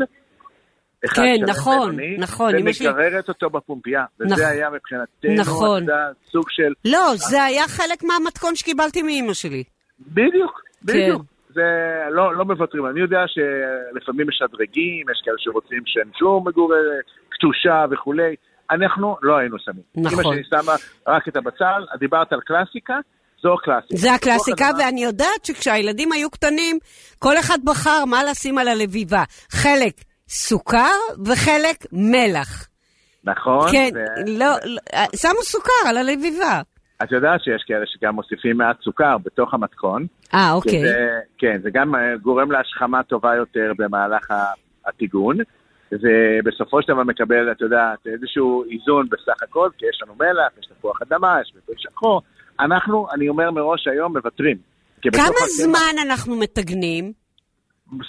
אחד 1.06 1.22
כן, 1.24 1.36
נכון, 1.48 1.96
בינוני, 1.96 2.18
נכון, 2.18 2.54
ומגררת 2.56 3.30
אותו 3.30 3.50
בפומפייה, 3.50 4.06
וזה 4.20 4.36
נכ- 4.36 4.48
היה 4.48 4.70
מבחינתנו, 4.70 5.34
נכון. 5.38 5.86
סוג 6.32 6.50
של 6.50 6.74
לא, 6.86 7.12
זה 7.16 7.44
היה 7.44 7.68
חלק 7.68 8.04
מהמתכון 8.04 8.56
שקיבלתי 8.56 9.02
מאימא 9.04 9.34
שלי. 9.34 9.64
בדיוק, 10.00 10.62
בדיוק. 10.84 11.22
כן. 11.22 11.54
זה 11.54 11.62
לא, 12.12 12.36
לא 12.36 12.46
מוותרים. 12.46 12.86
אני 12.86 13.00
יודע 13.00 13.20
שלפעמים 13.28 14.28
משדרגים, 14.28 15.10
יש 15.12 15.22
כאלה 15.26 15.36
שרוצים 15.40 15.82
שאין 15.86 16.10
שום 16.20 16.48
מגוררת, 16.48 17.06
קטושה 17.30 17.86
וכולי. 17.92 18.36
אנחנו 18.72 19.18
לא 19.22 19.38
היינו 19.38 19.60
שמים. 19.60 19.82
נכון. 19.96 20.26
אמא 20.26 20.34
שלי 20.34 20.44
שמה 20.44 20.74
רק 21.08 21.28
את 21.28 21.36
הבצל, 21.36 21.86
דיברת 22.00 22.34
על 22.34 22.42
קלאסיקה, 22.42 23.00
זו 23.46 23.54
הקלאסיקה. 23.54 23.98
זה 23.98 24.14
הקלאסיקה, 24.14 24.70
ואני 24.80 25.04
יודעת 25.04 25.46
שכשהילדים 25.46 26.12
היו 26.12 26.30
קטנים, 26.30 26.78
כל 27.20 27.38
אחד 27.38 27.58
בחר 27.64 28.06
מה 28.06 28.24
לשים 28.24 28.58
על 28.58 28.68
הלביבה. 28.68 29.24
חלק 29.52 29.94
סוכר 30.30 30.96
וחלק 31.26 31.86
מלח. 31.92 32.68
נכון. 33.24 33.72
כן, 33.72 33.90
ו- 33.94 34.40
לא, 34.40 34.46
לא, 34.66 34.82
שמו 35.16 35.42
סוכר 35.44 35.90
על 35.90 35.98
הלביבה. 35.98 36.62
את 37.04 37.12
יודעת 37.12 37.44
שיש 37.44 37.64
כאלה 37.68 37.86
שגם 37.86 38.16
מוסיפים 38.16 38.58
מעט 38.58 38.82
סוכר 38.82 39.18
בתוך 39.18 39.54
המתכון. 39.54 40.06
אה, 40.34 40.52
אוקיי. 40.54 40.80
שזה, 40.80 41.20
כן, 41.38 41.60
זה 41.64 41.70
גם 41.74 41.96
אה, 41.96 42.18
גורם 42.22 42.52
להשכמה 42.52 43.04
טובה 43.04 43.36
יותר 43.36 43.72
במהלך 43.78 44.28
הטיגון, 44.86 45.38
ובסופו 45.92 46.82
של 46.82 46.94
דבר 46.94 47.04
מקבל, 47.04 47.52
את 47.52 47.62
יודעת, 47.62 48.08
איזשהו 48.08 48.64
איזון 48.72 49.08
בסך 49.10 49.44
הכל, 49.44 49.70
כי 49.78 49.86
יש 49.86 50.00
לנו 50.04 50.16
מלח, 50.20 50.52
יש 50.60 50.66
תפוח 50.66 51.02
אדמה, 51.02 51.38
יש 51.42 51.52
פלפל 51.54 51.74
שחור. 51.78 52.22
אנחנו, 52.60 53.08
אני 53.14 53.30
אומר 53.30 53.52
מראש 53.52 53.88
היום, 53.88 54.18
מוותרים. 54.18 54.58
כמה 55.02 55.48
זמן 55.58 55.96
אנחנו 56.06 56.36
מתגנים? 56.36 57.12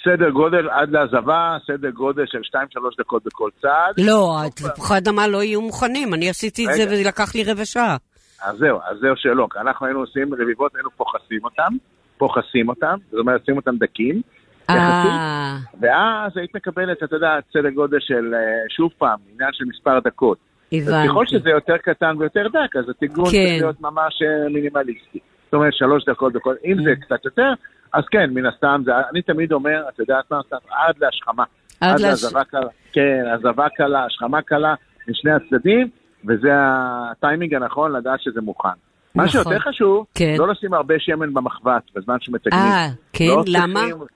סדר 0.05 0.31
גודל 0.31 0.69
עד 0.71 0.91
לעזבה, 0.91 1.57
סדר 1.67 1.91
גודל 1.91 2.25
של 2.27 2.39
2-3 2.39 2.61
דקות 2.99 3.25
בכל 3.25 3.51
צעד. 3.63 3.95
לא, 3.99 4.41
תפוחי 4.55 4.99
אדמה 4.99 5.29
לא 5.29 5.43
יהיו 5.43 5.63
מוכנים. 5.63 6.15
אני 6.15 6.31
עשיתי 6.31 6.67
את 6.67 6.75
זה 6.77 6.83
רגע. 6.83 6.93
וזה 6.93 7.09
לקח 7.09 7.35
לי 7.35 7.45
רבע 7.45 7.65
שעה. 7.65 7.97
אז 8.43 8.59
זהו, 8.59 8.79
אז 8.91 8.99
זהו 9.01 9.17
שלא. 9.17 9.49
אנחנו 9.61 9.87
היינו 9.87 10.01
עושים 10.01 10.35
רביבות, 10.35 10.75
היינו 10.75 10.91
פוחסים 10.91 11.45
אותם, 11.45 11.73
פוחסים 12.19 12.69
אותם, 12.69 12.97
זאת 13.11 13.21
אומרת, 13.21 13.45
שים 13.47 13.57
אותם 13.57 13.77
דקים. 13.77 14.23
אה, 14.71 15.57
ואז 15.81 16.33
היית 16.37 16.57
מקבלת, 16.57 17.03
אתה 17.03 17.17
יודע, 17.17 17.39
סדר 17.53 17.71
גודל 17.71 17.99
של, 18.01 18.35
אה, 18.35 18.41
שוב 18.77 18.91
פעם, 18.99 19.19
עניין 19.33 19.51
של 19.53 19.65
מספר 19.65 19.99
דקות. 20.01 20.39
הבנתי. 20.73 21.09
ככל 21.09 21.27
שזה 21.27 21.51
יותר 21.51 21.77
קטן 21.77 22.15
ויותר 22.19 22.47
דק, 22.49 22.77
אז 22.77 22.89
הטיגון 22.89 23.25
כן. 23.25 23.31
צריך 23.31 23.63
להיות 23.63 23.81
ממש 23.81 24.23
אה, 24.23 24.49
מינימליסטי. 24.49 25.19
זאת 25.45 25.55
אומרת, 25.55 25.75
שלוש 25.75 26.05
דקות 26.05 26.33
בכל... 26.33 26.55
אם 26.65 26.77
זה 26.85 26.91
קצת 27.01 27.25
יותר, 27.25 27.53
אז 27.93 28.05
כן, 28.11 28.31
מן 28.35 28.47
הסתם, 28.47 28.83
זה, 28.85 28.93
אני 29.13 29.23
תמיד 29.23 29.53
אומר, 29.53 29.83
את 29.89 29.99
יודעת 29.99 30.25
מה, 30.31 30.41
עד 30.71 30.95
להשכמה. 31.01 31.45
עד 31.81 31.91
עד 31.95 32.01
להש- 32.01 32.05
להזבה 32.25 32.45
קלה. 32.45 32.69
כן, 32.93 33.23
הזבה 33.35 33.67
קלה, 33.77 34.05
השכמה 34.05 34.43
קלה 34.43 34.75
משני 35.09 35.31
הצדדים, 35.33 35.89
וזה 36.29 36.49
הטיימינג 36.55 37.55
הנכון 37.55 37.93
לדעת 37.93 38.21
שזה 38.23 38.41
מוכן. 38.41 38.69
מה 39.15 39.25
נכון. 39.25 39.29
שיותר 39.29 39.59
חשוב, 39.59 40.07
כן. 40.15 40.35
לא 40.39 40.49
לשים 40.49 40.75
הרבה 40.75 40.95
שמן 40.99 41.35
במחבת 41.35 41.83
בזמן 41.95 42.17
שמטגנים. 42.21 42.63
אה, 42.63 42.89
כן, 43.13 43.25
לא 43.25 43.43
למה? 43.47 43.81
צריכים- 43.81 44.16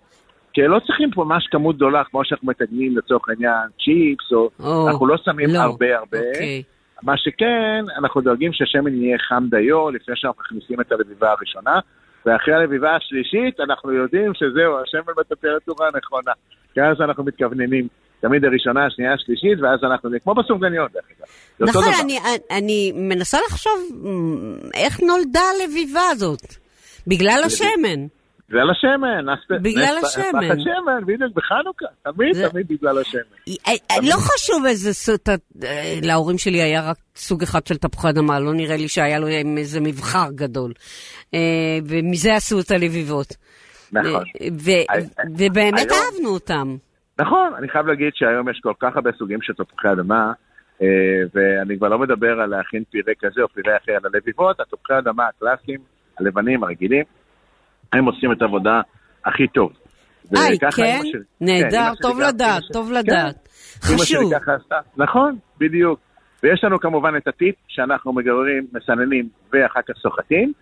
כי 0.53 0.61
לא 0.61 0.81
צריכים 0.87 1.11
פה 1.15 1.25
ממש 1.25 1.47
כמות 1.51 1.77
גדולה, 1.77 2.05
כמו 2.05 2.25
שאנחנו 2.25 2.49
מתגנים 2.49 2.99
לצורך 2.99 3.29
העניין 3.29 3.69
צ'יפס, 3.85 4.33
או 4.33 4.51
או, 4.61 4.89
אנחנו 4.89 5.07
לא 5.07 5.17
שמים 5.25 5.51
לא. 5.51 5.59
הרבה 5.59 5.99
הרבה. 5.99 6.19
אוקיי. 6.19 6.63
מה 7.03 7.17
שכן, 7.17 7.85
אנחנו 7.99 8.21
דואגים 8.21 8.53
שהשמן 8.53 8.95
יהיה 8.95 9.19
חם 9.19 9.45
דיו 9.51 9.91
לפני 9.91 10.15
שאנחנו 10.17 10.43
מכניסים 10.43 10.81
את 10.81 10.93
הלביבה 10.93 11.31
הראשונה, 11.31 11.79
ואחרי 12.27 12.55
הלביבה 12.55 12.97
השלישית 12.97 13.61
אנחנו 13.61 13.93
יודעים 13.93 14.35
שזהו, 14.35 14.79
השמן 14.83 15.13
בטמפרטורה 15.17 15.89
הנכונה. 15.95 16.33
כי 16.75 16.81
אז 16.81 17.01
אנחנו 17.01 17.25
מתכווננים 17.25 17.89
תמיד 18.21 18.45
הראשונה, 18.45 18.87
השנייה, 18.87 19.15
השלישית, 19.15 19.61
ואז 19.63 19.85
אנחנו, 19.85 20.11
כמו 20.25 20.35
בסופגניות 20.35 20.93
דרך 20.93 21.05
אגב. 21.19 21.69
נכון. 21.69 21.85
אני, 22.05 22.19
אני 22.51 22.93
מנסה 22.95 23.39
לחשוב 23.49 23.73
מ, 24.05 24.55
איך 24.75 25.01
נולדה 25.01 25.41
הלביבה 25.41 26.03
הזאת. 26.13 26.43
בגלל 27.07 27.41
השמן. 27.47 28.20
בגלל 28.51 28.71
השמן, 28.71 29.27
בגלל 29.63 29.95
השמן. 30.03 30.61
שמן, 30.61 31.05
בדיוק, 31.07 31.37
בחנוכה, 31.37 31.87
תמיד, 32.03 32.35
זה- 32.35 32.49
תמיד 32.51 32.69
בגלל 32.69 32.99
השמן. 32.99 33.21
אה, 33.69 33.97
לא 34.03 34.17
חשוב 34.17 34.65
איזה 34.67 34.95
סוג, 34.95 35.17
אה, 35.65 35.95
להורים 36.03 36.39
שלי 36.39 36.63
היה 36.63 36.91
רק 36.91 36.97
סוג 37.17 37.43
אחד 37.43 37.67
של 37.67 37.77
תפוחי 37.77 38.09
אדמה, 38.09 38.41
לא 38.41 38.55
נראה 38.55 38.77
לי 38.77 38.89
שהיה 38.89 39.19
להם 39.19 39.59
איזה 39.59 39.81
מבחר 39.81 40.29
גדול. 40.35 40.73
אה, 41.35 41.39
ומזה 41.89 42.35
עשו 42.35 42.61
את 42.61 42.71
הלביבות. 42.71 43.27
נכון. 43.93 44.25
אה, 44.41 44.49
ובאמת 45.39 45.89
אהבנו 45.93 46.29
אותם. 46.29 46.77
נכון, 47.19 47.53
אני 47.59 47.69
חייב 47.69 47.87
להגיד 47.87 48.11
שהיום 48.15 48.49
יש 48.49 48.61
כל 48.63 48.73
כך 48.81 48.97
הרבה 48.97 49.11
סוגים 49.19 49.43
של 49.43 49.53
תפוחי 49.53 49.89
אדמה, 49.93 50.33
ואני 51.35 51.77
כבר 51.79 51.89
לא 51.89 51.99
מדבר 51.99 52.41
על 52.41 52.51
להכין 52.51 52.83
פירה 52.91 53.13
כזה 53.21 53.43
או 53.43 53.49
פירה 53.49 53.77
אחר, 53.77 53.93
על 53.93 54.11
הלביבות, 54.15 54.61
התפוחי 54.61 54.99
אדמה 54.99 55.25
הקלאסיים, 55.29 55.81
הלבנים, 56.21 56.65
הרגילים, 56.65 57.05
הם 57.93 58.05
עושים 58.05 58.33
את 58.33 58.43
העבודה 58.43 58.81
הכי 59.27 59.47
טוב. 59.49 59.73
וככה 60.25 60.71
כן? 60.77 60.99
שלי- 61.03 61.13
כן, 61.13 61.19
נהדר, 61.41 61.89
שלי 61.95 62.03
טוב 62.03 62.21
לדעת, 62.21 62.63
טוב 62.73 62.89
כן, 62.89 62.95
לדעת. 62.95 63.49
שלי 63.87 63.97
חשוב. 63.99 64.33
עשתה, 64.35 64.79
נכון, 64.97 65.37
בדיוק. 65.59 66.01
ויש 66.43 66.65
לנו 66.65 66.81
כמובן 66.81 67.17
את 67.17 67.29
הטיפ 67.29 67.55
שאנחנו 67.69 68.13
מגררים, 68.13 68.67
מסננים 68.73 69.29
ואחר 69.53 69.81
כך 69.89 69.95
סוחטים, 70.03 70.53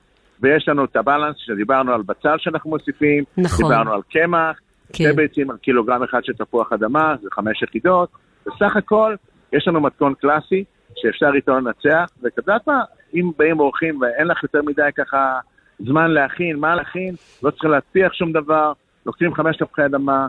ויש 0.41 0.69
לנו 0.69 0.85
את 0.85 0.97
הבלנס 0.97 1.37
שדיברנו 1.39 1.93
על 1.93 2.03
בצל 2.03 2.35
שאנחנו 2.39 2.71
מוסיפים, 2.71 3.25
נכון. 3.39 3.69
דיברנו 3.71 3.93
על 3.93 4.01
קמח, 4.11 4.59
כן. 4.93 5.05
שתי 5.05 5.13
ביצים 5.17 5.51
על 5.51 5.57
קילוגרם 5.57 6.03
אחד 6.03 6.21
של 6.25 6.33
תפוח 6.33 6.73
אדמה, 6.73 7.15
זה 7.23 7.29
חמש 7.33 7.63
יחידות. 7.63 8.09
בסך 8.47 8.77
הכל, 8.77 9.15
יש 9.53 9.69
לנו 9.69 9.81
מתכון 9.81 10.15
קלאסי 10.15 10.65
שאפשר 10.97 11.31
איתו 11.37 11.53
לנצח, 11.53 12.11
ואת 12.23 12.39
יודעת 12.39 12.67
מה, 12.67 12.81
אם 13.15 13.31
באים 13.39 13.61
אורחים 13.61 14.01
ואין 14.01 14.27
לך 14.27 14.43
יותר 14.43 14.61
מדי 14.67 14.83
ככה 14.97 15.39
זמן 15.79 16.11
להכין, 16.11 16.57
מה 16.57 16.75
להכין, 16.75 17.15
לא 17.43 17.51
צריכים 17.51 17.71
להצליח 17.71 18.13
שום 18.13 18.33
דבר, 18.33 18.73
לוקחים 19.07 19.35
חמש 19.35 19.57
תפוחי 19.57 19.85
אדמה, 19.87 20.27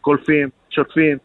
קולפים, 0.00 0.48
שוטפים, 0.70 1.18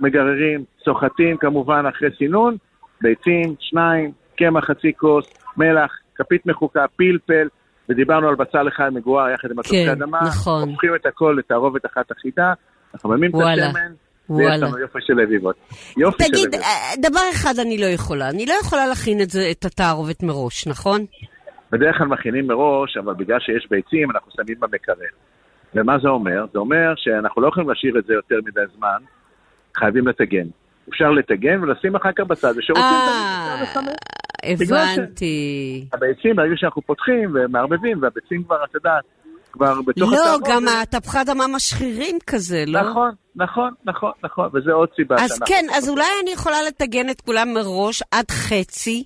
מגררים, 0.00 0.64
סוחטים 0.84 1.36
כמובן 1.36 1.84
אחרי 1.88 2.08
סינון, 2.18 2.56
ביצים, 3.00 3.54
שניים, 3.60 4.12
קמח 4.36 4.64
חצי 4.64 4.92
כוס, 4.96 5.26
מלח, 5.56 5.90
כפית 6.14 6.46
מחוקה, 6.46 6.84
פלפל, 6.96 7.48
ודיברנו 7.88 8.28
על 8.28 8.34
בצל 8.34 8.68
אחד 8.68 8.90
מגוער 8.92 9.30
יחד 9.30 9.50
עם 9.50 9.58
התפוחי 9.58 9.84
כן, 9.84 9.90
אדמה, 9.90 10.20
נכון. 10.22 10.68
הופכים 10.68 10.94
את 10.94 11.06
הכל 11.06 11.36
לתערובת 11.38 11.86
אחת 11.86 12.12
אחידה, 12.12 12.52
אנחנו 12.94 13.10
ממים 13.10 13.30
את 13.30 13.34
וואלה, 13.34 13.66
השמן, 13.66 13.92
ויש 14.30 14.48
וואלה. 14.48 14.56
לנו 14.56 14.78
יופי 14.78 14.98
של 15.06 15.12
לביבות. 15.12 15.56
יופי 15.96 16.24
של 16.24 16.30
תגיד, 16.30 16.46
לביבות. 16.46 16.64
אה, 16.64 17.10
דבר 17.10 17.20
אחד 17.32 17.54
אני 17.58 17.78
לא 17.78 17.86
יכולה, 17.86 18.28
אני 18.28 18.46
לא 18.46 18.54
יכולה 18.62 18.86
להכין 18.86 19.20
את 19.20 19.30
זה, 19.30 19.48
את 19.50 19.64
התערובת 19.64 20.22
מראש, 20.22 20.66
נכון? 20.66 21.04
בדרך 21.72 21.98
כלל 21.98 22.06
מכינים 22.06 22.46
מראש, 22.46 22.96
אבל 22.96 23.14
בגלל 23.14 23.40
שיש 23.40 23.66
ביצים, 23.70 24.10
אנחנו 24.10 24.32
שמים 24.36 24.60
במקרר. 24.60 25.12
ומה 25.74 25.98
זה 26.02 26.08
אומר? 26.08 26.44
זה 26.52 26.58
אומר 26.58 26.92
שאנחנו 26.96 27.42
לא 27.42 27.48
יכולים 27.48 27.68
להשאיר 27.68 27.98
את 27.98 28.04
זה 28.06 28.14
יותר 28.14 28.36
מדי 28.44 28.60
זמן, 28.76 28.98
חייבים 29.76 30.08
לטגן. 30.08 30.46
אפשר 30.88 31.10
לטגן 31.10 31.62
ולשים 31.62 31.96
אחר 31.96 32.12
כך 32.12 32.24
בצד, 32.26 32.52
ושרוצים 32.56 32.84
אה, 32.84 33.64
תמיד 33.74 33.94
אפשר 34.44 34.64
ש- 34.64 34.98
הבנתי. 34.98 35.84
הביצים, 35.92 36.36
ברגע 36.36 36.54
שאנחנו 36.56 36.82
פותחים 36.82 37.30
ומערבבים, 37.34 38.02
והביצים 38.02 38.42
כבר, 38.44 38.64
את 38.64 38.74
יודעת, 38.74 39.04
כבר 39.52 39.82
בתוך 39.86 40.12
לא. 40.12 40.38
גם 40.48 40.64
התפוחי 40.82 41.20
אדמה 41.20 41.44
משחירים 41.56 42.18
כזה, 42.26 42.64
לא? 42.66 42.80
נכון, 42.80 43.10
נכון, 43.36 43.70
נכון, 43.84 44.12
נכון, 44.24 44.48
וזה 44.54 44.72
עוד 44.72 44.88
סיבה 44.96 45.14
אז 45.14 45.28
שאנחנו... 45.28 45.46
כן, 45.46 45.64
אז 45.76 45.88
אולי 45.88 46.04
אני 46.22 46.30
יכולה 46.30 46.56
לטגן 46.68 47.10
את 47.10 47.20
כולם 47.20 47.48
מראש 47.54 48.02
עד 48.10 48.30
חצי. 48.30 49.04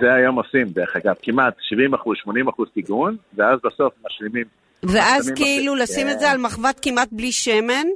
זה 0.00 0.14
היום 0.14 0.36
עושים, 0.36 0.66
דרך 0.68 0.96
אגב, 0.96 1.14
כמעט 1.22 1.54
70 1.60 1.94
אחוז, 1.94 2.16
80 2.22 2.48
אחוז 2.48 2.68
טיגון, 2.74 3.16
ואז 3.36 3.58
בסוף 3.64 3.94
משלימים. 4.06 4.44
ואז 4.82 5.32
כאילו 5.36 5.72
אותי, 5.72 5.82
לשים 5.82 6.06
כן. 6.06 6.12
את 6.12 6.20
זה 6.20 6.30
על 6.30 6.38
מחבת 6.38 6.78
כמעט 6.82 7.08
בלי 7.12 7.32
שמן, 7.32 7.86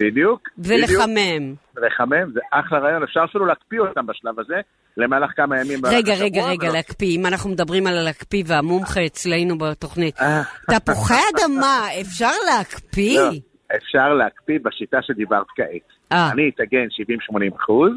בדיוק. 0.00 0.48
בדיוק. 0.58 0.90
ולחמם. 0.90 1.54
לחמם, 1.76 2.32
זה 2.32 2.40
אחלה 2.50 2.78
רעיון, 2.78 3.02
אפשר 3.02 3.20
אפילו 3.30 3.46
להקפיא 3.46 3.80
אותם 3.80 4.06
בשלב 4.06 4.40
הזה, 4.40 4.54
למהלך 4.96 5.30
כמה 5.36 5.60
ימים. 5.60 5.78
רגע, 5.86 6.14
רגע, 6.14 6.44
רגע, 6.46 6.64
ולא- 6.64 6.72
להקפיא. 6.72 7.16
אם 7.20 7.26
אנחנו 7.26 7.50
מדברים 7.50 7.86
על 7.86 8.02
להקפיא 8.04 8.42
והמומחה 8.46 9.06
אצלנו 9.06 9.58
בתוכנית. 9.58 10.20
אה. 10.20 10.42
תפוחי 10.70 11.14
אדמה, 11.34 11.86
אפשר 12.00 12.30
להקפיא? 12.46 13.18
לא, 13.20 13.30
אפשר 13.76 14.14
להקפיא 14.14 14.58
בשיטה 14.62 14.98
שדיברת 15.02 15.46
כעת. 15.56 15.66
אה. 16.12 16.30
אני 16.32 16.50
אטגן 16.54 16.86
70-80 16.90 17.56
אחוז, 17.56 17.92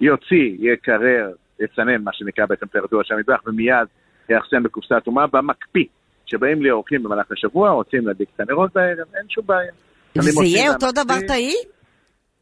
יוציא, 0.00 0.56
יקרר, 0.58 1.30
יצנן, 1.60 2.02
מה 2.02 2.10
שנקרא 2.14 2.46
בטמפרטורה 2.46 3.04
של 3.04 3.14
המטבח, 3.14 3.40
ומיד 3.46 3.88
יאחסן 4.28 4.62
בקופסה 4.62 4.98
אטומה 4.98 5.26
במקפיא. 5.26 5.84
כשבאים 6.26 6.62
לי 6.62 6.70
אורחים 6.70 7.02
במהלך 7.02 7.32
השבוע, 7.32 7.70
רוצים 7.70 8.06
להדליק 8.06 8.28
את 8.34 8.40
הנרות 8.40 8.72
בערב, 8.74 9.06
אין 9.14 9.26
שום 9.28 9.46
בעיה. 9.46 9.72
זה 10.14 10.44
יהיה 10.44 10.72
אותו 10.72 10.92
דבר 10.92 11.20
טעי? 11.26 11.54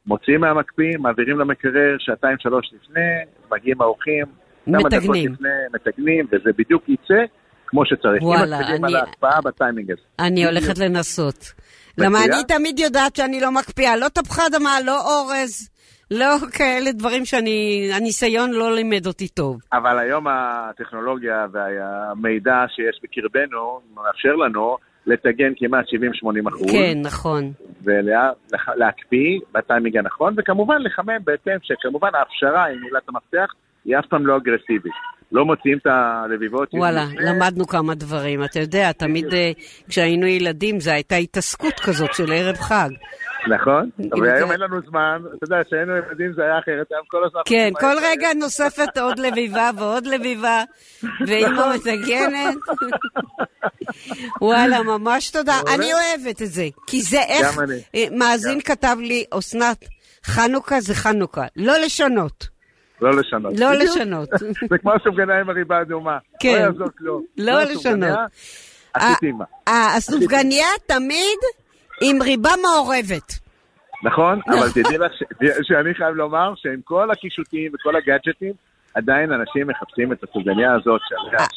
מוציאים 0.06 0.40
מהמקפיא, 0.40 0.98
מעבירים 0.98 1.38
למקרר, 1.38 1.96
שעתיים 1.98 2.36
שלוש 2.38 2.70
לפני, 2.72 3.00
מגיעים 3.52 3.80
האורחים, 3.80 4.24
מתגנים. 4.66 5.32
לפני, 5.32 5.48
מתגנים, 5.74 6.26
וזה 6.32 6.50
בדיוק 6.58 6.88
יצא 6.88 7.24
כמו 7.66 7.86
שצריך. 7.86 8.22
וואלה, 8.22 8.56
אם 8.56 8.60
מקפידים 8.60 8.84
על 8.84 8.96
ההקפאה 8.96 9.40
בטיימינג 9.40 9.90
הזה. 9.90 10.00
אני 10.18 10.46
הולכת 10.46 10.78
לנסות. 10.78 11.52
למה. 11.98 12.24
אני 12.24 12.44
תמיד 12.48 12.78
יודעת 12.78 13.16
שאני 13.16 13.40
לא 13.40 13.50
מקפיאה, 13.50 13.96
לא 13.96 14.08
תפוחי 14.08 14.42
אדמה, 14.46 14.78
לא 14.84 15.00
אורז, 15.00 15.70
לא 16.10 16.36
כאלה 16.52 16.92
דברים 16.92 17.24
שאני, 17.24 17.88
הניסיון 17.96 18.50
לא 18.50 18.74
לימד 18.74 19.06
אותי 19.06 19.28
טוב. 19.28 19.60
אבל 19.72 19.98
היום 19.98 20.26
הטכנולוגיה 20.28 21.46
והמידע 21.52 22.64
שיש 22.68 23.00
בקרבנו 23.02 23.80
מאפשר 23.94 24.34
לנו 24.34 24.76
לטגן 25.06 25.52
כמעט 25.56 25.84
70-80 25.84 26.48
אחוז. 26.48 26.72
כן, 26.72 26.98
נכון. 27.02 27.52
ולהקפיא 27.82 29.40
בטיימינג 29.52 29.96
הנכון, 29.96 30.34
וכמובן 30.36 30.82
לחמם 30.82 31.24
בהתאם 31.24 31.56
שכמובן 31.62 32.08
ההפשרה 32.14 32.66
עם 32.66 32.80
מילת 32.80 33.02
המפתח 33.08 33.54
היא 33.84 33.98
אף 33.98 34.06
פעם 34.06 34.26
לא 34.26 34.36
אגרסיבית. 34.36 34.92
לא 35.32 35.44
מוציאים 35.44 35.78
את 35.78 35.86
הלביבות. 35.86 36.68
וואלה. 36.74 37.04
למדנו 37.20 37.66
כמה 37.66 37.94
דברים. 37.94 38.44
אתה 38.44 38.60
יודע, 38.60 38.92
תמיד 38.92 39.34
אה, 39.34 39.50
כשהיינו 39.88 40.26
ילדים 40.26 40.80
זו 40.80 40.90
הייתה 40.90 41.14
התעסקות 41.14 41.80
כזאת 41.80 42.14
של 42.14 42.32
ערב 42.32 42.56
חג. 42.56 42.88
נכון, 43.48 43.90
אבל 44.12 44.28
היום 44.28 44.52
אין 44.52 44.60
לנו 44.60 44.80
זמן, 44.90 45.22
אתה 45.36 45.44
יודע, 45.44 45.64
כשהיינו 45.66 45.96
ילדים 45.96 46.32
זה 46.36 46.42
היה 46.42 46.58
אחרת, 46.58 46.86
היום 46.90 47.04
כל 47.06 47.24
הזמן... 47.24 47.40
כן, 47.44 47.70
כל 47.80 47.96
רגע 48.02 48.28
נוספת 48.34 48.98
עוד 48.98 49.18
לביבה 49.18 49.70
ועוד 49.78 50.06
לביבה, 50.06 50.62
ואימא 51.26 51.74
מטגנת. 51.74 52.56
וואלה, 54.40 54.82
ממש 54.82 55.30
תודה. 55.30 55.60
אני 55.74 55.92
אוהבת 55.92 56.42
את 56.42 56.46
זה, 56.46 56.64
כי 56.86 57.02
זה 57.02 57.20
איך... 57.20 57.56
גם 57.56 57.62
אני. 57.62 57.74
אה, 57.94 58.04
מאזין 58.18 58.60
כתב 58.60 58.96
לי, 59.00 59.24
אסנת, 59.38 59.84
חנוכה 60.24 60.80
זה 60.80 60.94
חנוכה. 60.94 61.46
לא 61.56 61.78
לשנות. 61.78 62.54
לא 63.00 63.10
לשנות. 63.10 63.58
לא. 63.58 63.74
לשנות. 63.74 64.28
זה 64.70 64.78
כמו 64.78 64.92
הסופגניה 64.92 65.40
עם 65.40 65.50
הריבה 65.50 65.78
האדומה. 65.78 66.18
כן. 66.40 66.52
לא 66.52 66.58
יעזור 66.58 66.88
כלום. 66.98 67.24
לא 67.38 67.60
הסופגניה, 67.60 68.26
לשנות. 68.96 69.38
מה. 69.38 69.44
אה, 69.68 69.94
הסופגניה 69.96 70.66
תמיד 70.86 71.38
עם 72.02 72.22
ריבה 72.22 72.50
מעורבת. 72.62 73.32
נכון, 74.04 74.40
אבל 74.58 74.70
תדעי 74.70 74.98
לך 74.98 75.12
ש- 75.12 75.22
שאני 75.68 75.94
חייב 75.94 76.14
לומר 76.14 76.52
שעם 76.56 76.80
כל 76.84 77.10
הקישוטים 77.10 77.72
וכל 77.74 77.96
הגאדג'טים, 77.96 78.52
עדיין 78.94 79.32
אנשים 79.32 79.66
מחפשים 79.66 80.12
את 80.12 80.22
הסופגניה 80.22 80.74
הזאת 80.74 81.00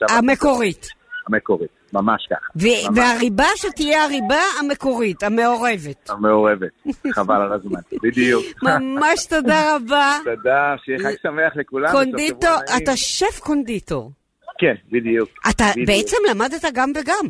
המקורית. 0.10 0.88
המקורית. 1.28 1.70
ממש 1.94 2.28
ככה. 2.30 2.46
ו- 2.56 2.90
ממש. 2.90 2.98
והריבה 2.98 3.46
שתהיה 3.56 4.04
הריבה 4.04 4.42
המקורית, 4.60 5.24
המעורבת. 5.24 6.10
המעורבת. 6.10 6.70
חבל 7.14 7.42
על 7.42 7.54
הזמן. 7.54 7.80
בדיוק. 8.04 8.44
ממש 8.64 9.26
תודה 9.26 9.76
רבה. 9.76 10.18
תודה, 10.24 10.76
שיהיה 10.86 11.00
חג 11.00 11.14
שמח 11.24 11.56
לכולם. 11.56 11.92
קונדיטור. 11.92 12.56
אתה 12.78 12.98
שף 12.98 13.40
קונדיטור. 13.40 14.12
כן, 14.60 14.74
בדיוק. 14.92 15.30
אתה 15.50 15.64
בדיוק. 15.72 15.88
בעצם 15.90 16.18
למדת 16.32 16.66
גם 16.74 16.92
וגם. 16.96 17.28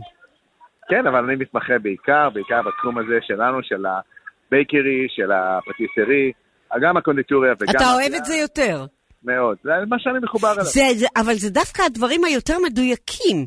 כן, 0.89 1.07
אבל 1.07 1.23
אני 1.23 1.35
מתמחה 1.35 1.79
בעיקר, 1.81 2.29
בעיקר 2.29 2.61
בתחום 2.61 2.97
הזה 2.97 3.17
שלנו, 3.21 3.57
של 3.63 3.85
הבייקרי, 3.85 5.07
של 5.09 5.31
הפטיסרי, 5.31 6.31
גם 6.81 6.97
הקונדיטוריה 6.97 7.53
וגם... 7.59 7.73
אתה 7.75 7.93
אוהב. 7.93 8.13
את 8.13 8.25
זה 8.25 8.35
יותר. 8.35 8.85
מאוד. 9.23 9.57
זה 9.63 9.71
מה 9.89 9.99
שאני 9.99 10.19
מחובר 10.23 10.51
אליו. 10.53 10.63
זה, 10.63 10.81
זה, 10.95 11.07
אבל 11.17 11.33
זה 11.33 11.49
דווקא 11.49 11.81
הדברים 11.81 12.23
היותר 12.23 12.55
מדויקים. 12.65 13.45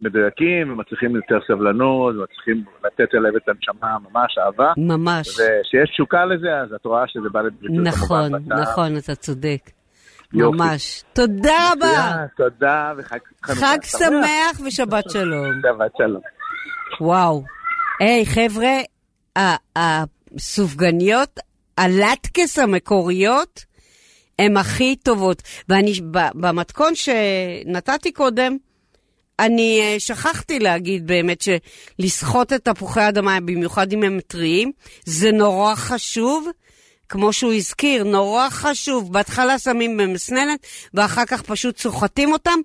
מדויקים, 0.00 0.72
ומצריכים 0.72 1.16
יותר 1.16 1.38
סבלנות, 1.48 2.14
ומצריכים 2.16 2.64
לתת 2.84 3.14
אליהם 3.14 3.36
את 3.36 3.48
הנשמה, 3.48 3.96
ממש 3.98 4.38
אהבה. 4.38 4.72
ממש. 4.76 5.28
וכשיש 5.28 5.90
תשוקה 5.90 6.24
לזה, 6.24 6.60
אז 6.62 6.72
את 6.72 6.84
רואה 6.84 7.04
שזה 7.06 7.28
בא 7.32 7.40
לידי 7.40 7.56
ביטוי 7.60 7.78
נכון, 7.78 8.28
כמובן 8.28 8.44
בטעם. 8.44 8.58
נכון, 8.58 8.96
אתה 8.96 9.14
צודק. 9.14 9.70
יופי. 10.32 10.56
ממש. 10.56 11.02
תודה 11.12 11.72
רבה. 11.72 12.26
תודה, 12.36 12.92
וחג 12.98 13.18
חנוכה 13.44 13.66
חג 13.66 13.78
שמח 13.84 14.66
ושבת 14.66 15.10
שלום. 15.10 15.52
שבת 15.62 15.92
שלום. 15.98 16.20
וואו. 17.00 17.42
היי, 18.00 18.26
חבר'ה, 18.26 18.78
ה- 19.38 19.56
הסופגניות, 19.76 21.40
הלטקס 21.78 22.58
המקוריות, 22.58 23.64
הן 24.38 24.56
הכי 24.56 24.96
טובות. 24.96 25.42
ואני, 25.68 25.92
במתכון 26.34 26.92
שנתתי 26.94 28.12
קודם, 28.12 28.56
אני 29.38 29.80
אה, 29.80 30.00
שכחתי 30.00 30.58
להגיד 30.58 31.06
באמת 31.06 31.42
שלסחוט 31.42 32.52
את 32.52 32.64
תפוחי 32.64 33.08
אדמה, 33.08 33.40
במיוחד 33.40 33.92
אם 33.92 34.02
הם 34.02 34.20
טריים, 34.26 34.72
זה 35.04 35.32
נורא 35.32 35.74
חשוב. 35.74 36.48
כמו 37.12 37.32
שהוא 37.32 37.52
הזכיר, 37.52 38.04
נורא 38.04 38.48
חשוב. 38.50 39.12
בהתחלה 39.12 39.58
שמים 39.58 39.96
במסננת, 39.96 40.66
ואחר 40.94 41.24
כך 41.26 41.42
פשוט 41.42 41.78
סוחטים 41.78 42.32
אותם, 42.32 42.58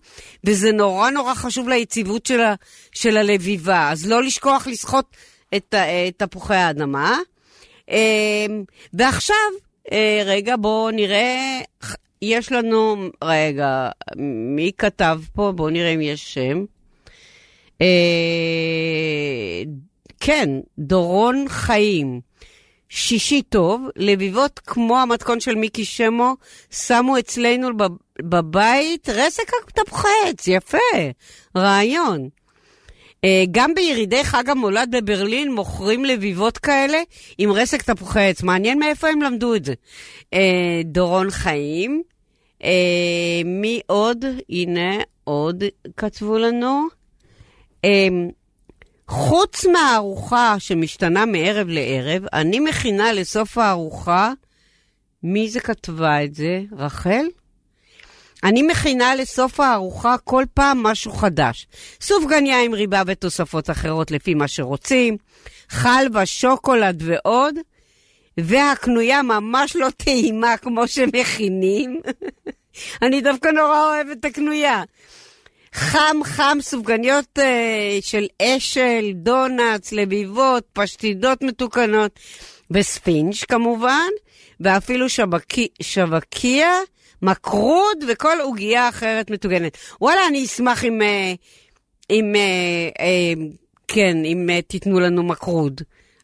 וזה 0.43 0.71
נורא 0.71 1.09
נורא 1.09 1.33
חשוב 1.33 1.69
ליציבות 1.69 2.25
של, 2.25 2.39
ה, 2.39 2.55
של 2.91 3.17
הלביבה. 3.17 3.89
אז 3.91 4.05
לא 4.09 4.23
לשכוח 4.23 4.67
לסחוט 4.67 5.05
את, 5.55 5.73
ה- 5.73 6.07
את 6.07 6.13
תפוחי 6.23 6.55
האדמה. 6.55 7.17
אה, 7.89 8.45
ועכשיו, 8.93 9.35
אה, 9.91 10.21
רגע, 10.25 10.55
בואו 10.57 10.91
נראה, 10.91 11.59
יש 12.21 12.51
לנו, 12.51 12.95
רגע, 13.23 13.89
מי 14.55 14.71
כתב 14.77 15.19
פה? 15.33 15.51
בואו 15.55 15.69
נראה 15.69 15.89
אם 15.93 16.01
יש 16.01 16.33
שם. 16.33 16.65
אה, 17.81 17.87
כן, 20.19 20.49
דורון 20.79 21.45
חיים. 21.47 22.26
שישי 22.89 23.41
טוב, 23.41 23.81
לביבות 23.95 24.59
כמו 24.59 24.99
המתכון 24.99 25.39
של 25.39 25.55
מיקי 25.55 25.85
שמו, 25.85 26.33
שמו 26.71 27.19
אצלנו 27.19 27.77
בב- 27.77 27.87
בבית 28.21 29.09
רסק 29.09 29.51
תפוחי 29.73 30.07
עץ, 30.27 30.47
יפה, 30.47 30.77
רעיון. 31.57 32.29
אה, 33.23 33.43
גם 33.51 33.73
בירידי 33.75 34.23
חג 34.23 34.49
המולד 34.49 34.95
בברלין 34.95 35.53
מוכרים 35.53 36.05
לביבות 36.05 36.57
כאלה 36.57 36.97
עם 37.37 37.51
רסק 37.51 37.81
תפוחי 37.81 38.21
עץ. 38.29 38.43
מעניין 38.43 38.79
מאיפה 38.79 39.07
הם 39.07 39.21
למדו 39.21 39.55
את 39.55 39.65
זה. 39.65 39.73
אה, 40.33 40.81
דורון 40.85 41.29
חיים. 41.29 42.03
אה, 42.63 43.41
מי 43.45 43.81
עוד? 43.87 44.25
הנה, 44.49 44.97
עוד 45.23 45.63
כתבו 45.97 46.37
לנו. 46.37 46.87
חוץ 49.07 49.65
מהארוחה 49.65 50.55
שמשתנה 50.59 51.25
מערב 51.25 51.67
לערב, 51.69 52.23
אני 52.33 52.59
מכינה 52.59 53.13
לסוף 53.13 53.57
הארוחה, 53.57 54.31
מי 55.23 55.49
זה 55.49 55.59
כתבה 55.59 56.23
את 56.23 56.35
זה? 56.35 56.61
רחל? 56.77 57.25
אני 58.43 58.61
מכינה 58.61 59.15
לסוף 59.15 59.59
הארוחה 59.59 60.15
כל 60.23 60.43
פעם 60.53 60.83
משהו 60.83 61.11
חדש. 61.11 61.67
סופגניה 62.01 62.61
עם 62.61 62.73
ריבה 62.73 63.01
ותוספות 63.07 63.69
אחרות 63.69 64.11
לפי 64.11 64.33
מה 64.33 64.47
שרוצים, 64.47 65.17
חלבה, 65.69 66.25
שוקולד 66.25 67.03
ועוד, 67.05 67.55
והקנויה 68.37 69.21
ממש 69.21 69.75
לא 69.75 69.87
טעימה 69.97 70.57
כמו 70.57 70.87
שמכינים. 70.87 72.01
אני 73.03 73.21
דווקא 73.21 73.47
נורא 73.47 73.85
אוהבת 73.85 74.17
את 74.19 74.25
הקנויה. 74.25 74.83
חם 75.77 76.17
חם, 76.23 76.57
סופגניות 76.61 77.39
אה, 77.39 77.97
של 78.01 78.25
אשל, 78.41 79.11
דונלדס, 79.13 79.91
לביבות, 79.91 80.63
פשטידות 80.73 81.41
מתוקנות, 81.41 82.19
וספינג' 82.71 83.33
כמובן, 83.49 84.09
ואפילו 84.59 85.09
שבקי, 85.09 85.67
שבקיה, 85.81 86.73
מקרוד 87.21 87.97
וכל 88.07 88.37
עוגייה 88.41 88.89
אחרת 88.89 89.31
מטוגנת. 89.31 89.77
וואלה, 90.01 90.27
אני 90.27 90.45
אשמח 90.45 90.85
אם, 90.85 91.01
אה, 91.01 91.33
אם 92.09 92.35
אה, 92.35 93.05
אה, 93.05 93.33
כן, 93.87 94.17
אם 94.25 94.49
אה, 94.49 94.61
תיתנו 94.61 94.99
לנו 94.99 95.23
מקרוד. 95.23 95.81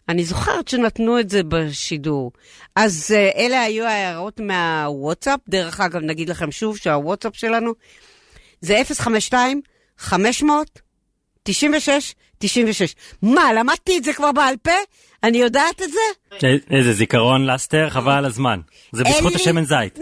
אני 0.09 0.23
זוכרת 0.23 0.67
שנתנו 0.67 1.19
את 1.19 1.29
זה 1.29 1.43
בשידור. 1.43 2.31
אז 2.75 3.15
אה, 3.15 3.29
אלה 3.35 3.61
היו 3.61 3.85
ההערות 3.85 4.39
מהוואטסאפ. 4.39 5.39
דרך 5.49 5.79
אגב, 5.79 6.01
נגיד 6.01 6.29
לכם 6.29 6.51
שוב 6.51 6.77
שהוואטסאפ 6.77 7.35
שלנו 7.35 7.73
זה 8.63 8.81
052 8.95 9.61
500 9.97 10.79
96 11.43 12.15
96. 12.37 12.95
מה, 13.21 13.53
למדתי 13.53 13.97
את 13.97 14.03
זה 14.03 14.13
כבר 14.13 14.31
בעל 14.31 14.55
פה? 14.57 14.71
אני 15.23 15.37
יודעת 15.37 15.81
את 15.81 15.89
זה? 15.91 16.47
איזה 16.69 16.93
זיכרון 16.93 17.45
לסטר, 17.45 17.89
חבל 17.89 18.11
על 18.11 18.25
הזמן. 18.25 18.59
זה 18.91 19.03
בזכות 19.03 19.31
לי- 19.31 19.35
השמן 19.35 19.65
זית. 19.65 19.99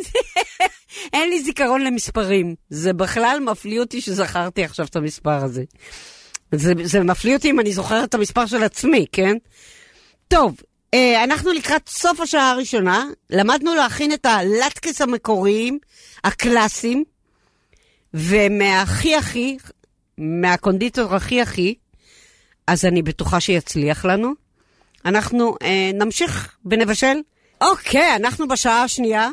אין 1.13 1.29
לי 1.29 1.43
זיכרון 1.43 1.81
למספרים. 1.83 2.55
זה 2.69 2.93
בכלל 2.93 3.39
מפליא 3.51 3.79
אותי 3.79 4.01
שזכרתי 4.01 4.63
עכשיו 4.63 4.85
את 4.85 4.95
המספר 4.95 5.43
הזה. 5.43 5.63
זה, 6.55 6.73
זה 6.83 6.99
מפליא 6.99 7.35
אותי 7.35 7.49
אם 7.49 7.59
אני 7.59 7.71
זוכרת 7.73 8.09
את 8.09 8.13
המספר 8.13 8.45
של 8.45 8.63
עצמי, 8.63 9.05
כן? 9.11 9.37
טוב, 10.27 10.55
אה, 10.93 11.23
אנחנו 11.23 11.51
לקראת 11.51 11.89
סוף 11.89 12.19
השעה 12.19 12.51
הראשונה, 12.51 13.05
למדנו 13.29 13.75
להכין 13.75 14.13
את 14.13 14.25
הלטקס 14.25 15.01
המקוריים, 15.01 15.79
הקלאסיים, 16.23 17.03
ומהכי 18.13 19.15
הכי, 19.15 19.57
מהקונדיטור 20.17 21.15
הכי 21.15 21.41
הכי, 21.41 21.75
אז 22.67 22.85
אני 22.85 23.01
בטוחה 23.01 23.39
שיצליח 23.39 24.05
לנו. 24.05 24.33
אנחנו 25.05 25.55
אה, 25.61 25.91
נמשיך 25.93 26.55
ונבשל. 26.65 27.17
אוקיי, 27.61 28.15
אנחנו 28.15 28.47
בשעה 28.47 28.83
השנייה, 28.83 29.29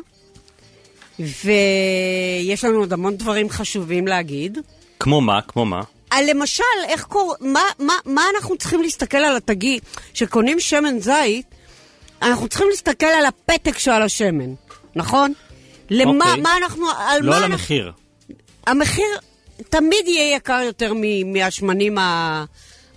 ויש 1.19 2.63
לנו 2.63 2.79
עוד 2.79 2.93
המון 2.93 3.17
דברים 3.17 3.49
חשובים 3.49 4.07
להגיד. 4.07 4.57
כמו 4.99 5.21
מה? 5.21 5.41
כמו 5.41 5.65
מה? 5.65 5.81
על 6.09 6.25
למשל, 6.29 6.63
איך 6.87 7.03
קור... 7.03 7.35
מה, 7.39 7.61
מה, 7.79 7.93
מה 8.05 8.23
אנחנו 8.35 8.57
צריכים 8.57 8.81
להסתכל 8.81 9.17
על 9.17 9.35
התגי? 9.35 9.79
כשקונים 10.13 10.59
שמן 10.59 10.99
זית, 10.99 11.45
אנחנו 12.21 12.47
צריכים 12.47 12.67
להסתכל 12.69 13.05
על 13.05 13.25
הפתק 13.25 13.77
שעל 13.77 14.01
השמן, 14.01 14.53
נכון? 14.95 15.33
למה, 15.89 16.25
אוקיי. 16.25 16.41
מה 16.41 16.57
אנחנו, 16.57 16.85
על 16.89 17.21
לא 17.23 17.31
מה 17.31 17.37
על 17.37 17.43
אנחנו... 17.43 17.75
המחיר. 18.69 19.05
תמיד 19.69 20.07
יהיה 20.07 20.35
יקר 20.35 20.61
יותר 20.65 20.93
מהשמנים 21.25 21.97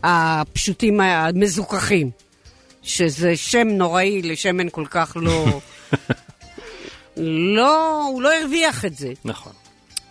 הפשוטים 0.03 1.01
המזוכחים, 1.01 2.11
שזה 2.83 3.37
שם 3.37 3.69
נוראי 3.69 4.23
לשמן 4.23 4.67
כל 4.71 4.85
כך 4.91 5.17
לא... 5.21 5.47
לא, 7.57 8.03
הוא 8.07 8.23
לא 8.23 8.33
הרוויח 8.35 8.85
את 8.85 8.97
זה. 8.97 9.13
נכון. 9.25 9.53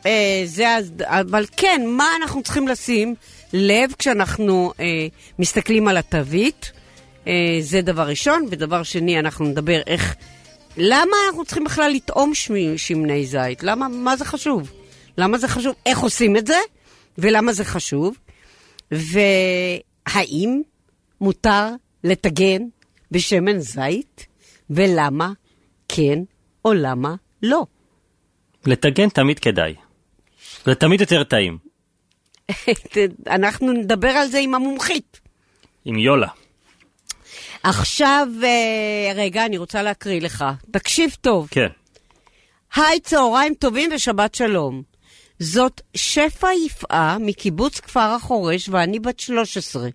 אה, 0.05 0.41
זה, 0.45 0.69
אז- 0.69 0.91
אבל 1.03 1.45
כן, 1.57 1.81
מה 1.87 2.07
אנחנו 2.21 2.43
צריכים 2.43 2.67
לשים 2.67 3.15
לב 3.53 3.91
כשאנחנו 3.99 4.73
אה, 4.79 4.85
מסתכלים 5.39 5.87
על 5.87 5.97
התווית? 5.97 6.71
אה, 7.27 7.33
זה 7.61 7.81
דבר 7.81 8.07
ראשון. 8.07 8.45
ודבר 8.49 8.83
שני, 8.83 9.19
אנחנו 9.19 9.45
נדבר 9.45 9.81
איך... 9.87 10.15
למה 10.77 11.11
אנחנו 11.27 11.45
צריכים 11.45 11.63
בכלל 11.63 11.91
לטעום 11.91 12.31
שמני 12.77 13.25
זית? 13.25 13.63
למה, 13.63 13.87
מה 13.87 14.17
זה 14.17 14.25
חשוב? 14.25 14.71
למה 15.17 15.37
זה 15.37 15.47
חשוב? 15.47 15.75
איך 15.85 15.99
עושים 15.99 16.37
את 16.37 16.47
זה? 16.47 16.57
ולמה 17.17 17.53
זה 17.53 17.65
חשוב? 17.65 18.17
והאם 18.91 20.61
מותר 21.21 21.67
לטגן 22.03 22.61
בשמן 23.11 23.59
זית? 23.59 24.25
ולמה 24.69 25.31
כן 25.87 26.19
או 26.65 26.73
למה 26.73 27.15
לא? 27.43 27.65
לטגן 28.65 29.09
תמיד 29.09 29.39
כדאי. 29.39 29.75
זה 30.65 30.75
תמיד 30.75 31.01
יותר 31.01 31.23
טעים. 31.23 31.57
אנחנו 33.27 33.71
נדבר 33.71 34.09
על 34.09 34.27
זה 34.27 34.39
עם 34.39 34.55
המומחית. 34.55 35.19
עם 35.85 35.97
יולה. 35.97 36.27
עכשיו, 37.63 38.27
אה, 38.43 39.11
רגע, 39.15 39.45
אני 39.45 39.57
רוצה 39.57 39.83
להקריא 39.83 40.21
לך. 40.21 40.45
תקשיב 40.71 41.15
טוב. 41.21 41.47
כן. 41.51 41.67
היי, 42.75 42.99
צהריים 42.99 43.53
טובים 43.53 43.89
ושבת 43.95 44.35
שלום. 44.35 44.90
זאת 45.41 45.81
שפע 45.95 46.47
יפעה 46.65 47.17
מקיבוץ 47.19 47.79
כפר 47.79 47.99
החורש, 47.99 48.69
ואני 48.69 48.99
בת 48.99 49.19
13. 49.19 49.89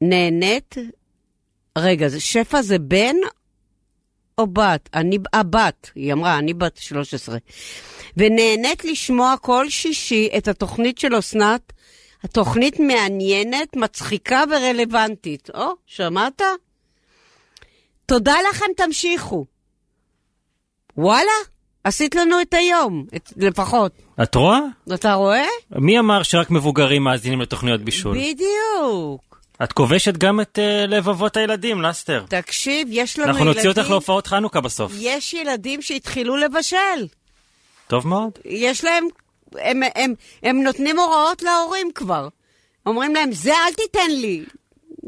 ונהנית... 0.00 0.74
רגע, 1.78 2.06
שפע 2.18 2.62
זה 2.62 2.78
בן 2.78 3.16
או 4.38 4.46
בת? 4.46 4.88
אני 4.94 5.18
הבת, 5.32 5.90
היא 5.94 6.12
אמרה, 6.12 6.38
אני 6.38 6.54
בת 6.54 6.76
13. 6.76 7.38
ונהנית 8.16 8.84
לשמוע 8.84 9.34
כל 9.40 9.70
שישי 9.70 10.28
את 10.38 10.48
התוכנית 10.48 10.98
של 10.98 11.18
אסנת. 11.18 11.72
התוכנית 12.22 12.80
מעניינת, 12.80 13.76
מצחיקה 13.76 14.44
ורלוונטית. 14.50 15.50
או, 15.54 15.72
שמעת? 15.86 16.42
תודה 18.06 18.34
לכם, 18.50 18.66
תמשיכו. 18.76 19.46
וואלה, 20.96 21.32
עשית 21.84 22.14
לנו 22.14 22.40
את 22.40 22.54
היום, 22.54 23.04
את, 23.16 23.32
לפחות. 23.36 23.92
את 24.22 24.34
רואה? 24.34 24.60
אתה 24.94 25.14
רואה? 25.14 25.46
מי 25.70 25.98
אמר 25.98 26.22
שרק 26.22 26.50
מבוגרים 26.50 27.04
מאזינים 27.04 27.40
לתוכניות 27.40 27.80
בישול? 27.80 28.16
בדיוק. 28.18 29.32
את 29.62 29.72
כובשת 29.72 30.16
גם 30.16 30.40
את 30.40 30.58
uh, 30.58 30.86
לבבות 30.90 31.36
הילדים, 31.36 31.82
לסטר. 31.82 32.24
תקשיב, 32.28 32.88
יש 32.90 33.18
לנו 33.18 33.28
אנחנו 33.28 33.44
ילדים... 33.44 33.56
נוציא 33.56 33.70
אותך 33.70 33.90
להופעות 33.90 34.26
חנוכה 34.26 34.60
בסוף. 34.60 34.92
יש 34.98 35.34
ילדים 35.34 35.82
שהתחילו 35.82 36.36
לבשל. 36.36 37.06
טוב 37.86 38.08
מאוד. 38.08 38.32
יש 38.44 38.84
להם... 38.84 39.04
הם, 39.58 39.80
הם, 39.94 40.14
הם 40.42 40.62
נותנים 40.62 40.98
הוראות 40.98 41.42
להורים 41.42 41.90
כבר. 41.94 42.28
אומרים 42.86 43.14
להם, 43.14 43.32
זה 43.32 43.52
אל 43.54 43.72
תיתן 43.72 44.10
לי. 44.10 44.44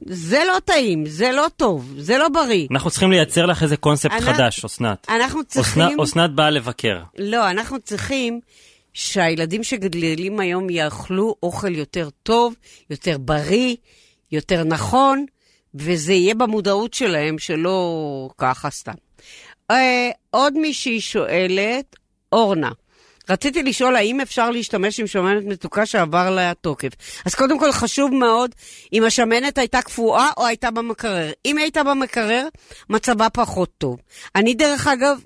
זה 0.07 0.43
לא 0.49 0.59
טעים, 0.65 1.07
זה 1.07 1.33
לא 1.33 1.47
טוב, 1.57 1.95
זה 1.99 2.19
לא 2.19 2.29
בריא. 2.29 2.67
אנחנו 2.71 2.91
צריכים 2.91 3.11
לייצר 3.11 3.47
לך 3.47 3.63
איזה 3.63 3.77
קונספט 3.77 4.13
אנחנו- 4.13 4.33
חדש, 4.33 4.65
אסנת. 4.65 5.07
אנחנו 5.09 5.45
צריכים... 5.45 6.01
אסנת- 6.01 6.31
באה 6.31 6.51
לבקר. 6.51 6.99
לא, 7.19 7.51
אנחנו 7.51 7.81
צריכים 7.81 8.41
שהילדים 8.95 9.63
שגדלים 9.65 10.41
היום 10.41 10.71
יאכלו 10.71 11.35
אוכל 11.43 11.75
יותר 11.75 12.09
טוב, 12.23 12.55
יותר 12.91 13.19
בריא, 13.19 13.77
יותר 14.33 14.65
נכון, 14.65 15.27
וזה 15.75 16.13
יהיה 16.13 16.35
במודעות 16.35 16.95
שלהם, 16.95 17.39
שלא 17.39 18.29
ככה 18.39 18.71
סתם. 18.71 18.93
אה, 19.71 20.11
עוד 20.31 20.59
מישהי 20.59 21.01
שואלת, 21.01 21.97
אורנה. 22.33 22.71
רציתי 23.29 23.63
לשאול 23.63 23.97
האם 23.97 24.21
אפשר 24.21 24.51
להשתמש 24.51 25.01
עם 25.01 25.07
שמנת 25.07 25.45
מתוקה 25.45 25.87
שעבר 25.87 26.31
לה 26.31 26.53
תוקף. 26.61 26.93
אז 27.27 27.35
קודם 27.35 27.59
כל 27.59 27.73
חשוב 27.73 28.15
מאוד 28.15 28.55
אם 28.93 29.05
השמנת 29.05 29.59
הייתה 29.59 29.83
קפואה 29.83 30.31
או 30.37 30.47
הייתה 30.47 30.71
במקרר. 30.71 31.33
אם 31.45 31.57
היא 31.57 31.65
הייתה 31.65 31.83
במקרר, 31.83 32.49
מצבה 32.91 33.31
פחות 33.31 33.71
טוב. 33.79 33.99
אני 34.37 34.55
דרך 34.55 34.87
אגב 34.87 35.21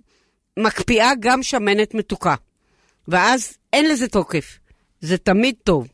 מקפיאה 0.59 1.13
גם 1.21 1.43
שמנת 1.43 1.95
מתוקה, 1.95 2.35
ואז 3.09 3.57
אין 3.73 3.89
לזה 3.89 4.09
תוקף. 4.09 4.59
זה 5.01 5.19
תמיד 5.19 5.55
טוב. 5.65 5.89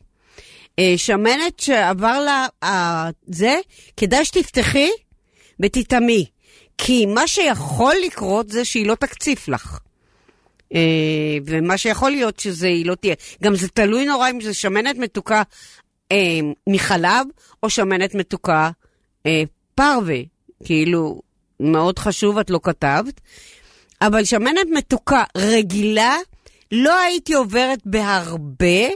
אה, 0.79 0.93
שמנת 0.97 1.59
שעבר 1.59 2.19
לה 2.19 2.47
אה, 2.63 3.09
זה, 3.27 3.59
כדאי 3.97 4.25
שתפתחי 4.25 4.89
ותטעמי. 5.59 6.25
כי 6.77 7.05
מה 7.05 7.27
שיכול 7.27 7.93
לקרות 8.05 8.49
זה 8.49 8.65
שהיא 8.65 8.87
לא 8.87 8.95
תקציף 8.95 9.47
לך. 9.47 9.79
אה, 10.73 10.79
ומה 11.45 11.77
שיכול 11.77 12.11
להיות 12.11 12.39
שזה 12.39 12.67
היא 12.67 12.85
לא 12.85 12.95
תהיה. 12.95 13.15
גם 13.43 13.55
זה 13.55 13.67
תלוי 13.67 14.05
נורא 14.05 14.29
אם 14.29 14.41
זה 14.41 14.53
שמנת 14.53 14.97
מתוקה 14.97 15.43
אה, 16.11 16.39
מחלב 16.69 17.27
או 17.63 17.69
שמנת 17.69 18.15
מתוקה 18.15 18.69
אה, 19.25 19.43
פרווה. 19.75 20.19
כאילו, 20.63 21.21
מאוד 21.59 21.99
חשוב, 21.99 22.37
את 22.37 22.49
לא 22.49 22.59
כתבת. 22.63 23.21
אבל 24.01 24.23
שמנת 24.23 24.67
מתוקה 24.71 25.23
רגילה, 25.37 26.15
לא 26.71 26.99
הייתי 26.99 27.33
עוברת 27.33 27.79
בהרבה, 27.85 28.87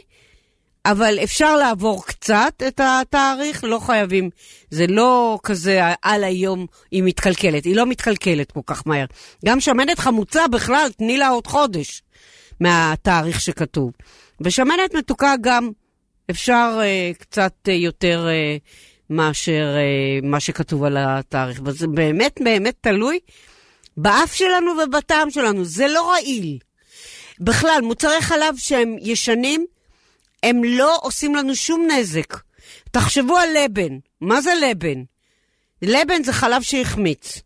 אבל 0.86 1.20
אפשר 1.24 1.56
לעבור 1.56 2.06
קצת 2.06 2.64
את 2.68 2.82
התאריך, 2.84 3.64
לא 3.64 3.80
חייבים. 3.80 4.30
זה 4.70 4.88
לא 4.88 5.40
כזה 5.44 5.82
על 6.02 6.24
היום 6.24 6.66
היא 6.92 7.04
מתקלקלת, 7.04 7.66
היא 7.66 7.76
לא 7.76 7.86
מתקלקלת 7.86 8.52
כל 8.52 8.60
כך 8.66 8.88
מהר. 8.88 9.06
גם 9.46 9.60
שמנת 9.60 10.00
חמוצה 10.00 10.48
בכלל, 10.48 10.90
תני 10.98 11.18
לה 11.18 11.30
עוד 11.30 11.48
חודש 11.48 12.04
מהתאריך 12.60 13.42
שכתוב. 13.42 13.92
ושמנת 14.42 14.94
מתוקה 14.94 15.34
גם 15.42 15.70
אפשר 16.30 16.80
uh, 16.80 17.18
קצת 17.18 17.54
uh, 17.68 17.72
יותר 17.72 18.28
uh, 18.28 18.60
מאשר 19.10 19.76
uh, 19.76 20.26
מה 20.26 20.40
שכתוב 20.40 20.84
על 20.84 20.98
התאריך. 21.00 21.62
וזה 21.66 21.88
באמת 21.88 22.40
באמת 22.44 22.76
תלוי 22.82 23.20
באף 23.98 24.34
שלנו 24.34 24.72
ובטעם 24.84 25.32
שלנו, 25.32 25.66
זה 25.66 25.88
לא 25.88 26.12
רעיל. 26.12 26.58
בכלל, 27.40 27.80
מוצרי 27.84 28.22
חלב 28.22 28.56
שהם 28.58 28.96
ישנים, 29.02 29.66
הם 30.44 30.64
לא 30.64 30.98
עושים 31.02 31.36
לנו 31.36 31.56
שום 31.56 31.88
נזק. 31.92 32.38
תחשבו 32.92 33.38
על 33.38 33.50
לבן, 33.64 33.98
מה 34.22 34.42
זה 34.42 34.52
לבן? 34.62 35.04
לבן 35.82 36.24
זה 36.24 36.34
חלב 36.34 36.62
שהחמיץ, 36.62 37.42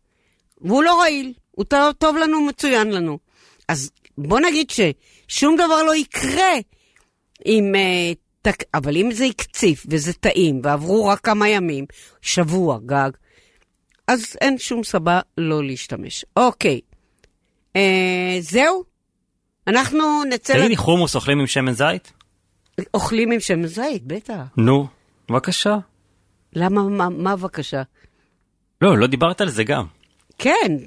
והוא 0.61 0.83
לא 0.83 0.99
רעיל, 0.99 1.33
הוא 1.51 1.65
טוב, 1.97 2.17
לנו, 2.17 2.45
מצוין 2.45 2.91
לנו. 2.91 3.19
אז 3.67 3.91
בוא 4.17 4.39
נגיד 4.39 4.67
ששום 4.69 5.55
דבר 5.55 5.83
לא 5.83 5.95
יקרה 5.95 6.53
אם... 7.45 7.73
Uh, 7.75 8.17
תק... 8.43 8.63
אבל 8.73 8.97
אם 8.97 9.11
זה 9.11 9.25
הקציף 9.25 9.85
וזה 9.89 10.13
טעים 10.13 10.61
ועברו 10.63 11.05
רק 11.05 11.19
כמה 11.19 11.49
ימים, 11.49 11.85
שבוע 12.21 12.79
גג, 12.85 13.09
אז 14.07 14.37
אין 14.41 14.57
שום 14.57 14.83
סיבה 14.83 15.19
לא 15.37 15.63
להשתמש. 15.63 16.25
אוקיי, 16.37 16.79
אה, 17.75 18.37
זהו? 18.39 18.83
אנחנו 19.67 20.23
נצא... 20.23 20.53
תגידי, 20.53 20.75
חומוס 20.75 21.15
אוכלים 21.15 21.39
עם 21.39 21.47
שמן 21.47 21.73
זית? 21.73 22.13
אוכלים 22.93 23.31
עם 23.31 23.39
שמן 23.39 23.67
זית, 23.67 24.03
בטח. 24.03 24.41
נו, 24.57 24.87
בבקשה. 25.29 25.77
למה, 26.53 26.83
מה, 26.83 27.09
מה 27.09 27.35
בבקשה? 27.35 27.81
לא, 28.81 28.97
לא 28.97 29.07
דיברת 29.07 29.41
על 29.41 29.49
זה 29.49 29.63
גם. 29.63 29.85
כן, 30.37 30.77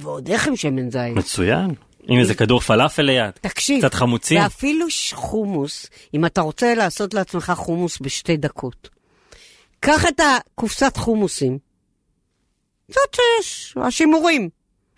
ועוד 0.00 0.28
איך 0.28 0.48
עם 0.48 0.56
שמן 0.56 0.90
זית. 0.90 1.16
מצוין. 1.16 1.74
עם 2.08 2.18
איזה 2.18 2.34
כדור 2.34 2.60
פלאפל 2.60 3.02
ליד. 3.02 3.30
תקשיב, 3.30 3.78
קצת 3.78 3.94
חמוצים. 3.94 4.42
ואפילו 4.42 4.86
חומוס, 5.12 5.90
אם 6.14 6.26
אתה 6.26 6.40
רוצה 6.40 6.74
לעשות 6.74 7.14
לעצמך 7.14 7.52
חומוס 7.56 7.98
בשתי 8.00 8.36
דקות, 8.36 8.88
קח 9.80 10.06
את 10.08 10.20
הקופסת 10.20 10.96
חומוסים, 10.96 11.58
זאת 12.88 13.16
שיש, 13.16 13.76
השימורים, 13.76 14.48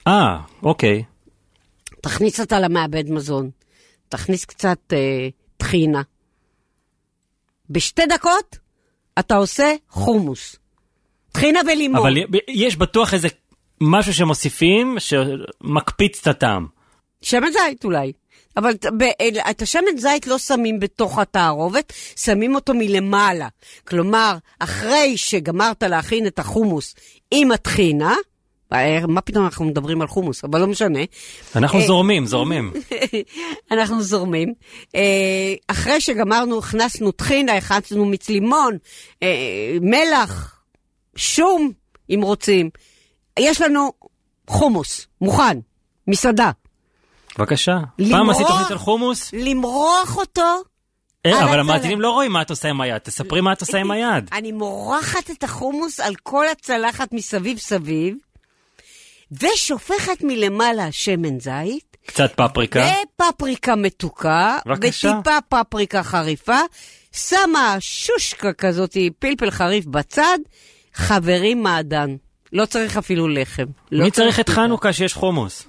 אה, 0.07 0.39
אוקיי. 0.63 1.05
תכניס 2.01 2.41
אותה 2.41 2.61
למעבד 2.61 3.11
מזון, 3.11 3.51
תכניס 4.09 4.45
קצת 4.45 4.79
אה, 4.93 5.29
טחינה. 5.61 6.03
בשתי 7.71 8.07
דקות 8.07 8.59
אתה 9.19 9.37
עושה 9.37 9.75
חומוס. 9.89 10.57
טחינה 11.33 11.61
ולימון. 11.67 12.01
אבל 12.01 12.17
יש 12.49 12.77
בטוח 12.77 13.15
איזה 13.15 13.29
משהו 13.81 14.15
שמוסיפים 14.15 14.97
שמקפיץ 14.99 16.21
את 16.21 16.27
הטעם. 16.27 16.67
שמן 17.23 17.51
זית 17.53 17.85
אולי. 17.85 18.13
אבל 18.57 18.75
את 19.51 19.63
השמן 19.63 19.97
זית 19.97 20.27
לא 20.27 20.39
שמים 20.39 20.81
בתוך 20.81 21.19
התערובת, 21.19 21.93
שמים 22.17 22.55
אותו 22.55 22.75
מלמעלה. 22.75 23.49
כלומר, 23.85 24.37
אחרי 24.59 25.17
שגמרת 25.17 25.83
להכין 25.83 26.27
את 26.27 26.39
החומוס 26.39 26.95
עם 27.31 27.53
הטחינה, 27.53 28.15
מה 29.09 29.21
פתאום 29.21 29.45
אנחנו 29.45 29.64
מדברים 29.64 30.01
על 30.01 30.07
חומוס, 30.09 30.45
אבל 30.45 30.61
לא 30.61 30.66
משנה. 30.66 30.99
אנחנו 31.57 31.79
אה, 31.81 31.87
זורמים, 31.87 32.27
זורמים. 32.27 32.73
אנחנו 33.73 34.03
זורמים. 34.03 34.55
אה, 34.95 35.01
אחרי 35.68 36.01
שגמרנו, 36.01 36.59
הכנסנו 36.59 37.12
טחינה, 37.12 37.57
הכנסנו 37.57 38.05
מיץ 38.05 38.29
לימון, 38.29 38.77
אה, 39.23 39.29
מלח, 39.81 40.61
שום, 41.16 41.73
אם 42.11 42.21
רוצים. 42.23 42.71
יש 43.39 43.61
לנו 43.61 43.93
חומוס, 44.49 45.07
מוכן, 45.21 45.59
מסעדה. 46.07 46.51
בבקשה. 47.39 47.79
למרוח- 47.99 48.12
פעם 48.18 48.31
עשית 48.31 48.47
תוכנית 48.47 48.71
על 48.71 48.79
חומוס? 48.79 49.31
למרוח 49.33 50.16
אותו. 50.16 50.43
אה, 51.27 51.45
אבל. 51.45 51.61
המאזינים 51.61 52.01
לא 52.01 52.11
רואים 52.11 52.33
מה 52.33 52.43
את 52.43 52.51
עושה 52.51 52.68
עם 52.68 52.81
היד. 52.81 52.99
תספרי 52.99 53.41
מה 53.41 53.53
את 53.53 53.61
עושה 53.61 53.79
עם 53.79 53.91
היד. 53.91 54.29
אני 54.33 54.53
מורחת 54.53 55.31
את 55.31 55.45
החומוס 55.45 56.01
על 56.01 56.14
כל 56.23 56.49
הצלחת 56.49 57.12
מסביב 57.12 57.59
סביב, 57.59 58.16
ושופכת 59.33 60.22
מלמעלה 60.22 60.93
שמן 60.93 61.41
זית, 61.41 61.97
קצת 62.07 62.33
פפריקה. 62.37 62.87
ופפריקה 63.16 63.76
מתוקה, 63.76 64.59
בבקשה. 64.66 65.09
וטיפה 65.09 65.39
פפריקה 65.49 66.03
חריפה, 66.03 66.59
שמה 67.12 67.76
שושקה 67.81 68.53
כזאת, 68.53 68.97
פלפל 69.18 69.51
חריף 69.51 69.85
בצד, 69.87 70.39
חברים 70.95 71.62
מעדן. 71.62 72.16
לא 72.53 72.66
צריך 72.66 72.97
אפילו 72.97 73.28
לחם. 73.28 73.66
לא 73.93 74.05
מי 74.05 74.11
צריך 74.11 74.41
את. 74.41 74.49
חנוכה 74.49 74.93
שיש 74.93 75.14
חומוס? 75.14 75.66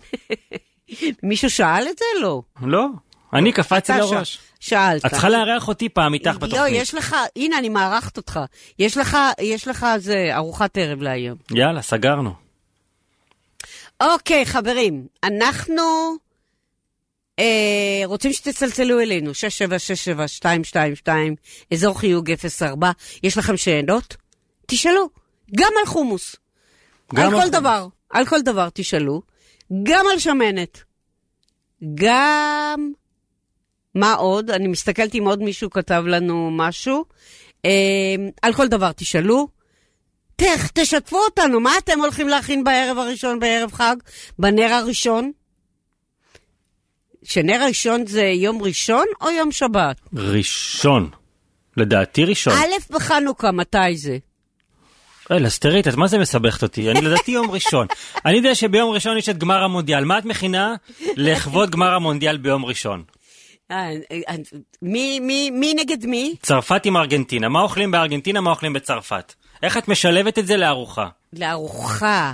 מישהו 1.24 1.50
שאל 1.50 1.88
את 1.92 1.98
זה? 1.98 2.06
לא. 2.22 2.42
לא. 2.62 2.88
אני 3.34 3.52
קפצתי 3.52 3.94
לראש. 3.98 4.40
שאלת. 4.60 5.06
את 5.06 5.12
צריכה 5.12 5.30
לארח 5.30 5.68
אותי 5.68 5.90
פעם 5.90 6.14
איתך 6.14 6.32
לא, 6.34 6.38
בתוכנית. 6.38 6.74
יש 6.82 6.94
לך, 6.94 7.16
הנה, 7.36 7.58
אני 7.58 7.70
מארחת 7.70 8.18
אותך. 8.18 8.40
יש 8.80 8.98
לך, 8.98 9.18
יש 9.42 9.68
לך 9.68 9.86
זה, 9.98 10.30
ארוחת 10.34 10.78
ערב 10.78 11.02
להיום. 11.02 11.38
יאללה, 11.52 11.82
סגרנו. 11.82 12.51
אוקיי, 14.02 14.46
חברים, 14.46 15.08
אנחנו 15.24 15.84
אה, 17.40 18.02
רוצים 18.06 18.34
שתצלצלו 18.34 19.00
אלינו, 19.00 19.34
6767222, 19.34 21.36
אזור 21.74 22.00
חיוג 22.00 22.32
04. 22.60 22.92
יש 23.24 23.38
לכם 23.38 23.58
שאלות? 23.58 24.16
תשאלו, 24.68 25.10
גם 25.56 25.72
על 25.80 25.86
חומוס. 25.86 26.36
גם 27.14 27.22
על 27.22 27.26
על 27.26 27.32
כל 27.32 27.38
חומוס. 27.38 27.52
דבר, 27.52 27.88
על 28.10 28.26
כל 28.26 28.42
דבר 28.42 28.70
תשאלו. 28.74 29.22
גם 29.84 30.06
על 30.12 30.20
שמנת. 30.20 30.84
גם... 31.94 32.92
מה 33.96 34.14
עוד? 34.14 34.52
אני 34.52 34.68
מסתכלת 34.68 35.16
אם 35.16 35.24
עוד 35.26 35.44
מישהו 35.44 35.70
כתב 35.70 36.04
לנו 36.08 36.52
משהו. 36.52 37.06
אה, 37.66 38.16
על 38.42 38.54
כל 38.54 38.68
דבר 38.68 38.92
תשאלו. 38.92 39.61
תך, 40.42 40.72
תשתפו 40.74 41.18
אותנו, 41.18 41.60
מה 41.60 41.78
אתם 41.78 42.00
הולכים 42.00 42.28
להכין 42.28 42.64
בערב 42.64 42.98
הראשון, 42.98 43.40
בערב 43.40 43.72
חג? 43.74 43.96
בנר 44.40 44.74
הראשון? 44.74 45.32
שנר 47.24 47.62
הראשון 47.62 48.08
זה 48.08 48.24
יום 48.24 48.62
ראשון 48.62 49.06
או 49.22 49.30
יום 49.30 49.52
שבת? 49.52 50.02
ראשון. 50.14 51.10
לדעתי 51.78 52.26
ראשון. 52.26 52.54
א' 52.54 52.94
בחנוכה, 52.94 53.52
מתי 53.52 53.98
זה? 53.98 54.18
אה, 55.32 55.40
לסטרית, 55.40 55.88
את 55.88 55.96
מה 55.96 56.08
זה 56.08 56.18
מסבכת 56.18 56.64
אותי? 56.64 56.92
אני 56.92 57.02
לדעתי 57.02 57.32
יום 57.32 57.52
ראשון. 57.52 57.88
אני 58.26 58.38
יודע 58.38 58.56
שביום 58.56 58.92
ראשון 58.92 59.18
יש 59.18 59.30
את 59.30 59.38
גמר 59.38 59.64
המונדיאל. 59.64 60.06
מה 60.06 60.18
את 60.18 60.26
מכינה 60.26 60.76
לכבוד 61.16 61.70
גמר 61.70 61.94
המונדיאל 61.94 62.38
ביום 62.38 62.66
ראשון? 62.66 63.04
אה, 63.72 63.90
אה, 64.12 64.36
מי, 64.82 65.20
מי, 65.20 65.50
מי 65.50 65.74
נגד 65.74 66.06
מי? 66.06 66.36
צרפת 66.42 66.86
עם 66.86 66.98
ארגנטינה. 66.98 67.50
מה 67.50 67.62
אוכלים 67.62 67.92
בארגנטינה, 67.92 68.42
מה 68.42 68.50
אוכלים 68.50 68.74
בצרפת? 68.74 69.34
איך 69.64 69.78
את 69.78 69.88
משלבת 69.88 70.40
את 70.40 70.48
זה 70.48 70.58
לארוחה? 70.58 71.08
לארוחה. 71.34 72.34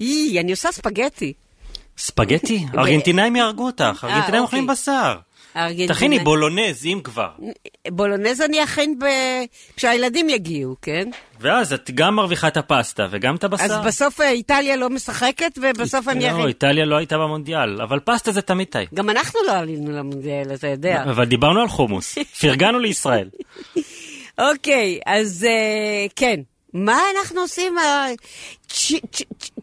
אי, 0.00 0.40
אני 0.40 0.50
עושה 0.50 0.72
ספגטי. 0.72 1.32
ספגטי? 1.98 2.66
ארגנטינאים 2.78 3.36
יהרגו 3.36 3.66
אותך. 3.66 3.82
ארגנטינאים 4.04 4.24
אוקיי. 4.26 4.38
אוכלים 4.40 4.66
בשר. 4.66 5.16
הארגנטינאי- 5.54 5.88
תכיני 5.88 6.18
בולונז, 6.18 6.86
אם 6.86 7.00
כבר. 7.04 7.28
בולונז 7.88 8.40
אני 8.40 8.64
אכין 8.64 8.98
ב... 8.98 9.04
כשהילדים 9.76 10.28
יגיעו, 10.28 10.76
כן? 10.82 11.08
ואז 11.40 11.72
את 11.72 11.90
גם 11.94 12.16
מרוויחה 12.16 12.48
את 12.48 12.56
הפסטה 12.56 13.06
וגם 13.10 13.36
את 13.36 13.44
הבשר. 13.44 13.64
אז 13.64 13.72
בסוף 13.86 14.20
אה, 14.20 14.30
איטליה 14.30 14.76
לא 14.76 14.90
משחקת, 14.90 15.58
ובסוף 15.62 16.08
אני 16.08 16.24
לא, 16.24 16.30
אכין. 16.30 16.46
איטליה 16.46 16.84
לא 16.84 16.96
הייתה 16.96 17.18
במונדיאל, 17.18 17.80
אבל 17.82 17.98
פסטה 18.04 18.32
זה 18.32 18.42
תמיד 18.42 18.66
טעים. 18.68 18.88
גם 18.94 19.10
אנחנו 19.10 19.40
לא 19.46 19.52
עלינו 19.52 19.90
למונדיאל, 19.92 20.54
אתה 20.54 20.66
יודע. 20.66 21.02
אבל 21.02 21.24
דיברנו 21.24 21.60
על 21.60 21.68
חומוס. 21.68 22.18
פרגנו 22.40 22.78
לישראל. 22.78 23.28
אוקיי, 24.40 24.98
אז 25.06 25.46
אה, 25.48 26.06
כן. 26.16 26.40
מה 26.74 26.98
אנחנו 27.18 27.40
עושים? 27.40 27.78
אה, 27.78 28.06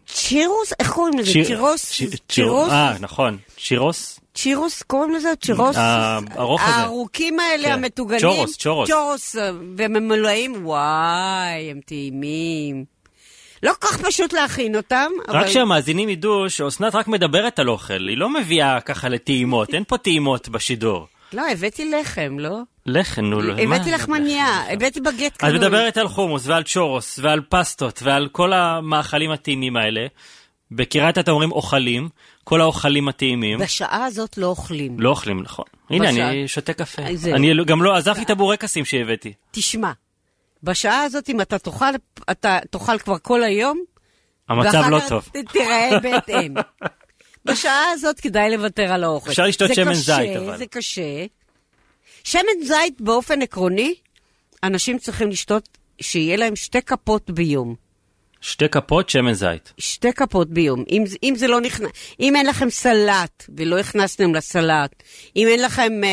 צ'ירוס? 0.08 0.74
איך 0.80 0.92
קוראים 0.92 1.20
לזה? 1.20 1.32
צ'ירוס? 1.46 2.02
צ'ירוס? 2.30 2.70
אה, 2.72 2.94
נכון. 3.00 3.38
שירוס? 3.58 4.20
צ'ירוס 4.34 4.82
קוראים 4.84 5.14
לזה? 5.14 5.30
צ'ירוס? 5.42 5.76
ה- 5.76 6.20
הארוך 6.32 6.62
הזה. 6.64 6.74
הארוכים 6.76 7.40
האלה, 7.40 7.68
כן. 7.68 7.74
המטוגנים. 7.74 8.20
צ'ורוס, 8.22 8.58
צ'ורוס. 8.58 8.90
צ'ורוס, 8.90 9.36
אה, 9.36 9.52
וממולאים, 9.78 10.66
וואי, 10.66 11.72
הם 11.72 11.80
טעימים. 11.86 12.86
לא 13.64 13.74
כל 13.80 13.88
כך 13.88 14.06
פשוט 14.06 14.34
להכין 14.34 14.76
אותם, 14.76 15.12
אבל... 15.28 15.38
רק 15.38 15.48
שהמאזינים 15.48 16.10
ידעו 16.10 16.50
שאסנת 16.50 16.96
רק 16.96 17.08
מדברת 17.08 17.60
על 17.60 17.70
אוכל, 17.70 18.08
היא 18.08 18.18
לא 18.18 18.30
מביאה 18.30 18.82
ככה 18.82 19.10
לטעימות, 19.10 19.74
אין 19.74 19.84
פה 19.88 19.98
טעימות 19.98 20.50
בשידור. 20.50 21.08
לא, 21.34 21.42
הבאתי 21.52 21.92
לחם, 21.92 22.38
לא? 22.40 22.58
לחם, 22.88 23.22
נו, 23.26 23.42
לא? 23.42 23.54
הבאתי 23.54 23.92
לחמניה, 23.92 24.46
הבאתי 24.74 25.00
בגט 25.02 25.32
את 25.34 25.38
קנוי. 25.38 25.54
מדברת 25.54 25.98
על 25.98 26.08
חומוס 26.08 26.48
ועל 26.48 26.64
צ'ורוס 26.64 27.20
ועל 27.24 27.42
פסטות 27.50 28.00
ועל 28.04 28.28
כל 28.32 28.54
המאכלים 28.54 29.32
הטעימים 29.32 29.78
האלה. 29.78 30.08
בקריית 30.72 31.18
אתם 31.18 31.32
אומרים 31.32 31.52
אוכלים, 31.52 32.10
כל 32.44 32.62
האוכלים 32.62 33.08
הטעימים. 33.08 33.60
בשעה 33.60 34.06
הזאת 34.06 34.38
לא 34.38 34.46
אוכלים. 34.48 35.00
לא 35.00 35.10
אוכלים, 35.10 35.42
נכון. 35.44 35.66
הנה, 35.90 36.12
בשעה- 36.12 36.30
אני 36.30 36.48
שותה 36.48 36.74
קפה. 36.74 37.02
זהו. 37.16 37.36
אני 37.36 37.54
גם 37.66 37.84
לא, 37.84 37.96
עזבתי 37.96 38.22
את 38.22 38.30
הבורקסים 38.30 38.86
שהבאתי. 38.86 39.34
תשמע, 39.52 39.92
בשעה 40.64 41.04
הזאת, 41.04 41.30
אם 41.30 41.42
אתה 41.42 41.60
תאכל, 41.60 41.86
אתה 42.32 42.60
תאכל 42.70 43.00
כבר 43.00 43.16
כל 43.22 43.44
היום, 43.44 43.80
המצב 44.50 44.84
לא 44.90 45.00
טוב. 45.10 45.30
ת- 45.34 45.52
תיראה 45.52 46.00
בהתאם. 46.04 46.54
בשעה 47.46 47.92
הזאת 47.94 48.20
כדאי 48.20 48.52
לוותר 48.58 48.92
על 48.94 49.04
האוכל. 49.04 49.30
אפשר 49.30 49.46
לשתות 49.46 49.68
זה 49.68 49.76
שמן 49.76 49.92
קשה, 49.92 50.16
זית, 50.16 50.38
אבל. 50.38 50.58
זה 50.58 50.66
קשה. 50.66 51.26
שמן 52.28 52.66
זית 52.68 53.02
באופן 53.02 53.42
עקרוני, 53.42 53.96
אנשים 54.64 54.98
צריכים 54.98 55.30
לשתות, 55.30 55.78
שיהיה 56.02 56.38
להם 56.38 56.56
שתי 56.56 56.82
כפות 56.82 57.30
ביום. 57.30 57.76
שתי 58.42 58.70
כפות 58.70 59.10
שמן 59.10 59.34
זית. 59.34 59.74
שתי 59.78 60.14
כפות 60.14 60.50
ביום. 60.50 60.84
אם, 60.90 61.04
אם 61.24 61.34
זה 61.38 61.48
לא 61.48 61.62
נכנס, 61.62 61.90
אם 62.20 62.36
אין 62.36 62.46
לכם 62.46 62.70
סלט 62.70 63.44
ולא 63.58 63.80
הכנסתם 63.80 64.36
לסלט, 64.36 65.04
אם 65.36 65.48
אין 65.48 65.62
לכם 65.62 65.92
אה, 66.04 66.10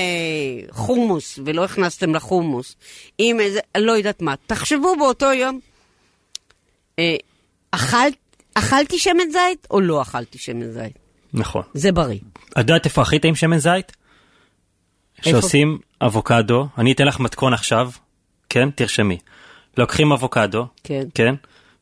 חומוס 0.70 1.38
ולא 1.44 1.64
הכנסתם 1.64 2.14
לחומוס, 2.14 2.76
אם 3.20 3.40
איזה, 3.40 3.60
לא 3.76 3.92
יודעת 3.92 4.22
מה, 4.22 4.34
תחשבו 4.46 4.96
באותו 4.98 5.32
יום, 5.32 5.60
אה, 6.98 7.16
אכל, 7.70 8.08
אכלתי 8.54 8.98
שמן 8.98 9.30
זית 9.32 9.66
או 9.70 9.80
לא 9.80 10.02
אכלתי 10.02 10.38
שמן 10.38 10.70
זית? 10.70 10.98
נכון. 11.32 11.62
זה 11.74 11.92
בריא. 11.92 12.18
את 12.52 12.58
יודעת 12.58 12.84
איפה 12.84 13.02
הכי 13.02 13.18
טעים 13.18 13.34
שמן 13.34 13.58
זית? 13.58 14.03
שעושים 15.22 15.78
אבוקדו, 16.02 16.66
אני 16.78 16.92
אתן 16.92 17.06
לך 17.06 17.20
מתכון 17.20 17.54
עכשיו, 17.54 17.90
כן? 18.48 18.68
תרשמי. 18.70 19.18
לוקחים 19.78 20.12
אבוקדו, 20.12 20.66
כן. 20.84 21.02
כן? 21.14 21.34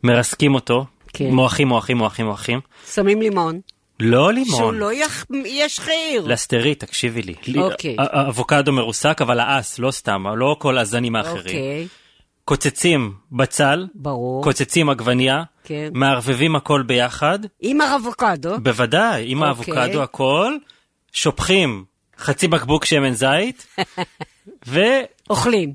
מרסקים 0.02 0.54
אותו, 0.54 0.84
כן. 1.12 1.30
מועכים, 1.30 1.68
מועכים, 1.68 1.96
מועכים, 1.98 2.26
מועכים. 2.26 2.60
שמים 2.94 3.22
לימון. 3.22 3.60
לא 4.00 4.32
לימון. 4.32 4.58
שהוא 4.58 4.72
לא 4.72 4.92
יח- 4.92 5.24
ישחיר. 5.46 6.24
לסטרית, 6.26 6.80
תקשיבי 6.80 7.22
לי. 7.22 7.34
אוקיי. 7.60 7.96
אבוקדו 7.98 8.72
מרוסק, 8.72 9.22
אבל 9.22 9.40
האס, 9.40 9.78
לא 9.78 9.90
סתם, 9.90 10.24
לא 10.36 10.56
כל 10.58 10.78
הזנים 10.78 11.16
האחרים. 11.16 11.38
אוקיי, 11.38 11.86
קוצצים 12.44 13.14
בצל, 13.32 13.86
ברור. 13.94 14.44
קוצצים 14.44 14.90
עגבניה, 14.90 15.42
כן. 15.64 15.88
מערבבים 15.94 16.56
הכל 16.56 16.82
ביחד, 16.82 17.38
עם 17.60 17.80
האבוקדו. 17.80 18.60
בוודאי, 18.60 19.24
עם 19.32 19.42
אוקיי. 19.42 19.48
האבוקדו 19.78 20.02
הכל, 20.02 20.56
שופכים 21.12 21.84
חצי 22.18 22.48
בקבוק 22.48 22.84
שמן 22.84 23.12
זית, 23.14 23.66
ו... 24.68 24.80
אוכלים. 25.30 25.72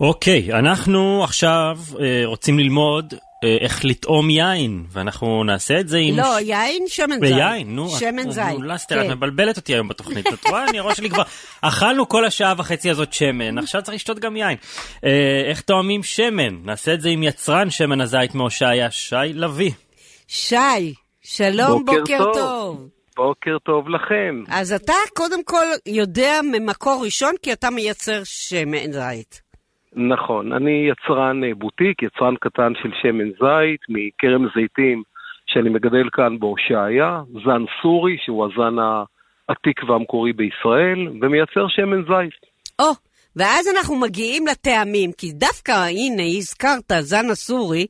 אוקיי, 0.00 0.52
אנחנו 0.52 1.24
עכשיו 1.24 1.78
אה, 2.00 2.22
רוצים 2.24 2.58
ללמוד 2.58 3.14
אה, 3.44 3.56
איך 3.60 3.84
לטעום 3.84 4.30
יין, 4.30 4.84
ואנחנו 4.92 5.44
נעשה 5.44 5.80
את 5.80 5.88
זה 5.88 5.98
עם... 5.98 6.16
לא, 6.16 6.40
יין, 6.40 6.84
שמן 6.88 7.10
זית. 7.10 7.20
ביין, 7.20 7.76
נו. 7.76 7.90
שמן 7.90 8.18
את- 8.28 8.32
זית. 8.32 8.44
נו, 8.58 8.62
לסטר, 8.62 9.00
את 9.00 9.06
כן. 9.06 9.12
מבלבלת 9.12 9.56
אותי 9.56 9.72
היום 9.74 9.88
בתוכנית. 9.88 10.26
את 10.26 10.46
רואה, 10.46 10.64
אני 10.68 10.78
הראש 10.78 10.96
שלי 10.96 11.10
כבר... 11.10 11.22
אכלנו 11.60 12.08
כל 12.08 12.24
השעה 12.24 12.54
וחצי 12.56 12.90
הזאת 12.90 13.12
שמן, 13.12 13.58
עכשיו 13.58 13.82
צריך 13.82 13.94
לשתות 13.94 14.18
גם 14.18 14.36
יין. 14.36 14.56
אה, 15.04 15.10
איך 15.46 15.60
טועמים 15.60 16.02
שמן? 16.02 16.56
נעשה 16.64 16.94
את 16.94 17.00
זה 17.00 17.08
עם 17.08 17.22
יצרן 17.22 17.70
שמן 17.70 18.00
הזית 18.00 18.34
מהושעיה, 18.34 18.90
שי 18.90 19.16
לביא. 19.34 19.72
שי, 20.28 20.56
שלום, 21.22 21.84
בוקר 21.84 21.98
בוקר 22.00 22.18
טוב. 22.18 22.34
טוב. 22.34 22.88
בוקר 23.20 23.58
טוב 23.58 23.88
לכם. 23.88 24.44
אז 24.48 24.72
אתה 24.72 24.92
קודם 25.16 25.44
כל 25.44 25.66
יודע 25.86 26.32
ממקור 26.52 27.02
ראשון, 27.04 27.34
כי 27.42 27.52
אתה 27.52 27.70
מייצר 27.70 28.20
שמן 28.24 28.92
זית. 28.92 29.42
נכון, 30.12 30.52
אני 30.52 30.88
יצרן 30.90 31.44
אה, 31.44 31.54
בוטיק, 31.54 32.02
יצרן 32.02 32.34
קטן 32.40 32.72
של 32.82 32.90
שמן 33.02 33.30
זית 33.40 33.80
מכרם 33.88 34.46
זיתים 34.54 35.02
שאני 35.46 35.70
מגדל 35.70 36.08
כאן 36.12 36.38
בהושעיה, 36.38 37.20
זן 37.44 37.62
סורי 37.82 38.16
שהוא 38.24 38.46
הזן 38.46 38.76
העתיק 39.48 39.82
והמקורי 39.88 40.32
בישראל, 40.32 41.00
ומייצר 41.20 41.68
שמן 41.68 42.02
זית. 42.02 42.40
או, 42.78 42.90
ואז 43.36 43.68
אנחנו 43.76 43.96
מגיעים 43.96 44.46
לטעמים, 44.46 45.10
כי 45.18 45.32
דווקא, 45.32 45.72
הנה, 45.72 46.22
הזכרת, 46.38 46.92
זן 47.00 47.30
הסורי, 47.30 47.86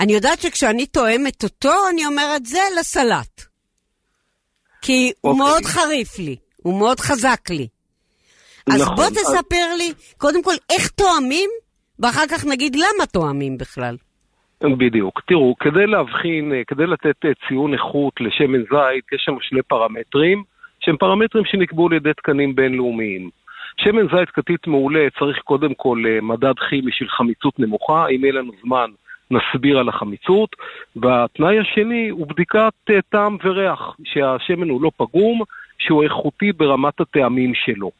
אני 0.00 0.12
יודעת 0.12 0.38
שכשאני 0.40 0.86
טועמת 0.86 1.44
אותו, 1.44 1.74
אני 1.92 2.06
אומרת, 2.06 2.46
זה 2.46 2.64
לסלט. 2.80 3.53
כי 4.86 5.12
הוא 5.20 5.32
אוקיי. 5.32 5.44
מאוד 5.46 5.62
חריף 5.64 6.18
לי, 6.18 6.36
הוא 6.56 6.78
מאוד 6.78 7.00
חזק 7.00 7.50
לי. 7.50 7.66
אז 8.72 8.82
נכון, 8.82 8.96
בוא 8.96 9.04
אז- 9.04 9.12
תספר 9.12 9.66
לי, 9.78 9.92
קודם 10.18 10.42
כל, 10.42 10.54
איך 10.70 10.88
טועמים, 10.88 11.50
ואחר 11.98 12.26
כך 12.30 12.44
נגיד 12.52 12.76
למה 12.76 13.06
טועמים 13.06 13.58
בכלל. 13.58 13.96
בדיוק. 14.78 15.20
תראו, 15.26 15.54
כדי 15.60 15.86
להבחין, 15.86 16.52
אה, 16.52 16.62
כדי 16.66 16.86
לתת 16.86 17.24
אה, 17.24 17.30
ציון 17.48 17.72
איכות 17.74 18.12
לשמן 18.20 18.58
זית, 18.58 19.04
יש 19.12 19.22
שם 19.24 19.36
שני 19.40 19.62
פרמטרים, 19.62 20.42
שהם 20.80 20.96
פרמטרים 20.96 21.44
שנקבעו 21.44 21.86
על 21.86 21.92
ידי 21.92 22.14
תקנים 22.16 22.54
בינלאומיים. 22.54 23.30
שמן 23.76 24.06
זית 24.16 24.30
כתית 24.30 24.66
מעולה 24.66 25.06
צריך 25.18 25.38
קודם 25.38 25.74
כל 25.74 26.02
אה, 26.08 26.20
מדד 26.20 26.54
כימי 26.70 26.92
של 26.92 27.08
חמיצות 27.08 27.58
נמוכה, 27.58 28.06
אם 28.08 28.24
יהיה 28.24 28.32
לנו 28.32 28.52
זמן 28.62 28.90
נסביר 29.30 29.78
על 29.78 29.88
החמיצות, 29.88 30.56
והתנאי 30.96 31.58
השני 31.58 32.08
הוא 32.08 32.26
בדיקת 32.26 32.72
אה, 32.90 33.02
טעם 33.08 33.36
וריח, 33.44 33.96
שהשמן 34.04 34.68
הוא 34.68 34.82
לא 34.82 34.90
פגום, 34.96 35.42
שהוא 35.78 36.04
איכותי 36.04 36.52
ברמת 36.52 37.00
הטעמים 37.00 37.52
שלו. 37.54 37.90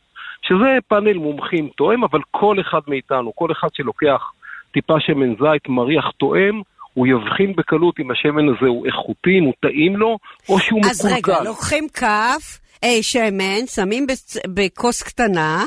שזה 0.42 0.78
פאנל 0.88 1.12
מומחים 1.12 1.68
תואם, 1.76 2.04
אבל 2.04 2.20
כל 2.30 2.60
אחד 2.60 2.80
מאיתנו, 2.88 3.32
כל 3.34 3.52
אחד 3.52 3.68
שלוקח 3.74 4.32
טיפה 4.72 4.94
שמן 5.00 5.34
זית 5.34 5.68
מריח 5.68 6.10
תואם, 6.18 6.60
הוא 6.94 7.06
יבחין 7.06 7.52
בקלות 7.56 8.00
אם 8.00 8.10
השמן 8.10 8.48
הזה 8.48 8.66
הוא 8.66 8.86
איכותי, 8.86 9.38
אם 9.38 9.44
הוא 9.44 9.52
טעים 9.60 9.96
לו, 9.96 10.18
או 10.48 10.58
שהוא 10.58 10.80
אז 10.90 11.06
מקולקל. 11.06 11.32
רגע, 11.32 11.42
לוקחים 11.44 11.88
כף, 11.88 12.60
אה, 12.84 13.02
שמן, 13.02 13.66
שמים 13.66 14.06
בכוס 14.54 15.02
קטנה, 15.02 15.64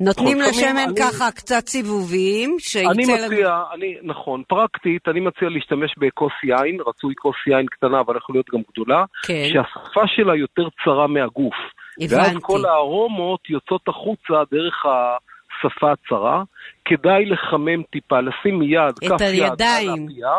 נותנים 0.00 0.38
נכון, 0.38 0.50
לשמן 0.50 0.76
אני- 0.88 0.94
ככה 1.00 1.30
קצת 1.30 1.66
סיבובים, 1.68 2.56
שיצא 2.58 2.90
אני 2.90 3.04
לנו... 3.06 3.26
מציע, 3.26 3.62
אני, 3.74 3.94
נכון, 4.02 4.42
פרקטית, 4.48 5.08
אני 5.08 5.20
מציע 5.20 5.48
להשתמש 5.48 5.94
בכוס 5.98 6.32
יין, 6.44 6.78
רצוי 6.86 7.14
כוס 7.18 7.36
יין 7.46 7.66
קטנה, 7.66 8.00
אבל 8.00 8.16
יכולה 8.16 8.36
להיות 8.36 8.50
גם 8.54 8.60
גדולה, 8.72 9.04
כן. 9.26 9.44
שהשפה 9.52 10.00
שלה 10.06 10.36
יותר 10.36 10.68
צרה 10.84 11.06
מהגוף. 11.06 11.54
ואז 12.00 12.12
הבנתי. 12.28 12.38
כל 12.42 12.64
הארומות 12.64 13.50
יוצאות 13.50 13.88
החוצה 13.88 14.42
דרך 14.52 14.84
השפה 14.86 15.92
הצרה. 15.92 16.42
כדאי 16.84 17.24
לחמם 17.26 17.82
טיפה, 17.82 18.20
לשים 18.20 18.62
יד, 18.62 18.78
את 18.88 19.08
כף 19.12 19.20
יד. 19.32 19.42
על 19.42 19.52
הפייה, 19.52 20.32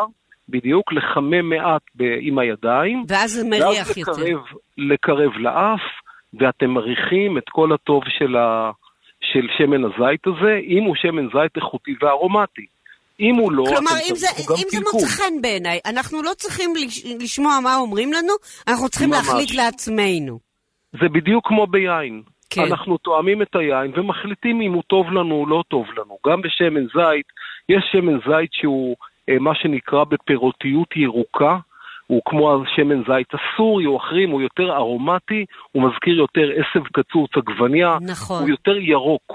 בדיוק, 0.48 0.92
לחמם 0.92 1.48
מעט 1.50 1.82
ב- 1.94 2.16
עם 2.20 2.38
הידיים, 2.38 3.04
ואז 3.08 3.30
זה 3.30 3.48
מריח 3.48 3.86
ואז 3.88 3.98
יותר. 3.98 4.12
לקרב, 4.12 4.40
לקרב 4.78 5.32
לאף, 5.36 5.80
ואתם 6.40 6.70
מריחים 6.70 7.38
את 7.38 7.48
כל 7.50 7.72
הטוב 7.72 8.02
של, 8.18 8.36
ה, 8.36 8.70
של 9.32 9.46
שמן 9.58 9.84
הזית 9.84 10.26
הזה, 10.26 10.58
אם 10.66 10.82
הוא 10.84 10.94
שמן 10.96 11.26
זית 11.26 11.56
איכותי 11.56 11.94
וארומטי. 12.02 12.66
אם 13.20 13.34
הוא 13.34 13.52
לא, 13.52 13.64
כלומר, 13.68 13.90
אם 14.10 14.16
זה, 14.16 14.26
אם 14.36 14.68
זה. 14.70 14.78
מוצא 14.92 15.06
חן 15.06 15.42
בעיניי, 15.42 15.78
אנחנו 15.86 16.22
לא 16.22 16.30
צריכים 16.36 16.72
לש- 16.76 17.06
לשמוע 17.20 17.58
מה 17.62 17.76
אומרים 17.76 18.12
לנו, 18.12 18.32
אנחנו 18.68 18.88
צריכים 18.88 19.10
ממש. 19.10 19.18
להחליט 19.28 19.54
לעצמנו. 19.54 20.38
זה 20.92 21.08
בדיוק 21.12 21.48
כמו 21.48 21.66
ביין. 21.66 22.22
כן. 22.50 22.62
אנחנו 22.62 22.98
תואמים 22.98 23.42
את 23.42 23.56
היין 23.56 23.92
ומחליטים 23.96 24.60
אם 24.60 24.72
הוא 24.72 24.82
טוב 24.86 25.10
לנו 25.12 25.34
או 25.34 25.46
לא 25.46 25.62
טוב 25.68 25.86
לנו. 25.96 26.18
גם 26.26 26.42
בשמן 26.42 26.84
זית, 26.84 27.26
יש 27.68 27.84
שמן 27.92 28.18
זית 28.28 28.50
שהוא 28.52 28.96
אה, 29.28 29.38
מה 29.40 29.54
שנקרא 29.54 30.04
בפירותיות 30.04 30.96
ירוקה, 30.96 31.56
הוא 32.06 32.22
כמו 32.24 32.62
השמן 32.62 33.02
זית 33.06 33.28
הסורי 33.34 33.86
או 33.86 33.96
אחרים, 33.96 34.30
הוא 34.30 34.42
יותר 34.42 34.76
ארומטי, 34.76 35.44
הוא 35.72 35.82
מזכיר 35.82 36.16
יותר 36.16 36.50
עשב 36.50 36.86
קצוץ 36.92 37.30
עגבניה, 37.36 37.98
נכון. 38.00 38.40
הוא 38.40 38.48
יותר 38.48 38.76
ירוק. 38.76 39.32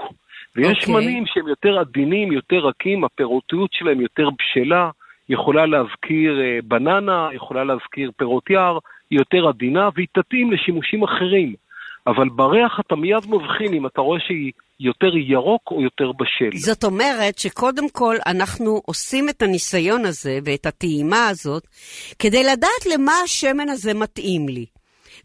ויש 0.56 0.68
אוקיי. 0.68 0.82
שמנים 0.82 1.24
שהם 1.26 1.48
יותר 1.48 1.78
עדינים, 1.78 2.32
יותר 2.32 2.56
רכים, 2.56 3.04
הפירותיות 3.04 3.70
שלהם 3.72 4.00
יותר 4.00 4.28
בשלה, 4.30 4.90
יכולה 5.28 5.66
להזכיר 5.66 6.40
אה, 6.40 6.58
בננה, 6.64 7.28
יכולה 7.32 7.64
להזכיר 7.64 8.10
פירות 8.16 8.50
יער, 8.50 8.78
היא 9.10 9.18
יותר 9.18 9.48
עדינה 9.48 9.88
והיא 9.94 10.06
תתאים 10.12 10.52
לשימושים 10.52 11.02
אחרים. 11.02 11.54
אבל 12.06 12.28
בריח 12.28 12.80
אתה 12.80 12.96
מיד 12.96 13.24
מבחין 13.28 13.74
אם 13.74 13.86
אתה 13.86 14.00
רואה 14.00 14.20
שהיא 14.20 14.52
יותר 14.82 15.16
ירוק 15.16 15.62
או 15.70 15.82
יותר 15.82 16.12
בשל. 16.12 16.58
זאת 16.58 16.84
אומרת 16.84 17.38
שקודם 17.38 17.88
כל 17.88 18.16
אנחנו 18.26 18.82
עושים 18.84 19.28
את 19.28 19.42
הניסיון 19.42 20.04
הזה 20.04 20.38
ואת 20.44 20.66
הטעימה 20.66 21.28
הזאת 21.28 21.66
כדי 22.18 22.44
לדעת 22.44 22.86
למה 22.94 23.12
השמן 23.24 23.68
הזה 23.68 23.94
מתאים 23.94 24.48
לי. 24.48 24.66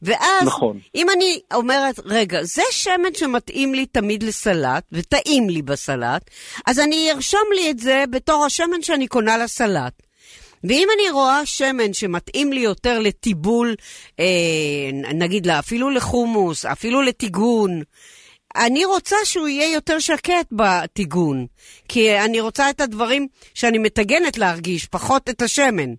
ואז, 0.01 0.43
נכון. 0.45 0.79
אם 0.95 1.07
אני 1.15 1.39
אומרת, 1.53 1.99
רגע, 2.05 2.43
זה 2.43 2.61
שמן 2.71 3.13
שמתאים 3.13 3.73
לי 3.73 3.85
תמיד 3.85 4.23
לסלט, 4.23 4.83
וטעים 4.91 5.49
לי 5.49 5.61
בסלט, 5.61 6.29
אז 6.67 6.79
אני 6.79 7.11
ארשום 7.11 7.49
לי 7.55 7.71
את 7.71 7.79
זה 7.79 8.03
בתור 8.09 8.45
השמן 8.45 8.81
שאני 8.81 9.07
קונה 9.07 9.37
לסלט. 9.37 9.93
ואם 10.63 10.87
אני 10.95 11.11
רואה 11.11 11.45
שמן 11.45 11.93
שמתאים 11.93 12.53
לי 12.53 12.59
יותר 12.59 12.99
לטיבול, 12.99 13.75
אה, 14.19 14.25
נגיד 15.13 15.45
לה, 15.45 15.59
אפילו 15.59 15.89
לחומוס, 15.89 16.65
אפילו 16.65 17.01
לטיגון, 17.01 17.81
אני 18.65 18.85
רוצה 18.85 19.15
שהוא 19.23 19.47
יהיה 19.47 19.73
יותר 19.73 19.99
שקט 19.99 20.47
בטיגון, 20.51 21.45
כי 21.89 22.19
אני 22.25 22.41
רוצה 22.41 22.69
את 22.69 22.81
הדברים 22.81 23.27
שאני 23.53 23.77
מטגנת 23.77 24.37
להרגיש, 24.37 24.85
פחות 24.85 25.29
את 25.29 25.41
השמן. 25.41 25.93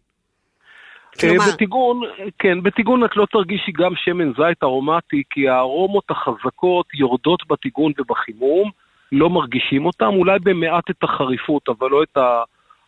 כלומר, 1.20 1.44
אה, 1.44 1.52
בטיגון, 1.52 2.00
כן, 2.38 2.62
בטיגון 2.62 3.04
את 3.04 3.16
לא 3.16 3.26
תרגישי 3.32 3.72
גם 3.72 3.92
שמן 3.96 4.32
זית 4.32 4.62
ארומטי, 4.62 5.22
כי 5.30 5.48
הארומות 5.48 6.04
החזקות 6.10 6.86
יורדות 6.94 7.46
בטיגון 7.48 7.92
ובחימום, 7.98 8.70
לא 9.12 9.30
מרגישים 9.30 9.86
אותם, 9.86 10.10
אולי 10.16 10.38
במעט 10.38 10.90
את 10.90 11.02
החריפות, 11.02 11.68
אבל 11.68 11.90
לא 11.90 12.02
את 12.02 12.18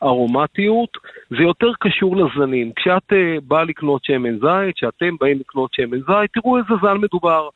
הארומטיות. 0.02 0.90
זה 1.30 1.42
יותר 1.42 1.70
קשור 1.80 2.16
לזנים. 2.16 2.72
כשאת 2.76 3.12
אה, 3.12 3.36
באה 3.42 3.64
לקנות 3.64 4.04
שמן 4.04 4.38
זית, 4.38 4.76
כשאתם 4.76 5.16
באים 5.20 5.38
לקנות 5.38 5.70
שמן 5.74 5.98
זית, 5.98 6.30
תראו 6.34 6.58
איזה 6.58 6.74
זן 6.82 6.96
מדובר. 6.96 7.48